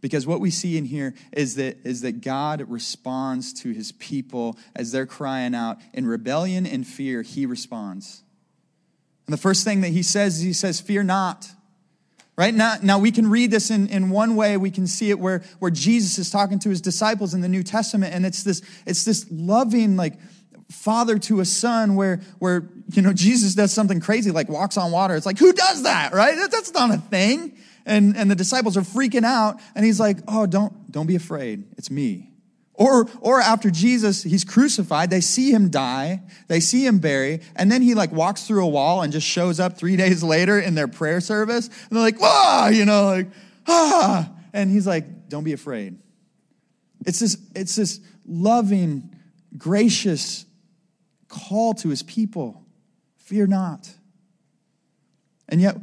Because 0.00 0.26
what 0.26 0.40
we 0.40 0.50
see 0.50 0.78
in 0.78 0.84
here 0.84 1.14
is 1.32 1.56
that, 1.56 1.78
is 1.84 2.02
that 2.02 2.20
God 2.20 2.64
responds 2.68 3.52
to 3.62 3.70
his 3.70 3.92
people 3.92 4.58
as 4.74 4.92
they're 4.92 5.06
crying 5.06 5.54
out. 5.54 5.78
In 5.92 6.06
rebellion 6.06 6.66
and 6.66 6.86
fear, 6.86 7.22
he 7.22 7.46
responds. 7.46 8.23
And 9.26 9.32
the 9.32 9.38
first 9.38 9.64
thing 9.64 9.80
that 9.82 9.88
he 9.88 10.02
says 10.02 10.36
is 10.36 10.42
he 10.42 10.52
says, 10.52 10.80
Fear 10.80 11.04
not. 11.04 11.50
Right 12.36 12.52
now, 12.52 12.74
now 12.82 12.98
we 12.98 13.12
can 13.12 13.30
read 13.30 13.52
this 13.52 13.70
in, 13.70 13.88
in 13.88 14.10
one 14.10 14.34
way. 14.34 14.56
We 14.56 14.72
can 14.72 14.88
see 14.88 15.10
it 15.10 15.20
where, 15.20 15.42
where 15.60 15.70
Jesus 15.70 16.18
is 16.18 16.30
talking 16.30 16.58
to 16.60 16.68
his 16.68 16.80
disciples 16.80 17.32
in 17.32 17.42
the 17.42 17.48
New 17.48 17.62
Testament, 17.62 18.12
and 18.12 18.26
it's 18.26 18.42
this, 18.42 18.60
it's 18.86 19.04
this 19.04 19.24
loving, 19.30 19.96
like 19.96 20.14
father 20.68 21.18
to 21.20 21.38
a 21.40 21.44
son 21.44 21.94
where, 21.94 22.20
where, 22.40 22.68
you 22.92 23.02
know, 23.02 23.12
Jesus 23.12 23.54
does 23.54 23.72
something 23.72 24.00
crazy, 24.00 24.32
like 24.32 24.48
walks 24.48 24.76
on 24.76 24.90
water. 24.90 25.14
It's 25.14 25.26
like, 25.26 25.38
who 25.38 25.52
does 25.52 25.84
that? 25.84 26.12
Right? 26.12 26.34
That, 26.34 26.50
that's 26.50 26.72
not 26.72 26.92
a 26.92 26.98
thing. 26.98 27.56
And, 27.86 28.16
and 28.16 28.28
the 28.28 28.34
disciples 28.34 28.76
are 28.76 28.82
freaking 28.82 29.24
out, 29.24 29.60
and 29.76 29.84
he's 29.84 30.00
like, 30.00 30.18
oh, 30.26 30.46
don't, 30.46 30.90
don't 30.90 31.06
be 31.06 31.16
afraid. 31.16 31.64
It's 31.76 31.90
me. 31.90 32.33
Or, 32.74 33.08
or 33.20 33.40
after 33.40 33.70
Jesus, 33.70 34.24
he's 34.24 34.44
crucified, 34.44 35.08
they 35.08 35.20
see 35.20 35.52
him 35.52 35.70
die, 35.70 36.22
they 36.48 36.58
see 36.58 36.84
him 36.84 36.98
bury, 36.98 37.40
and 37.54 37.70
then 37.70 37.82
he 37.82 37.94
like 37.94 38.10
walks 38.10 38.48
through 38.48 38.64
a 38.64 38.68
wall 38.68 39.02
and 39.02 39.12
just 39.12 39.26
shows 39.26 39.60
up 39.60 39.78
three 39.78 39.96
days 40.04 40.22
later 40.22 40.58
in 40.58 40.74
their 40.74 40.88
prayer 40.88 41.20
service. 41.20 41.68
And 41.68 41.90
they're 41.90 42.02
like, 42.02 42.18
whoa, 42.20 42.68
you 42.68 42.84
know, 42.84 43.04
like, 43.06 43.28
ah. 43.68 44.30
And 44.52 44.70
he's 44.70 44.86
like, 44.86 45.28
don't 45.28 45.44
be 45.44 45.52
afraid. 45.52 45.98
It's 47.06 47.20
this, 47.20 47.36
it's 47.54 47.76
this 47.76 48.00
loving, 48.26 49.14
gracious 49.56 50.46
call 51.28 51.74
to 51.74 51.88
his 51.88 52.02
people 52.02 52.64
fear 53.18 53.46
not. 53.46 53.92
And 55.48 55.60
yet, 55.60 55.76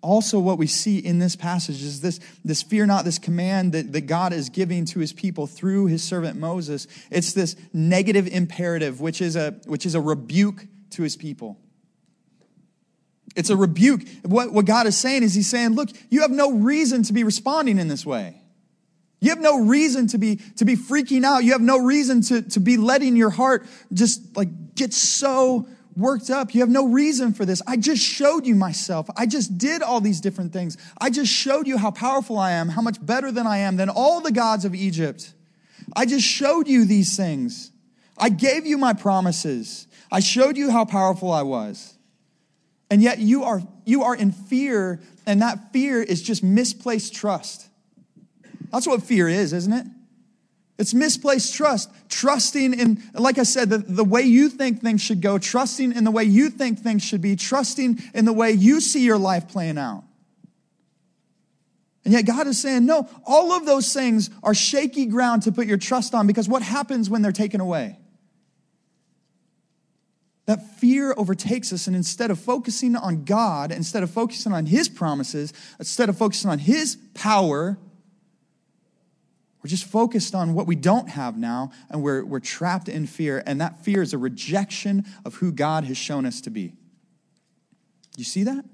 also 0.00 0.38
what 0.38 0.58
we 0.58 0.66
see 0.66 0.98
in 0.98 1.18
this 1.18 1.36
passage 1.36 1.82
is 1.82 2.00
this, 2.00 2.20
this 2.44 2.62
fear 2.62 2.86
not, 2.86 3.04
this 3.04 3.18
command 3.18 3.72
that, 3.72 3.92
that 3.92 4.02
God 4.02 4.32
is 4.32 4.48
giving 4.48 4.84
to 4.86 5.00
his 5.00 5.12
people 5.12 5.46
through 5.46 5.86
his 5.86 6.02
servant 6.02 6.38
Moses. 6.38 6.86
It's 7.10 7.32
this 7.32 7.56
negative 7.72 8.26
imperative, 8.26 9.00
which 9.00 9.20
is 9.20 9.36
a, 9.36 9.52
which 9.66 9.84
is 9.86 9.94
a 9.94 10.00
rebuke 10.00 10.66
to 10.90 11.02
his 11.02 11.16
people. 11.16 11.58
It's 13.36 13.50
a 13.50 13.56
rebuke. 13.56 14.02
What, 14.22 14.52
what 14.52 14.64
God 14.64 14.86
is 14.86 14.96
saying 14.96 15.22
is 15.22 15.34
he's 15.34 15.48
saying, 15.48 15.70
look, 15.70 15.90
you 16.10 16.22
have 16.22 16.30
no 16.30 16.52
reason 16.52 17.02
to 17.04 17.12
be 17.12 17.24
responding 17.24 17.78
in 17.78 17.88
this 17.88 18.04
way. 18.06 18.40
You 19.20 19.30
have 19.30 19.40
no 19.40 19.64
reason 19.64 20.06
to 20.08 20.18
be, 20.18 20.36
to 20.56 20.64
be 20.64 20.76
freaking 20.76 21.24
out. 21.24 21.44
You 21.44 21.52
have 21.52 21.60
no 21.60 21.78
reason 21.78 22.22
to, 22.22 22.42
to 22.42 22.60
be 22.60 22.76
letting 22.76 23.16
your 23.16 23.30
heart 23.30 23.66
just 23.92 24.36
like 24.36 24.74
get 24.74 24.94
so 24.94 25.66
worked 25.98 26.30
up. 26.30 26.54
You 26.54 26.60
have 26.60 26.70
no 26.70 26.86
reason 26.86 27.32
for 27.32 27.44
this. 27.44 27.60
I 27.66 27.76
just 27.76 28.02
showed 28.02 28.46
you 28.46 28.54
myself. 28.54 29.08
I 29.16 29.26
just 29.26 29.58
did 29.58 29.82
all 29.82 30.00
these 30.00 30.20
different 30.20 30.52
things. 30.52 30.76
I 30.98 31.10
just 31.10 31.32
showed 31.32 31.66
you 31.66 31.76
how 31.76 31.90
powerful 31.90 32.38
I 32.38 32.52
am, 32.52 32.68
how 32.68 32.82
much 32.82 33.04
better 33.04 33.32
than 33.32 33.46
I 33.46 33.58
am 33.58 33.76
than 33.76 33.88
all 33.88 34.20
the 34.20 34.32
gods 34.32 34.64
of 34.64 34.74
Egypt. 34.74 35.32
I 35.96 36.06
just 36.06 36.26
showed 36.26 36.68
you 36.68 36.84
these 36.84 37.16
things. 37.16 37.72
I 38.16 38.28
gave 38.28 38.66
you 38.66 38.78
my 38.78 38.92
promises. 38.92 39.86
I 40.10 40.20
showed 40.20 40.56
you 40.56 40.70
how 40.70 40.84
powerful 40.84 41.32
I 41.32 41.42
was. 41.42 41.94
And 42.90 43.02
yet 43.02 43.18
you 43.18 43.44
are, 43.44 43.62
you 43.84 44.04
are 44.04 44.14
in 44.14 44.32
fear, 44.32 45.00
and 45.26 45.42
that 45.42 45.72
fear 45.72 46.02
is 46.02 46.22
just 46.22 46.42
misplaced 46.42 47.14
trust. 47.14 47.68
That's 48.70 48.86
what 48.86 49.02
fear 49.02 49.28
is, 49.28 49.52
isn't 49.52 49.72
it? 49.72 49.86
It's 50.78 50.94
misplaced 50.94 51.54
trust. 51.54 51.90
Trusting 52.08 52.72
in, 52.78 53.02
like 53.14 53.38
I 53.38 53.42
said, 53.42 53.68
the, 53.68 53.78
the 53.78 54.04
way 54.04 54.22
you 54.22 54.48
think 54.48 54.80
things 54.80 55.00
should 55.00 55.20
go, 55.20 55.36
trusting 55.38 55.92
in 55.92 56.04
the 56.04 56.10
way 56.10 56.24
you 56.24 56.50
think 56.50 56.78
things 56.78 57.02
should 57.02 57.20
be, 57.20 57.34
trusting 57.34 57.98
in 58.14 58.24
the 58.24 58.32
way 58.32 58.52
you 58.52 58.80
see 58.80 59.04
your 59.04 59.18
life 59.18 59.48
playing 59.48 59.76
out. 59.76 60.04
And 62.04 62.14
yet 62.14 62.22
God 62.22 62.46
is 62.46 62.58
saying, 62.58 62.86
no, 62.86 63.08
all 63.26 63.52
of 63.52 63.66
those 63.66 63.92
things 63.92 64.30
are 64.42 64.54
shaky 64.54 65.06
ground 65.06 65.42
to 65.42 65.52
put 65.52 65.66
your 65.66 65.76
trust 65.76 66.14
on 66.14 66.26
because 66.26 66.48
what 66.48 66.62
happens 66.62 67.10
when 67.10 67.22
they're 67.22 67.32
taken 67.32 67.60
away? 67.60 67.98
That 70.46 70.78
fear 70.78 71.12
overtakes 71.18 71.74
us, 71.74 71.86
and 71.86 71.94
instead 71.94 72.30
of 72.30 72.40
focusing 72.40 72.96
on 72.96 73.24
God, 73.24 73.70
instead 73.70 74.02
of 74.02 74.10
focusing 74.10 74.54
on 74.54 74.64
His 74.64 74.88
promises, 74.88 75.52
instead 75.78 76.08
of 76.08 76.16
focusing 76.16 76.48
on 76.48 76.58
His 76.58 76.96
power, 77.12 77.76
we're 79.62 79.68
just 79.68 79.84
focused 79.86 80.34
on 80.34 80.54
what 80.54 80.66
we 80.66 80.76
don't 80.76 81.08
have 81.08 81.36
now, 81.36 81.72
and 81.90 82.02
we're, 82.02 82.24
we're 82.24 82.40
trapped 82.40 82.88
in 82.88 83.06
fear. 83.06 83.42
And 83.44 83.60
that 83.60 83.84
fear 83.84 84.02
is 84.02 84.12
a 84.12 84.18
rejection 84.18 85.04
of 85.24 85.34
who 85.36 85.50
God 85.50 85.84
has 85.84 85.96
shown 85.96 86.26
us 86.26 86.40
to 86.42 86.50
be. 86.50 86.74
You 88.16 88.24
see 88.24 88.44
that? 88.44 88.64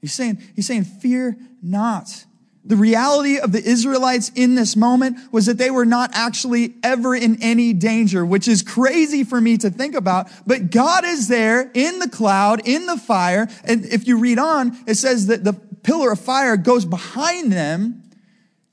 He's 0.00 0.14
saying, 0.14 0.42
he's 0.54 0.66
saying, 0.66 0.84
fear 0.84 1.36
not. 1.62 2.24
The 2.64 2.76
reality 2.76 3.38
of 3.38 3.52
the 3.52 3.62
Israelites 3.62 4.32
in 4.34 4.56
this 4.56 4.76
moment 4.76 5.18
was 5.30 5.46
that 5.46 5.58
they 5.58 5.70
were 5.70 5.84
not 5.84 6.10
actually 6.14 6.74
ever 6.82 7.14
in 7.14 7.40
any 7.42 7.72
danger, 7.72 8.24
which 8.26 8.48
is 8.48 8.62
crazy 8.62 9.24
for 9.24 9.40
me 9.40 9.56
to 9.58 9.70
think 9.70 9.94
about. 9.94 10.28
But 10.46 10.70
God 10.70 11.04
is 11.04 11.28
there 11.28 11.70
in 11.74 11.98
the 12.00 12.08
cloud, 12.08 12.66
in 12.66 12.86
the 12.86 12.96
fire. 12.96 13.48
And 13.64 13.84
if 13.84 14.08
you 14.08 14.18
read 14.18 14.38
on, 14.38 14.76
it 14.86 14.96
says 14.96 15.26
that 15.26 15.44
the 15.44 15.52
pillar 15.52 16.12
of 16.12 16.20
fire 16.20 16.56
goes 16.56 16.84
behind 16.84 17.52
them 17.52 18.02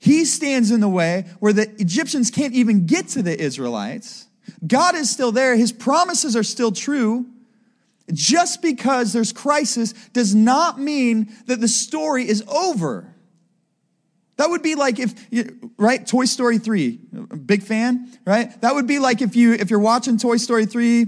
he 0.04 0.26
stands 0.26 0.70
in 0.70 0.80
the 0.80 0.88
way 0.88 1.24
where 1.40 1.54
the 1.54 1.62
Egyptians 1.80 2.30
can't 2.30 2.52
even 2.52 2.84
get 2.84 3.08
to 3.08 3.22
the 3.22 3.40
Israelites. 3.40 4.26
God 4.66 4.94
is 4.94 5.08
still 5.08 5.32
there. 5.32 5.56
His 5.56 5.72
promises 5.72 6.36
are 6.36 6.42
still 6.42 6.72
true. 6.72 7.24
Just 8.12 8.60
because 8.60 9.14
there's 9.14 9.32
crisis 9.32 9.94
does 10.12 10.34
not 10.34 10.78
mean 10.78 11.32
that 11.46 11.58
the 11.58 11.68
story 11.68 12.28
is 12.28 12.44
over. 12.48 13.14
That 14.36 14.50
would 14.50 14.62
be 14.62 14.74
like 14.74 14.98
if, 14.98 15.14
right? 15.78 16.06
Toy 16.06 16.26
Story 16.26 16.58
3, 16.58 16.98
big 17.46 17.62
fan, 17.62 18.12
right? 18.26 18.60
That 18.60 18.74
would 18.74 18.86
be 18.86 18.98
like 18.98 19.22
if 19.22 19.34
you, 19.34 19.54
if 19.54 19.70
you're 19.70 19.80
watching 19.80 20.18
Toy 20.18 20.36
Story 20.36 20.66
3 20.66 21.06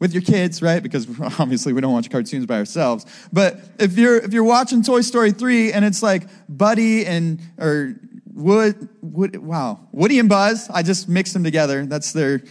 with 0.00 0.12
your 0.12 0.22
kids, 0.22 0.62
right? 0.62 0.82
Because 0.82 1.06
obviously 1.38 1.72
we 1.72 1.80
don't 1.80 1.92
watch 1.92 2.10
cartoons 2.10 2.46
by 2.46 2.56
ourselves. 2.56 3.06
But 3.32 3.60
if 3.78 3.96
you're, 3.96 4.16
if 4.16 4.32
you're 4.32 4.42
watching 4.42 4.82
Toy 4.82 5.02
Story 5.02 5.30
3 5.30 5.72
and 5.72 5.84
it's 5.84 6.02
like 6.02 6.24
Buddy 6.48 7.06
and, 7.06 7.40
or 7.56 7.94
Wood, 8.36 8.90
Wood, 9.00 9.36
wow, 9.36 9.80
Woody 9.92 10.18
and 10.18 10.28
Buzz. 10.28 10.68
I 10.68 10.82
just 10.82 11.08
mixed 11.08 11.32
them 11.32 11.42
together. 11.42 11.86
That's 11.86 12.12
their, 12.12 12.42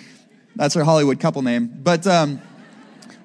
that's 0.56 0.74
their 0.74 0.84
Hollywood 0.84 1.20
couple 1.20 1.44
name. 1.44 1.80
But 1.84 2.08
um, 2.08 2.42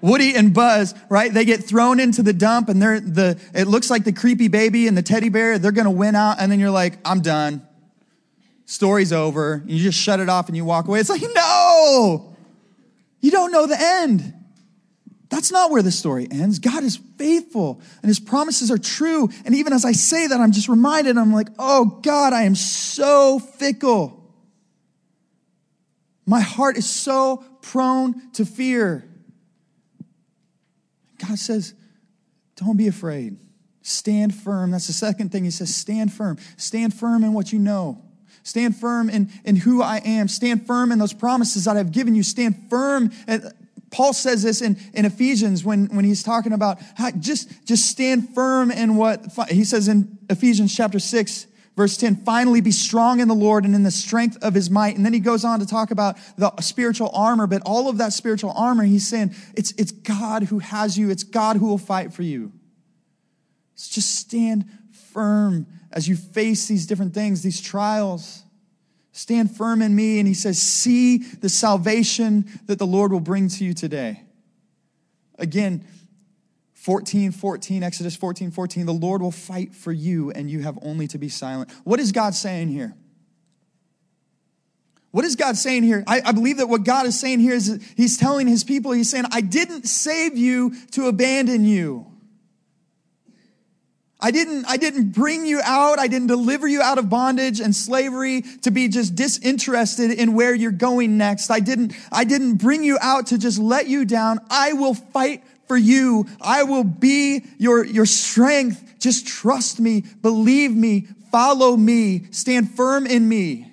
Woody 0.03 0.37
and 0.37 0.53
Buzz, 0.53 0.95
right? 1.09 1.33
They 1.33 1.47
get 1.47 1.65
thrown 1.65 1.99
into 1.99 2.23
the 2.23 2.35
dump, 2.35 2.69
and 2.69 2.81
they're 2.81 3.01
the. 3.01 3.41
It 3.55 3.67
looks 3.67 3.89
like 3.89 4.05
the 4.05 4.13
creepy 4.13 4.49
baby 4.49 4.87
and 4.87 4.97
the 4.97 5.03
teddy 5.03 5.31
bear. 5.31 5.59
They're 5.59 5.73
gonna 5.73 5.91
win 5.91 6.15
out, 6.15 6.37
and 6.39 6.53
then 6.53 6.61
you're 6.61 6.71
like, 6.71 6.99
I'm 7.03 7.23
done. 7.23 7.67
Story's 8.67 9.13
over. 9.13 9.63
You 9.67 9.83
just 9.83 9.99
shut 9.99 10.21
it 10.21 10.29
off 10.29 10.49
and 10.49 10.57
you 10.57 10.65
walk 10.65 10.87
away. 10.87 11.01
It's 11.01 11.09
like, 11.09 11.23
no, 11.35 12.37
you 13.21 13.31
don't 13.31 13.53
know 13.53 13.67
the 13.67 13.81
end. 13.81 14.35
That's 15.31 15.53
not 15.53 15.71
where 15.71 15.81
the 15.81 15.93
story 15.93 16.27
ends. 16.29 16.59
God 16.59 16.83
is 16.83 16.97
faithful 17.17 17.81
and 18.03 18.09
his 18.09 18.19
promises 18.19 18.71
are 18.71 18.79
true. 18.79 19.29
And 19.45 19.55
even 19.55 19.73
as 19.73 19.85
I 19.85 19.93
say 19.93 20.27
that, 20.27 20.41
I'm 20.41 20.51
just 20.51 20.69
reminded, 20.69 21.17
I'm 21.17 21.33
like, 21.33 21.49
oh 21.59 22.01
God, 22.03 22.33
I 22.33 22.43
am 22.43 22.57
so 22.57 23.39
fickle. 23.39 24.17
My 26.27 26.41
heart 26.41 26.77
is 26.77 26.89
so 26.89 27.45
prone 27.63 28.31
to 28.33 28.45
fear. 28.45 29.09
God 31.27 31.39
says, 31.39 31.75
don't 32.57 32.77
be 32.77 32.89
afraid. 32.89 33.39
Stand 33.83 34.35
firm. 34.35 34.73
That's 34.73 34.89
the 34.89 34.93
second 34.93 35.31
thing 35.31 35.45
he 35.45 35.51
says 35.51 35.75
stand 35.75 36.13
firm. 36.13 36.39
Stand 36.57 36.93
firm 36.93 37.25
in 37.25 37.35
what 37.35 37.53
you 37.53 37.59
know. 37.59 38.03
Stand 38.43 38.77
firm 38.77 39.09
in, 39.09 39.31
in 39.45 39.57
who 39.57 39.83
I 39.83 39.99
am. 39.99 40.29
Stand 40.29 40.67
firm 40.67 40.93
in 40.93 40.99
those 40.99 41.13
promises 41.13 41.65
that 41.65 41.77
I've 41.77 41.93
given 41.93 42.15
you. 42.15 42.23
Stand 42.23 42.69
firm. 42.69 43.11
Paul 43.91 44.13
says 44.13 44.43
this 44.43 44.63
in, 44.63 44.79
in 44.95 45.05
Ephesians 45.05 45.65
when, 45.65 45.87
when 45.87 46.05
he's 46.05 46.23
talking 46.23 46.53
about 46.53 46.79
how, 46.95 47.11
just, 47.11 47.67
just 47.67 47.87
stand 47.87 48.35
firm 48.35 48.71
in 48.71 48.97
what 48.97 49.27
he 49.49 49.65
says 49.65 49.89
in 49.89 50.19
Ephesians 50.29 50.75
chapter 50.75 51.01
6, 51.01 51.47
verse 51.77 51.97
10 51.97 52.17
finally 52.25 52.61
be 52.61 52.71
strong 52.71 53.21
in 53.21 53.27
the 53.27 53.35
Lord 53.35 53.65
and 53.65 53.75
in 53.75 53.83
the 53.83 53.91
strength 53.91 54.39
of 54.43 54.55
his 54.55 54.71
might. 54.71 54.97
And 54.97 55.05
then 55.05 55.13
he 55.13 55.19
goes 55.19 55.45
on 55.45 55.59
to 55.59 55.67
talk 55.67 55.91
about 55.91 56.17
the 56.37 56.53
spiritual 56.61 57.11
armor, 57.13 57.47
but 57.47 57.63
all 57.67 57.89
of 57.89 57.99
that 57.99 58.13
spiritual 58.13 58.53
armor, 58.57 58.85
he's 58.85 59.09
saying 59.09 59.35
it's, 59.57 59.73
it's 59.73 59.91
God 59.91 60.45
who 60.45 60.61
has 60.61 60.97
you, 60.97 61.11
it's 61.11 61.25
God 61.25 61.57
who 61.57 61.67
will 61.67 61.79
fight 61.79 62.13
for 62.13 62.23
you. 62.23 62.53
So 63.75 63.95
just 63.95 64.15
stand 64.15 64.67
firm 65.13 65.67
as 65.91 66.07
you 66.07 66.15
face 66.15 66.69
these 66.69 66.87
different 66.87 67.15
things, 67.15 67.43
these 67.43 67.61
trials. 67.61 68.45
Stand 69.13 69.57
firm 69.57 69.83
in 69.83 69.95
me. 69.95 70.19
And 70.19 70.29
he 70.29 70.35
says, 70.35 70.61
See 70.61 71.19
the 71.19 71.49
salvation 71.49 72.47
that 72.67 72.79
the 72.79 72.87
Lord 72.87 73.13
will 73.13 73.21
bring 73.21 73.49
to 73.49 73.65
you 73.65 73.75
today. 73.75 74.23
Again, 75.39 75.85
14, 76.75 77.33
14, 77.33 77.83
Exodus 77.83 78.17
14, 78.17 78.51
14, 78.51 78.87
the 78.87 78.93
Lord 78.93 79.21
will 79.21 79.31
fight 79.31 79.75
for 79.75 79.93
you 79.93 80.31
and 80.31 80.51
you 80.51 80.61
have 80.61 80.79
only 80.83 81.07
to 81.09 81.19
be 81.19 81.29
silent. 81.29 81.71
What 81.85 82.01
is 82.01 82.13
God 82.13 82.35
saying 82.35 82.69
here? 82.69 82.95
What 85.11 85.25
is 85.25 85.37
God 85.37 85.57
saying 85.57 85.83
here? 85.83 86.05
I, 86.07 86.23
I, 86.25 86.33
believe 86.33 86.59
that 86.59 86.69
what 86.69 86.85
God 86.85 87.05
is 87.05 87.19
saying 87.19 87.41
here 87.41 87.55
is 87.55 87.85
He's 87.97 88.17
telling 88.17 88.47
His 88.47 88.63
people, 88.63 88.93
He's 88.93 89.11
saying, 89.11 89.25
I 89.33 89.41
didn't 89.41 89.87
save 89.87 90.39
you 90.39 90.75
to 90.93 91.09
abandon 91.09 91.65
you. 91.65 92.10
I 94.23 94.31
didn't, 94.31 94.67
I 94.67 94.77
didn't 94.77 95.13
bring 95.13 95.47
you 95.47 95.61
out. 95.65 95.99
I 95.99 96.07
didn't 96.07 96.29
deliver 96.29 96.69
you 96.69 96.83
out 96.83 96.99
of 96.99 97.09
bondage 97.09 97.61
and 97.61 97.75
slavery 97.75 98.43
to 98.63 98.71
be 98.71 98.89
just 98.89 99.15
disinterested 99.15 100.11
in 100.11 100.35
where 100.35 100.55
you're 100.55 100.71
going 100.71 101.17
next. 101.17 101.51
I 101.51 101.61
didn't, 101.61 101.95
I 102.13 102.25
didn't 102.25 102.57
bring 102.57 102.85
you 102.85 102.99
out 103.01 103.29
to 103.29 103.39
just 103.39 103.59
let 103.59 103.89
you 103.89 104.05
down. 104.05 104.41
I 104.51 104.75
will 104.75 104.95
fight 104.95 105.43
for 105.69 105.77
you. 105.77 106.27
I 106.41 106.65
will 106.65 106.85
be 106.85 107.45
your, 107.59 107.85
your 107.85 108.07
strength. 108.07 108.99
Just 108.99 109.27
trust 109.27 109.81
me, 109.81 110.05
believe 110.21 110.75
me, 110.75 111.07
follow 111.33 111.77
me, 111.77 112.27
stand 112.31 112.75
firm 112.75 113.07
in 113.07 113.27
me. 113.27 113.71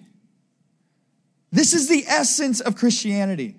This 1.52 1.74
is 1.74 1.90
the 1.90 2.06
essence 2.08 2.62
of 2.62 2.76
Christianity 2.76 3.56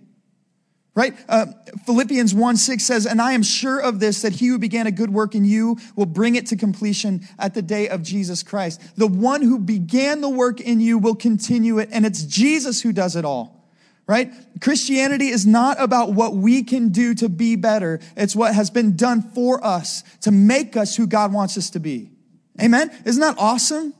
right? 0.98 1.16
Uh, 1.28 1.46
Philippians 1.86 2.34
1 2.34 2.56
6 2.56 2.82
says, 2.82 3.06
And 3.06 3.22
I 3.22 3.30
am 3.30 3.44
sure 3.44 3.78
of 3.78 4.00
this, 4.00 4.22
that 4.22 4.32
he 4.32 4.48
who 4.48 4.58
began 4.58 4.88
a 4.88 4.90
good 4.90 5.10
work 5.10 5.36
in 5.36 5.44
you 5.44 5.78
will 5.94 6.06
bring 6.06 6.34
it 6.34 6.46
to 6.46 6.56
completion 6.56 7.20
at 7.38 7.54
the 7.54 7.62
day 7.62 7.88
of 7.88 8.02
Jesus 8.02 8.42
Christ. 8.42 8.80
The 8.96 9.06
one 9.06 9.42
who 9.42 9.60
began 9.60 10.22
the 10.22 10.28
work 10.28 10.60
in 10.60 10.80
you 10.80 10.98
will 10.98 11.14
continue 11.14 11.78
it, 11.78 11.88
and 11.92 12.04
it's 12.04 12.24
Jesus 12.24 12.82
who 12.82 12.92
does 12.92 13.14
it 13.14 13.24
all. 13.24 13.70
Right? 14.08 14.32
Christianity 14.60 15.28
is 15.28 15.46
not 15.46 15.80
about 15.80 16.14
what 16.14 16.34
we 16.34 16.64
can 16.64 16.88
do 16.88 17.14
to 17.14 17.28
be 17.28 17.54
better. 17.54 18.00
It's 18.16 18.34
what 18.34 18.56
has 18.56 18.68
been 18.68 18.96
done 18.96 19.22
for 19.22 19.64
us 19.64 20.02
to 20.22 20.32
make 20.32 20.76
us 20.76 20.96
who 20.96 21.06
God 21.06 21.32
wants 21.32 21.56
us 21.56 21.70
to 21.70 21.78
be. 21.78 22.10
Amen? 22.60 22.90
Isn't 23.04 23.20
that 23.20 23.36
awesome? 23.38 23.94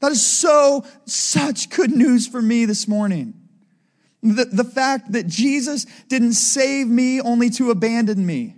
That 0.00 0.12
is 0.12 0.26
so, 0.26 0.86
such 1.04 1.68
good 1.68 1.90
news 1.90 2.26
for 2.26 2.40
me 2.40 2.64
this 2.64 2.88
morning. 2.88 3.39
The, 4.22 4.44
the 4.44 4.64
fact 4.64 5.12
that 5.12 5.26
Jesus 5.26 5.86
didn't 6.08 6.34
save 6.34 6.86
me 6.86 7.20
only 7.20 7.50
to 7.50 7.70
abandon 7.70 8.24
me. 8.24 8.54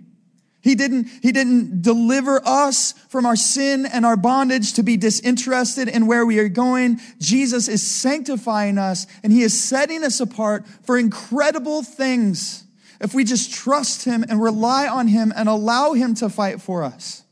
He 0.63 0.75
didn't, 0.75 1.09
he 1.21 1.33
didn't 1.33 1.81
deliver 1.81 2.41
us 2.45 2.93
from 3.09 3.25
our 3.25 3.35
sin 3.35 3.85
and 3.85 4.05
our 4.05 4.15
bondage 4.15 4.73
to 4.73 4.83
be 4.83 4.95
disinterested 4.95 5.89
in 5.89 6.07
where 6.07 6.25
we 6.25 6.39
are 6.39 6.47
going. 6.47 7.01
Jesus 7.19 7.67
is 7.67 7.85
sanctifying 7.85 8.77
us 8.77 9.05
and 9.23 9.33
he 9.33 9.43
is 9.43 9.61
setting 9.61 10.05
us 10.05 10.21
apart 10.21 10.65
for 10.83 10.97
incredible 10.97 11.83
things 11.83 12.63
if 13.01 13.13
we 13.13 13.25
just 13.25 13.53
trust 13.53 14.05
him 14.05 14.23
and 14.29 14.41
rely 14.41 14.87
on 14.87 15.07
him 15.07 15.33
and 15.35 15.49
allow 15.49 15.91
him 15.91 16.15
to 16.15 16.29
fight 16.29 16.61
for 16.61 16.83
us. 16.83 17.23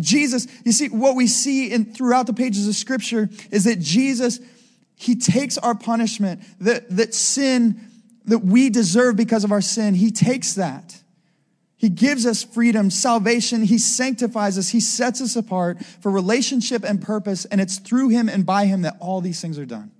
Jesus, 0.00 0.46
you 0.64 0.72
see, 0.72 0.88
what 0.88 1.14
we 1.14 1.26
see 1.26 1.70
in 1.70 1.84
throughout 1.84 2.26
the 2.26 2.32
pages 2.32 2.66
of 2.66 2.74
scripture 2.74 3.28
is 3.50 3.64
that 3.64 3.80
Jesus 3.80 4.40
he 4.96 5.14
takes 5.14 5.58
our 5.58 5.74
punishment, 5.74 6.42
that, 6.60 6.88
that 6.96 7.14
sin 7.14 7.80
that 8.24 8.38
we 8.38 8.70
deserve 8.70 9.16
because 9.16 9.44
of 9.44 9.52
our 9.52 9.60
sin, 9.60 9.94
He 9.94 10.10
takes 10.10 10.54
that. 10.54 11.02
He 11.76 11.90
gives 11.90 12.24
us 12.24 12.42
freedom, 12.42 12.90
salvation. 12.90 13.62
He 13.62 13.78
sanctifies 13.78 14.56
us. 14.56 14.70
He 14.70 14.80
sets 14.80 15.20
us 15.20 15.36
apart 15.36 15.84
for 15.84 16.10
relationship 16.10 16.82
and 16.82 17.00
purpose. 17.00 17.44
And 17.44 17.60
it's 17.60 17.78
through 17.78 18.08
Him 18.08 18.28
and 18.28 18.46
by 18.46 18.64
Him 18.64 18.82
that 18.82 18.96
all 18.98 19.20
these 19.20 19.40
things 19.40 19.58
are 19.58 19.66
done. 19.66 19.92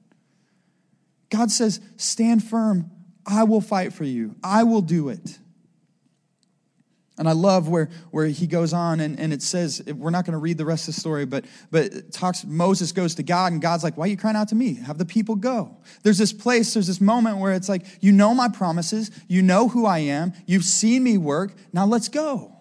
God 1.29 1.51
says, 1.51 1.81
Stand 1.97 2.43
firm. 2.43 2.91
I 3.27 3.45
will 3.45 3.61
fight 3.61 3.93
for 3.93 4.05
you. 4.05 4.37
I 4.43 4.63
will 4.63 4.83
do 4.83 5.09
it. 5.11 5.39
And 7.19 7.29
I 7.29 7.33
love 7.33 7.69
where, 7.69 7.89
where 8.11 8.27
he 8.27 8.47
goes 8.47 8.75
on 8.75 9.01
and, 9.01 9.19
and 9.19 9.33
it 9.33 9.41
says, 9.41 9.83
we're 9.87 10.11
not 10.11 10.27
going 10.27 10.33
to 10.33 10.39
read 10.39 10.59
the 10.59 10.67
rest 10.67 10.87
of 10.87 10.95
the 10.95 11.01
story, 11.01 11.25
but, 11.25 11.47
but 11.71 12.13
talks, 12.13 12.45
Moses 12.45 12.93
goes 12.93 13.15
to 13.15 13.23
God 13.23 13.53
and 13.53 13.63
God's 13.63 13.83
like, 13.83 13.97
why 13.97 14.05
are 14.05 14.09
you 14.09 14.19
crying 14.19 14.37
out 14.37 14.49
to 14.49 14.55
me? 14.55 14.75
Have 14.75 14.99
the 14.99 15.07
people 15.07 15.35
go. 15.35 15.79
There's 16.03 16.19
this 16.19 16.35
place, 16.35 16.75
there's 16.75 16.87
this 16.87 17.01
moment 17.01 17.39
where 17.39 17.55
it's 17.55 17.71
like, 17.71 17.87
you 18.01 18.13
know 18.13 18.35
my 18.35 18.49
promises, 18.49 19.11
you 19.29 19.41
know 19.41 19.69
who 19.69 19.87
I 19.87 20.01
am, 20.01 20.35
you've 20.47 20.65
seen 20.65 21.03
me 21.03 21.17
work, 21.17 21.55
now 21.73 21.87
let's 21.87 22.09
go. 22.09 22.53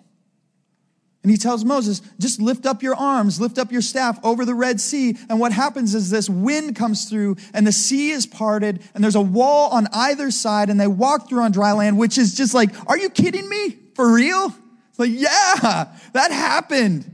And 1.22 1.32
he 1.32 1.38
tells 1.38 1.66
Moses, 1.66 2.03
just 2.20 2.39
lift 2.39 2.68
up 2.68 2.84
your 2.84 2.95
arms, 2.95 3.41
lift 3.41 3.58
up 3.58 3.72
your 3.72 3.82
staff 3.82 4.20
over 4.24 4.45
the 4.45 4.53
Red 4.53 4.80
Sea. 4.80 5.18
And 5.28 5.39
what 5.39 5.51
happens 5.51 5.95
is 5.95 6.12
this 6.12 6.30
wind 6.30 6.76
comes 6.76 7.10
through 7.10 7.38
and 7.51 7.66
the 7.66 7.72
sea 7.72 8.12
is 8.12 8.28
parted 8.28 8.84
and 8.93 9.03
there's 9.03 9.16
a 9.16 9.22
wall 9.22 9.72
on 9.72 9.88
either 9.91 10.30
side 10.30 10.70
and 10.70 10.80
they 10.80 10.86
walk 10.86 11.28
through 11.28 11.41
on 11.41 11.51
dry 11.51 11.72
land, 11.72 11.97
which 11.97 12.20
is 12.20 12.36
just 12.36 12.53
like, 12.53 12.70
are 12.88 12.95
you 12.95 13.10
kidding 13.10 13.49
me? 13.49 13.80
For 13.96 14.14
real? 14.14 14.54
It's 14.89 15.00
like, 15.00 15.12
yeah, 15.12 15.93
that 16.14 16.32
happened. 16.32 17.12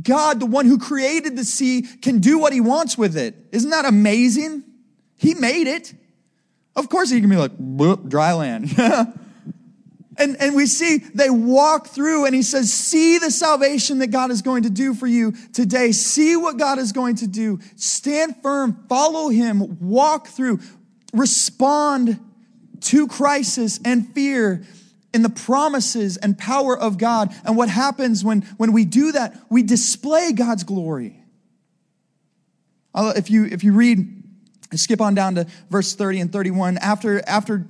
God, 0.00 0.40
the 0.40 0.46
one 0.46 0.66
who 0.66 0.78
created 0.78 1.36
the 1.36 1.44
sea, 1.44 1.82
can 1.82 2.18
do 2.18 2.38
what 2.38 2.52
he 2.52 2.60
wants 2.60 2.96
with 2.96 3.16
it. 3.16 3.34
Isn't 3.52 3.70
that 3.70 3.84
amazing? 3.84 4.64
He 5.16 5.34
made 5.34 5.66
it. 5.66 5.94
Of 6.76 6.88
course, 6.88 7.10
he 7.10 7.20
can 7.20 7.28
be 7.30 7.36
like, 7.36 7.56
boop, 7.58 8.08
dry 8.08 8.32
land. 8.34 8.72
and, 10.16 10.36
and 10.40 10.54
we 10.54 10.66
see 10.66 10.98
they 10.98 11.30
walk 11.30 11.88
through, 11.88 12.26
and 12.26 12.34
he 12.34 12.42
says, 12.42 12.72
See 12.72 13.18
the 13.18 13.30
salvation 13.30 13.98
that 13.98 14.08
God 14.08 14.30
is 14.30 14.42
going 14.42 14.62
to 14.64 14.70
do 14.70 14.94
for 14.94 15.06
you 15.06 15.32
today. 15.52 15.90
See 15.90 16.36
what 16.36 16.56
God 16.56 16.78
is 16.78 16.92
going 16.92 17.16
to 17.16 17.26
do. 17.26 17.58
Stand 17.74 18.36
firm, 18.42 18.84
follow 18.88 19.28
him, 19.28 19.78
walk 19.80 20.28
through, 20.28 20.60
respond 21.12 22.20
to 22.80 23.08
crisis 23.08 23.80
and 23.84 24.12
fear 24.14 24.64
in 25.14 25.22
the 25.22 25.30
promises 25.30 26.16
and 26.16 26.36
power 26.36 26.78
of 26.78 26.98
God. 26.98 27.34
And 27.44 27.56
what 27.56 27.68
happens 27.68 28.24
when, 28.24 28.42
when 28.56 28.72
we 28.72 28.84
do 28.84 29.12
that, 29.12 29.40
we 29.48 29.62
display 29.62 30.32
God's 30.32 30.64
glory. 30.64 31.22
If 32.94 33.30
you, 33.30 33.46
if 33.46 33.64
you 33.64 33.72
read, 33.72 34.22
skip 34.74 35.00
on 35.00 35.14
down 35.14 35.36
to 35.36 35.46
verse 35.70 35.94
30 35.94 36.20
and 36.20 36.32
31, 36.32 36.78
after, 36.78 37.26
after 37.26 37.66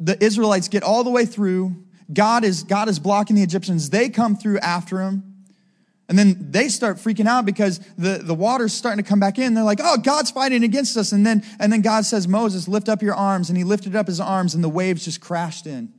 the 0.00 0.22
Israelites 0.22 0.68
get 0.68 0.82
all 0.82 1.04
the 1.04 1.10
way 1.10 1.24
through, 1.24 1.76
God 2.12 2.44
is, 2.44 2.62
God 2.64 2.88
is 2.88 2.98
blocking 2.98 3.36
the 3.36 3.42
Egyptians. 3.42 3.90
They 3.90 4.08
come 4.08 4.36
through 4.36 4.58
after 4.58 5.00
him. 5.00 5.28
And 6.08 6.18
then 6.18 6.50
they 6.50 6.68
start 6.68 6.96
freaking 6.96 7.26
out 7.26 7.46
because 7.46 7.78
the, 7.96 8.18
the 8.18 8.34
water's 8.34 8.72
starting 8.72 9.02
to 9.02 9.08
come 9.08 9.20
back 9.20 9.38
in. 9.38 9.54
They're 9.54 9.64
like, 9.64 9.80
oh, 9.82 9.96
God's 9.96 10.30
fighting 10.30 10.64
against 10.64 10.96
us. 10.96 11.12
And 11.12 11.24
then, 11.24 11.44
and 11.58 11.72
then 11.72 11.80
God 11.80 12.04
says, 12.04 12.26
Moses, 12.26 12.66
lift 12.66 12.88
up 12.88 13.02
your 13.02 13.14
arms. 13.14 13.48
And 13.48 13.56
he 13.56 13.64
lifted 13.64 13.94
up 13.94 14.08
his 14.08 14.20
arms, 14.20 14.54
and 14.54 14.64
the 14.64 14.68
waves 14.68 15.04
just 15.04 15.20
crashed 15.20 15.66
in 15.66 15.92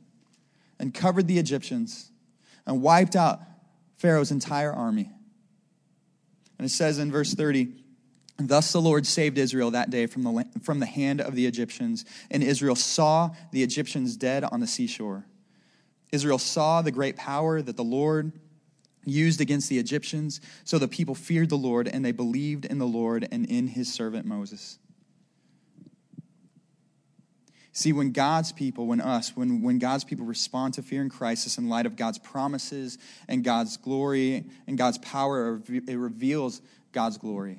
and 0.78 0.92
covered 0.92 1.26
the 1.28 1.38
Egyptians 1.38 2.10
and 2.66 2.82
wiped 2.82 3.16
out 3.16 3.40
Pharaoh's 3.96 4.30
entire 4.30 4.72
army. 4.72 5.10
And 6.58 6.66
it 6.66 6.70
says 6.70 6.98
in 6.98 7.10
verse 7.10 7.34
30, 7.34 7.68
Thus 8.38 8.72
the 8.72 8.80
Lord 8.80 9.06
saved 9.06 9.38
Israel 9.38 9.70
that 9.72 9.90
day 9.90 10.06
from 10.06 10.22
the, 10.22 10.46
from 10.62 10.80
the 10.80 10.86
hand 10.86 11.20
of 11.20 11.34
the 11.34 11.46
Egyptians, 11.46 12.04
and 12.30 12.42
Israel 12.42 12.74
saw 12.74 13.30
the 13.52 13.62
Egyptians 13.62 14.16
dead 14.16 14.44
on 14.44 14.60
the 14.60 14.66
seashore. 14.66 15.24
Israel 16.10 16.38
saw 16.38 16.82
the 16.82 16.90
great 16.90 17.16
power 17.16 17.62
that 17.62 17.76
the 17.76 17.84
Lord 17.84 18.32
used 19.04 19.40
against 19.40 19.68
the 19.68 19.78
Egyptians, 19.78 20.40
so 20.64 20.78
the 20.78 20.88
people 20.88 21.14
feared 21.14 21.48
the 21.48 21.56
Lord, 21.56 21.88
and 21.88 22.04
they 22.04 22.12
believed 22.12 22.64
in 22.64 22.78
the 22.78 22.86
Lord 22.86 23.28
and 23.30 23.46
in 23.46 23.68
his 23.68 23.92
servant 23.92 24.26
Moses. 24.26 24.78
See, 27.76 27.92
when 27.92 28.12
God's 28.12 28.52
people, 28.52 28.86
when 28.86 29.00
us, 29.00 29.36
when, 29.36 29.60
when 29.60 29.80
God's 29.80 30.04
people 30.04 30.24
respond 30.24 30.74
to 30.74 30.82
fear 30.82 31.02
and 31.02 31.10
crisis 31.10 31.58
in 31.58 31.68
light 31.68 31.86
of 31.86 31.96
God's 31.96 32.18
promises 32.18 32.98
and 33.26 33.42
God's 33.42 33.76
glory 33.76 34.44
and 34.68 34.78
God's 34.78 34.98
power, 34.98 35.60
it 35.68 35.96
reveals 35.96 36.62
God's 36.92 37.18
glory. 37.18 37.58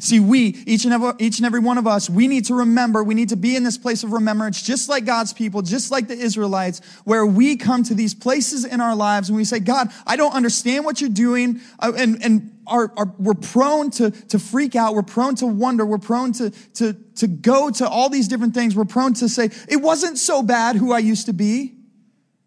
See, 0.00 0.20
we, 0.20 0.56
each 0.64 0.84
and, 0.84 0.94
every, 0.94 1.12
each 1.18 1.38
and 1.38 1.46
every 1.46 1.58
one 1.58 1.76
of 1.76 1.86
us, 1.86 2.08
we 2.08 2.28
need 2.28 2.44
to 2.46 2.54
remember, 2.54 3.02
we 3.02 3.14
need 3.14 3.30
to 3.30 3.36
be 3.36 3.56
in 3.56 3.64
this 3.64 3.76
place 3.76 4.04
of 4.04 4.12
remembrance, 4.12 4.62
just 4.62 4.88
like 4.88 5.04
God's 5.04 5.32
people, 5.32 5.60
just 5.60 5.90
like 5.90 6.06
the 6.06 6.14
Israelites, 6.14 6.80
where 7.02 7.26
we 7.26 7.56
come 7.56 7.82
to 7.82 7.94
these 7.94 8.14
places 8.14 8.64
in 8.64 8.80
our 8.80 8.94
lives 8.94 9.28
and 9.28 9.36
we 9.36 9.44
say, 9.44 9.58
God, 9.58 9.88
I 10.06 10.14
don't 10.14 10.32
understand 10.34 10.84
what 10.84 11.00
you're 11.00 11.10
doing. 11.10 11.60
Uh, 11.80 11.92
and, 11.96 12.22
and 12.22 12.58
are, 12.68 12.92
are, 12.96 13.12
we're 13.18 13.34
prone 13.34 13.90
to, 13.92 14.12
to 14.12 14.38
freak 14.38 14.76
out. 14.76 14.94
We're 14.94 15.02
prone 15.02 15.34
to 15.36 15.46
wonder. 15.46 15.84
We're 15.84 15.98
prone 15.98 16.32
to, 16.34 16.50
to, 16.74 16.92
to 17.16 17.26
go 17.26 17.70
to 17.70 17.88
all 17.88 18.08
these 18.08 18.28
different 18.28 18.54
things. 18.54 18.76
We're 18.76 18.84
prone 18.84 19.14
to 19.14 19.28
say, 19.28 19.50
it 19.68 19.82
wasn't 19.82 20.18
so 20.18 20.42
bad 20.42 20.76
who 20.76 20.92
I 20.92 21.00
used 21.00 21.26
to 21.26 21.32
be. 21.32 21.74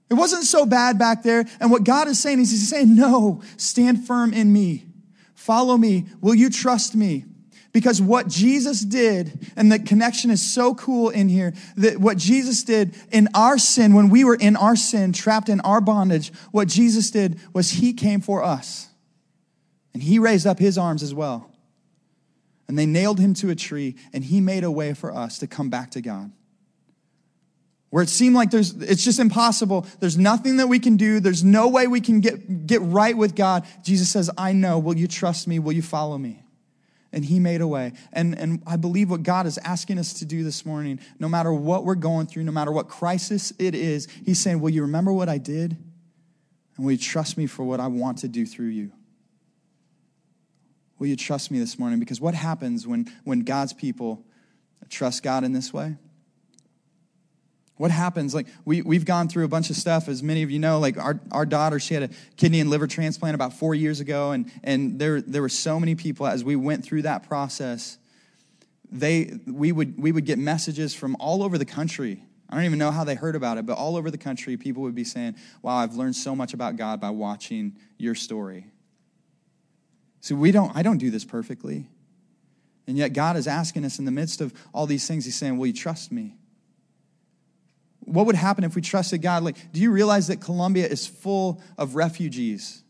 It 0.10 0.14
wasn't 0.14 0.46
so 0.46 0.66
bad 0.66 0.98
back 0.98 1.24
there. 1.24 1.46
And 1.60 1.70
what 1.70 1.84
God 1.84 2.08
is 2.08 2.18
saying 2.18 2.40
is 2.40 2.52
he's 2.52 2.70
saying, 2.70 2.96
no, 2.96 3.42
stand 3.58 4.08
firm 4.08 4.34
in 4.34 4.54
me. 4.54 4.86
Follow 5.36 5.76
me. 5.76 6.06
Will 6.22 6.36
you 6.36 6.50
trust 6.50 6.96
me? 6.96 7.26
Because 7.74 8.02
what 8.02 8.28
Jesus 8.28 8.82
did, 8.82 9.48
and 9.56 9.72
the 9.72 9.80
connection 9.80 10.30
is 10.30 10.42
so 10.42 10.76
cool 10.76 11.10
in 11.10 11.30
here, 11.30 11.54
that 11.78 12.00
what 12.00 12.18
Jesus 12.18 12.64
did 12.64 12.96
in 13.12 13.30
our 13.34 13.58
sin, 13.58 13.94
when 13.94 14.10
we 14.10 14.26
were 14.26 14.36
in 14.36 14.58
our 14.58 14.76
sin, 14.76 15.14
trapped 15.14 15.48
in 15.48 15.62
our 15.62 15.80
bondage, 15.80 16.34
what 16.52 16.68
Jesus 16.68 17.12
did 17.12 17.40
was 17.54 17.72
he 17.72 17.94
came 17.94 18.20
for 18.20 18.44
us. 18.44 18.90
And 19.94 20.04
he 20.04 20.20
raised 20.20 20.46
up 20.46 20.60
his 20.60 20.78
arms 20.78 21.02
as 21.02 21.14
well. 21.14 21.50
And 22.68 22.78
they 22.78 22.86
nailed 22.86 23.20
him 23.20 23.34
to 23.36 23.50
a 23.50 23.56
tree, 23.56 23.96
and 24.14 24.24
he 24.24 24.42
made 24.42 24.64
a 24.64 24.72
way 24.72 24.94
for 24.94 25.14
us 25.14 25.40
to 25.40 25.48
come 25.48 25.70
back 25.70 25.92
to 25.92 26.02
God. 26.02 26.32
Where 27.90 28.04
it 28.04 28.10
seemed 28.10 28.36
like 28.36 28.52
there's, 28.52 28.74
it's 28.74 29.04
just 29.04 29.20
impossible. 29.20 29.86
There's 30.00 30.18
nothing 30.18 30.58
that 30.58 30.68
we 30.68 30.80
can 30.80 30.96
do. 30.96 31.20
There's 31.20 31.44
no 31.44 31.68
way 31.68 31.88
we 31.88 32.00
can 32.00 32.22
get, 32.22 32.66
get 32.66 32.82
right 32.82 33.16
with 33.16 33.36
God. 33.36 33.66
Jesus 33.84 34.10
says, 34.10 34.30
I 34.38 34.54
know. 34.54 34.80
Will 34.80 34.98
you 34.98 35.08
trust 35.08 35.46
me? 35.46 35.60
Will 35.60 35.74
you 35.74 35.82
follow 35.82 36.18
me? 36.18 36.42
And 37.14 37.26
he 37.26 37.40
made 37.40 37.62
a 37.62 37.68
way. 37.68 37.94
And, 38.14 38.38
and 38.38 38.64
I 38.66 38.78
believe 38.78 39.10
what 39.10 39.24
God 39.24 39.46
is 39.46 39.58
asking 39.60 39.98
us 39.98 40.14
to 40.14 40.26
do 40.26 40.44
this 40.44 40.66
morning, 40.66 41.00
no 41.20 41.28
matter 41.28 41.52
what 41.52 41.84
we're 41.84 41.96
going 41.96 42.28
through, 42.28 42.44
no 42.44 42.52
matter 42.52 42.72
what 42.72 42.88
crisis 42.88 43.52
it 43.60 43.76
is, 43.76 44.08
he's 44.26 44.40
saying, 44.40 44.60
Will 44.60 44.70
you 44.70 44.84
remember 44.84 45.12
what 45.12 45.30
I 45.30 45.38
did? 45.38 45.78
And 46.78 46.86
will 46.86 46.94
you 46.94 46.98
trust 46.98 47.38
me 47.38 47.48
for 47.48 47.64
what 47.64 47.80
I 47.80 47.88
want 47.88 48.20
to 48.20 48.28
do 48.28 48.46
through 48.46 48.68
you? 48.68 48.92
Will 51.00 51.08
you 51.08 51.16
trust 51.16 51.52
me 51.52 51.60
this 51.60 51.80
morning? 51.80 52.00
Because 52.00 52.22
what 52.22 52.36
happens 52.36 52.88
when, 52.88 53.12
when 53.24 53.40
God's 53.42 53.74
people 53.74 54.24
trust 54.90 55.24
God 55.24 55.44
in 55.44 55.52
this 55.52 55.74
way? 55.74 55.98
What 57.82 57.90
happens? 57.90 58.36
Like, 58.36 58.46
we, 58.64 58.84
we've 58.84 59.06
gone 59.06 59.28
through 59.28 59.44
a 59.44 59.48
bunch 59.48 59.72
of 59.72 59.76
stuff, 59.76 60.08
as 60.08 60.22
many 60.22 60.44
of 60.44 60.52
you 60.52 60.60
know. 60.60 60.78
Like, 60.78 61.00
our, 61.00 61.20
our 61.32 61.48
daughter, 61.48 61.80
she 61.80 61.96
had 61.96 62.04
a 62.04 62.10
kidney 62.38 62.60
and 62.60 62.70
liver 62.70 62.86
transplant 62.86 63.34
about 63.34 63.54
four 63.54 63.74
years 63.74 64.00
ago, 64.00 64.34
and, 64.34 64.52
and 64.64 65.00
there, 65.00 65.20
there 65.20 65.42
were 65.42 65.50
so 65.50 65.80
many 65.80 65.96
people 65.96 66.28
as 66.28 66.44
we 66.44 66.56
went 66.56 66.86
through 66.86 67.02
that 67.02 67.28
process. 67.28 67.98
They, 68.92 69.40
we, 69.48 69.72
would, 69.72 70.00
we 70.00 70.12
would 70.12 70.26
get 70.26 70.38
messages 70.38 70.94
from 70.94 71.18
all 71.20 71.42
over 71.42 71.58
the 71.58 71.66
country. 71.66 72.22
I 72.52 72.56
don't 72.56 72.66
even 72.66 72.78
know 72.78 72.92
how 72.92 73.04
they 73.04 73.16
heard 73.16 73.36
about 73.36 73.58
it, 73.58 73.66
but 73.66 73.80
all 73.80 73.98
over 73.98 74.12
the 74.12 74.18
country, 74.20 74.58
people 74.58 74.84
would 74.84 74.94
be 74.94 75.04
saying, 75.04 75.36
Wow, 75.64 75.78
I've 75.78 75.96
learned 75.96 76.16
so 76.16 76.36
much 76.36 76.54
about 76.54 76.76
God 76.76 77.02
by 77.02 77.10
watching 77.10 77.76
your 77.98 78.14
story. 78.14 78.68
So 80.20 80.36
we 80.36 80.52
don't, 80.52 80.72
I 80.76 80.84
don't 80.84 81.00
do 81.00 81.10
this 81.10 81.26
perfectly. 81.26 81.88
And 82.86 82.96
yet 82.96 83.14
God 83.14 83.38
is 83.38 83.48
asking 83.48 83.86
us 83.86 83.98
in 83.98 84.06
the 84.06 84.12
midst 84.12 84.40
of 84.40 84.54
all 84.72 84.86
these 84.86 85.08
things, 85.08 85.26
He's 85.26 85.36
saying, 85.36 85.58
Will 85.58 85.66
you 85.66 85.74
trust 85.74 86.12
me? 86.12 86.36
What 88.02 88.26
would 88.26 88.36
happen 88.36 88.64
if 88.64 88.76
we 88.76 88.82
trusted 88.82 89.22
God? 89.22 89.44
Like, 89.44 89.56
do 89.72 89.80
you 89.80 89.92
realize 89.92 90.28
that 90.28 90.42
Colombia 90.42 90.88
is 90.88 91.08
full 91.08 91.62
of 91.78 91.96
refugees? 91.96 92.84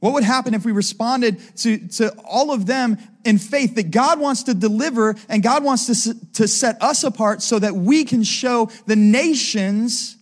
What 0.00 0.14
would 0.14 0.24
happen 0.24 0.54
if 0.54 0.64
we 0.64 0.72
responded 0.72 1.38
to, 1.58 1.86
to 1.88 2.10
all 2.24 2.52
of 2.52 2.64
them 2.64 2.96
in 3.24 3.36
faith 3.38 3.74
that 3.74 3.90
God 3.90 4.18
wants 4.18 4.44
to 4.44 4.54
deliver 4.54 5.14
and 5.28 5.42
God 5.42 5.62
wants 5.62 6.04
to, 6.04 6.14
to 6.32 6.48
set 6.48 6.82
us 6.82 7.04
apart 7.04 7.42
so 7.42 7.58
that 7.58 7.74
we 7.74 8.04
can 8.04 8.22
show 8.22 8.70
the 8.86 8.96
nations 8.96 10.16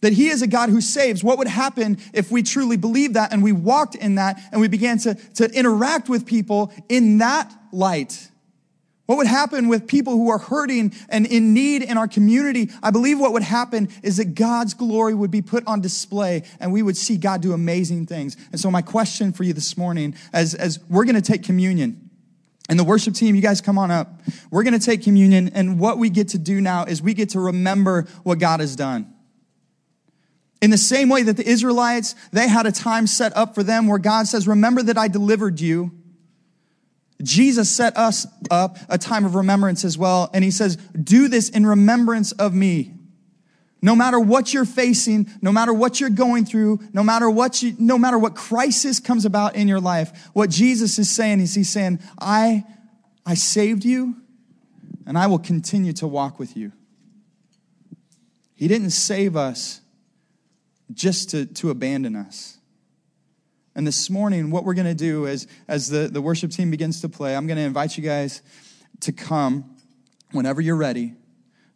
that 0.00 0.12
He 0.12 0.28
is 0.28 0.42
a 0.42 0.46
God 0.46 0.70
who 0.70 0.80
saves? 0.80 1.22
What 1.22 1.38
would 1.38 1.46
happen 1.46 1.98
if 2.12 2.32
we 2.32 2.42
truly 2.42 2.76
believed 2.76 3.14
that 3.14 3.32
and 3.32 3.42
we 3.42 3.52
walked 3.52 3.94
in 3.94 4.16
that 4.16 4.40
and 4.50 4.60
we 4.60 4.66
began 4.66 4.98
to, 4.98 5.14
to 5.34 5.48
interact 5.56 6.08
with 6.08 6.26
people 6.26 6.72
in 6.88 7.18
that 7.18 7.52
light? 7.72 8.29
What 9.10 9.16
would 9.16 9.26
happen 9.26 9.66
with 9.66 9.88
people 9.88 10.12
who 10.12 10.30
are 10.30 10.38
hurting 10.38 10.94
and 11.08 11.26
in 11.26 11.52
need 11.52 11.82
in 11.82 11.98
our 11.98 12.06
community? 12.06 12.70
I 12.80 12.92
believe 12.92 13.18
what 13.18 13.32
would 13.32 13.42
happen 13.42 13.88
is 14.04 14.18
that 14.18 14.36
God's 14.36 14.72
glory 14.72 15.14
would 15.14 15.32
be 15.32 15.42
put 15.42 15.66
on 15.66 15.80
display 15.80 16.44
and 16.60 16.72
we 16.72 16.80
would 16.80 16.96
see 16.96 17.16
God 17.16 17.42
do 17.42 17.52
amazing 17.52 18.06
things. 18.06 18.36
And 18.52 18.60
so 18.60 18.70
my 18.70 18.82
question 18.82 19.32
for 19.32 19.42
you 19.42 19.52
this 19.52 19.76
morning, 19.76 20.14
as, 20.32 20.54
as 20.54 20.78
we're 20.88 21.06
going 21.06 21.16
to 21.16 21.22
take 21.22 21.42
communion, 21.42 22.08
and 22.68 22.78
the 22.78 22.84
worship 22.84 23.14
team, 23.14 23.34
you 23.34 23.42
guys 23.42 23.60
come 23.60 23.78
on 23.78 23.90
up. 23.90 24.22
We're 24.48 24.62
going 24.62 24.78
to 24.78 24.86
take 24.86 25.02
communion 25.02 25.50
and 25.56 25.80
what 25.80 25.98
we 25.98 26.08
get 26.08 26.28
to 26.28 26.38
do 26.38 26.60
now 26.60 26.84
is 26.84 27.02
we 27.02 27.12
get 27.12 27.30
to 27.30 27.40
remember 27.40 28.06
what 28.22 28.38
God 28.38 28.60
has 28.60 28.76
done. 28.76 29.12
In 30.62 30.70
the 30.70 30.78
same 30.78 31.08
way 31.08 31.24
that 31.24 31.36
the 31.36 31.48
Israelites, 31.48 32.14
they 32.32 32.46
had 32.46 32.64
a 32.64 32.70
time 32.70 33.08
set 33.08 33.36
up 33.36 33.56
for 33.56 33.64
them 33.64 33.88
where 33.88 33.98
God 33.98 34.28
says, 34.28 34.46
remember 34.46 34.84
that 34.84 34.96
I 34.96 35.08
delivered 35.08 35.60
you. 35.60 35.99
Jesus 37.22 37.68
set 37.68 37.96
us 37.96 38.26
up 38.50 38.78
a 38.88 38.98
time 38.98 39.24
of 39.24 39.34
remembrance 39.34 39.84
as 39.84 39.98
well. 39.98 40.30
And 40.32 40.42
he 40.42 40.50
says, 40.50 40.76
do 40.76 41.28
this 41.28 41.48
in 41.48 41.66
remembrance 41.66 42.32
of 42.32 42.54
me. 42.54 42.94
No 43.82 43.96
matter 43.96 44.20
what 44.20 44.52
you're 44.52 44.66
facing, 44.66 45.30
no 45.40 45.52
matter 45.52 45.72
what 45.72 46.00
you're 46.00 46.10
going 46.10 46.44
through, 46.44 46.80
no 46.92 47.02
matter 47.02 47.30
what 47.30 47.62
you, 47.62 47.74
no 47.78 47.96
matter 47.96 48.18
what 48.18 48.34
crisis 48.34 49.00
comes 49.00 49.24
about 49.24 49.56
in 49.56 49.68
your 49.68 49.80
life, 49.80 50.28
what 50.34 50.50
Jesus 50.50 50.98
is 50.98 51.10
saying 51.10 51.40
is 51.40 51.54
he's 51.54 51.70
saying, 51.70 51.98
I, 52.20 52.64
I 53.24 53.34
saved 53.34 53.84
you 53.84 54.16
and 55.06 55.16
I 55.16 55.26
will 55.28 55.38
continue 55.38 55.94
to 55.94 56.06
walk 56.06 56.38
with 56.38 56.56
you. 56.56 56.72
He 58.54 58.68
didn't 58.68 58.90
save 58.90 59.34
us 59.34 59.80
just 60.92 61.30
to, 61.30 61.46
to 61.46 61.70
abandon 61.70 62.16
us. 62.16 62.58
And 63.74 63.86
this 63.86 64.10
morning, 64.10 64.50
what 64.50 64.64
we're 64.64 64.74
going 64.74 64.86
to 64.86 64.94
do 64.94 65.26
is, 65.26 65.46
as 65.68 65.88
the, 65.88 66.08
the 66.08 66.20
worship 66.20 66.50
team 66.50 66.70
begins 66.70 67.00
to 67.02 67.08
play, 67.08 67.36
I'm 67.36 67.46
going 67.46 67.56
to 67.56 67.62
invite 67.62 67.96
you 67.96 68.02
guys 68.02 68.42
to 69.00 69.12
come 69.12 69.76
whenever 70.32 70.60
you're 70.60 70.76
ready. 70.76 71.14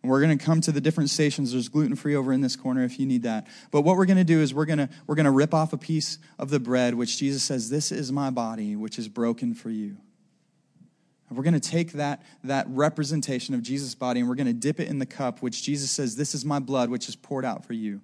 And 0.02 0.10
we're 0.10 0.20
going 0.20 0.36
to 0.36 0.44
come 0.44 0.60
to 0.62 0.72
the 0.72 0.82
different 0.82 1.08
stations. 1.08 1.52
There's 1.52 1.68
gluten 1.68 1.96
free 1.96 2.14
over 2.14 2.32
in 2.32 2.42
this 2.42 2.56
corner 2.56 2.84
if 2.84 2.98
you 2.98 3.06
need 3.06 3.22
that. 3.22 3.46
But 3.70 3.82
what 3.82 3.96
we're 3.96 4.04
going 4.04 4.18
to 4.18 4.24
do 4.24 4.40
is 4.40 4.52
we're 4.52 4.66
going 4.66 4.80
to, 4.80 4.88
we're 5.06 5.14
going 5.14 5.24
to 5.24 5.30
rip 5.30 5.54
off 5.54 5.72
a 5.72 5.78
piece 5.78 6.18
of 6.38 6.50
the 6.50 6.60
bread, 6.60 6.94
which 6.94 7.16
Jesus 7.16 7.42
says, 7.42 7.70
This 7.70 7.90
is 7.90 8.12
my 8.12 8.28
body, 8.28 8.76
which 8.76 8.98
is 8.98 9.08
broken 9.08 9.54
for 9.54 9.70
you. 9.70 9.96
And 11.28 11.38
we're 11.38 11.44
going 11.44 11.58
to 11.58 11.70
take 11.70 11.92
that, 11.92 12.22
that 12.42 12.66
representation 12.68 13.54
of 13.54 13.62
Jesus' 13.62 13.94
body 13.94 14.20
and 14.20 14.28
we're 14.28 14.34
going 14.34 14.46
to 14.46 14.52
dip 14.52 14.78
it 14.78 14.88
in 14.88 14.98
the 14.98 15.06
cup, 15.06 15.40
which 15.40 15.62
Jesus 15.62 15.90
says, 15.90 16.16
This 16.16 16.34
is 16.34 16.44
my 16.44 16.58
blood, 16.58 16.90
which 16.90 17.08
is 17.08 17.16
poured 17.16 17.46
out 17.46 17.64
for 17.64 17.72
you. 17.72 18.02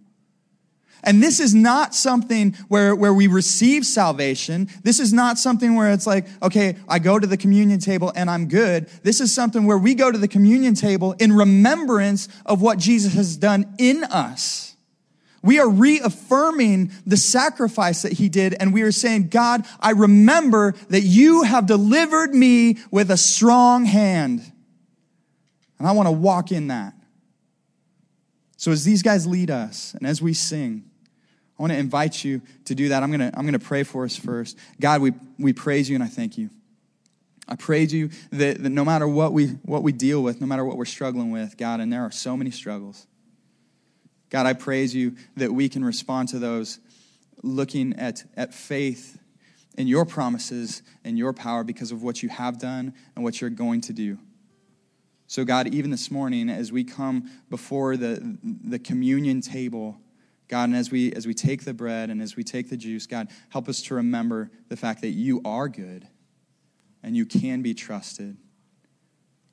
And 1.03 1.23
this 1.23 1.41
is 1.41 1.55
not 1.55 1.95
something 1.95 2.53
where, 2.69 2.95
where 2.95 3.15
we 3.15 3.27
receive 3.27 3.87
salvation. 3.87 4.69
This 4.83 5.01
is 5.01 5.13
not 5.13 5.39
something 5.39 5.75
where 5.75 5.93
it's 5.93 6.07
like, 6.07 6.27
okay, 6.43 6.77
I 6.89 6.99
go 6.99 7.19
to 7.19 7.27
the 7.27 7.37
communion 7.37 7.81
table 7.81 8.13
and 8.15 8.31
I'm 8.31 8.49
good. 8.49 8.89
This 9.03 9.21
is 9.21 9.33
something 9.33 9.65
where 9.65 9.79
we 9.79 9.95
go 9.95 10.11
to 10.11 10.19
the 10.19 10.29
communion 10.29 10.75
table 10.75 11.15
in 11.19 11.33
remembrance 11.33 12.29
of 12.45 12.61
what 12.61 12.79
Jesus 12.79 13.15
has 13.15 13.37
done 13.37 13.75
in 13.79 14.05
us. 14.05 14.71
We 15.43 15.59
are 15.59 15.69
reaffirming 15.69 16.93
the 17.07 17.17
sacrifice 17.17 18.03
that 18.03 18.13
he 18.13 18.29
did, 18.29 18.55
and 18.61 18.75
we 18.75 18.83
are 18.83 18.93
saying, 18.93 19.29
God, 19.29 19.65
I 19.81 19.93
remember 19.93 20.75
that 20.89 21.01
you 21.01 21.45
have 21.45 21.65
delivered 21.65 22.35
me 22.35 22.77
with 22.91 23.11
a 23.11 23.17
strong 23.17 23.87
hand. 23.87 24.43
And 25.79 25.89
I 25.89 25.93
want 25.93 26.09
to 26.09 26.13
walk 26.13 26.53
in 26.53 26.69
that. 26.69 26.93
So 28.59 28.71
as 28.71 28.85
these 28.85 29.03
guys 29.03 29.27
lead 29.27 29.51
us, 29.51 29.95
and 29.95 30.07
as 30.07 30.21
we 30.21 30.35
sing, 30.35 30.90
I 31.61 31.63
want 31.63 31.75
to 31.75 31.79
invite 31.79 32.25
you 32.25 32.41
to 32.65 32.75
do 32.75 32.89
that. 32.89 33.03
I'm 33.03 33.11
going 33.11 33.21
to, 33.31 33.39
I'm 33.39 33.45
going 33.45 33.53
to 33.53 33.59
pray 33.59 33.83
for 33.83 34.05
us 34.07 34.17
first. 34.17 34.57
God, 34.81 35.03
we, 35.03 35.13
we 35.39 35.53
praise 35.53 35.91
you 35.91 35.95
and 35.95 36.03
I 36.03 36.07
thank 36.07 36.39
you. 36.39 36.49
I 37.47 37.55
praise 37.55 37.93
you 37.93 38.09
that, 38.31 38.63
that 38.63 38.71
no 38.71 38.83
matter 38.83 39.07
what 39.07 39.35
we, 39.35 39.49
what 39.67 39.83
we 39.83 39.93
deal 39.93 40.23
with, 40.23 40.41
no 40.41 40.47
matter 40.47 40.65
what 40.65 40.79
we're 40.79 40.87
struggling 40.87 41.31
with, 41.31 41.59
God, 41.59 41.81
and 41.81 41.93
there 41.93 42.01
are 42.01 42.11
so 42.11 42.35
many 42.35 42.51
struggles. 42.51 43.07
God, 44.31 44.47
I 44.47 44.55
praise 44.55 44.95
you 44.95 45.17
that 45.37 45.53
we 45.53 45.69
can 45.69 45.85
respond 45.85 46.31
to 46.31 46.39
those 46.39 46.79
looking 47.43 47.93
at, 47.99 48.25
at 48.39 48.55
faith 48.55 49.19
in 49.77 49.87
your 49.87 50.07
promises 50.07 50.81
and 51.05 51.19
your 51.19 51.35
power 51.35 51.63
because 51.63 51.93
of 51.93 52.03
what 52.03 52.23
you 52.23 52.31
have 52.31 52.59
done 52.59 52.95
and 53.15 53.23
what 53.23 53.43
you're 53.43 53.51
going 53.51 53.83
to 53.83 53.93
do. 53.93 54.17
So, 55.27 55.45
God, 55.45 55.75
even 55.75 55.91
this 55.91 56.11
morning, 56.11 56.49
as 56.49 56.73
we 56.73 56.85
come 56.85 57.31
before 57.51 57.99
the, 57.99 58.39
the 58.43 58.79
communion 58.79 59.43
table, 59.43 59.99
God, 60.51 60.65
and 60.65 60.77
as 60.77 60.91
we, 60.91 61.13
as 61.13 61.29
we 61.29 61.33
take 61.33 61.65
the 61.65 61.73
bread 61.73 62.11
and 62.11 62.21
as 62.21 62.35
we 62.35 62.43
take 62.43 62.69
the 62.69 62.77
juice, 62.77 63.07
God, 63.07 63.29
help 63.51 63.69
us 63.69 63.81
to 63.83 63.95
remember 63.95 64.51
the 64.69 64.77
fact 64.77 65.01
that 65.03 65.11
you 65.11 65.41
are 65.45 65.69
good 65.69 66.09
and 67.05 67.17
you 67.17 67.25
can 67.25 67.63
be 67.63 67.73
trusted. 67.73 68.37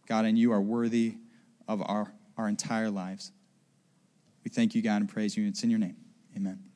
God, 0.08 0.26
and 0.26 0.40
you 0.40 0.52
are 0.52 0.62
worthy 0.62 1.18
of 1.68 1.84
our, 1.86 2.12
our 2.36 2.48
entire 2.48 2.90
lives. 2.90 3.32
We 4.44 4.50
thank 4.50 4.74
you, 4.74 4.82
God, 4.82 5.02
and 5.02 5.08
praise 5.08 5.38
you. 5.38 5.48
It's 5.48 5.64
in 5.64 5.70
your 5.70 5.80
name. 5.80 5.98
Amen. 6.36 6.67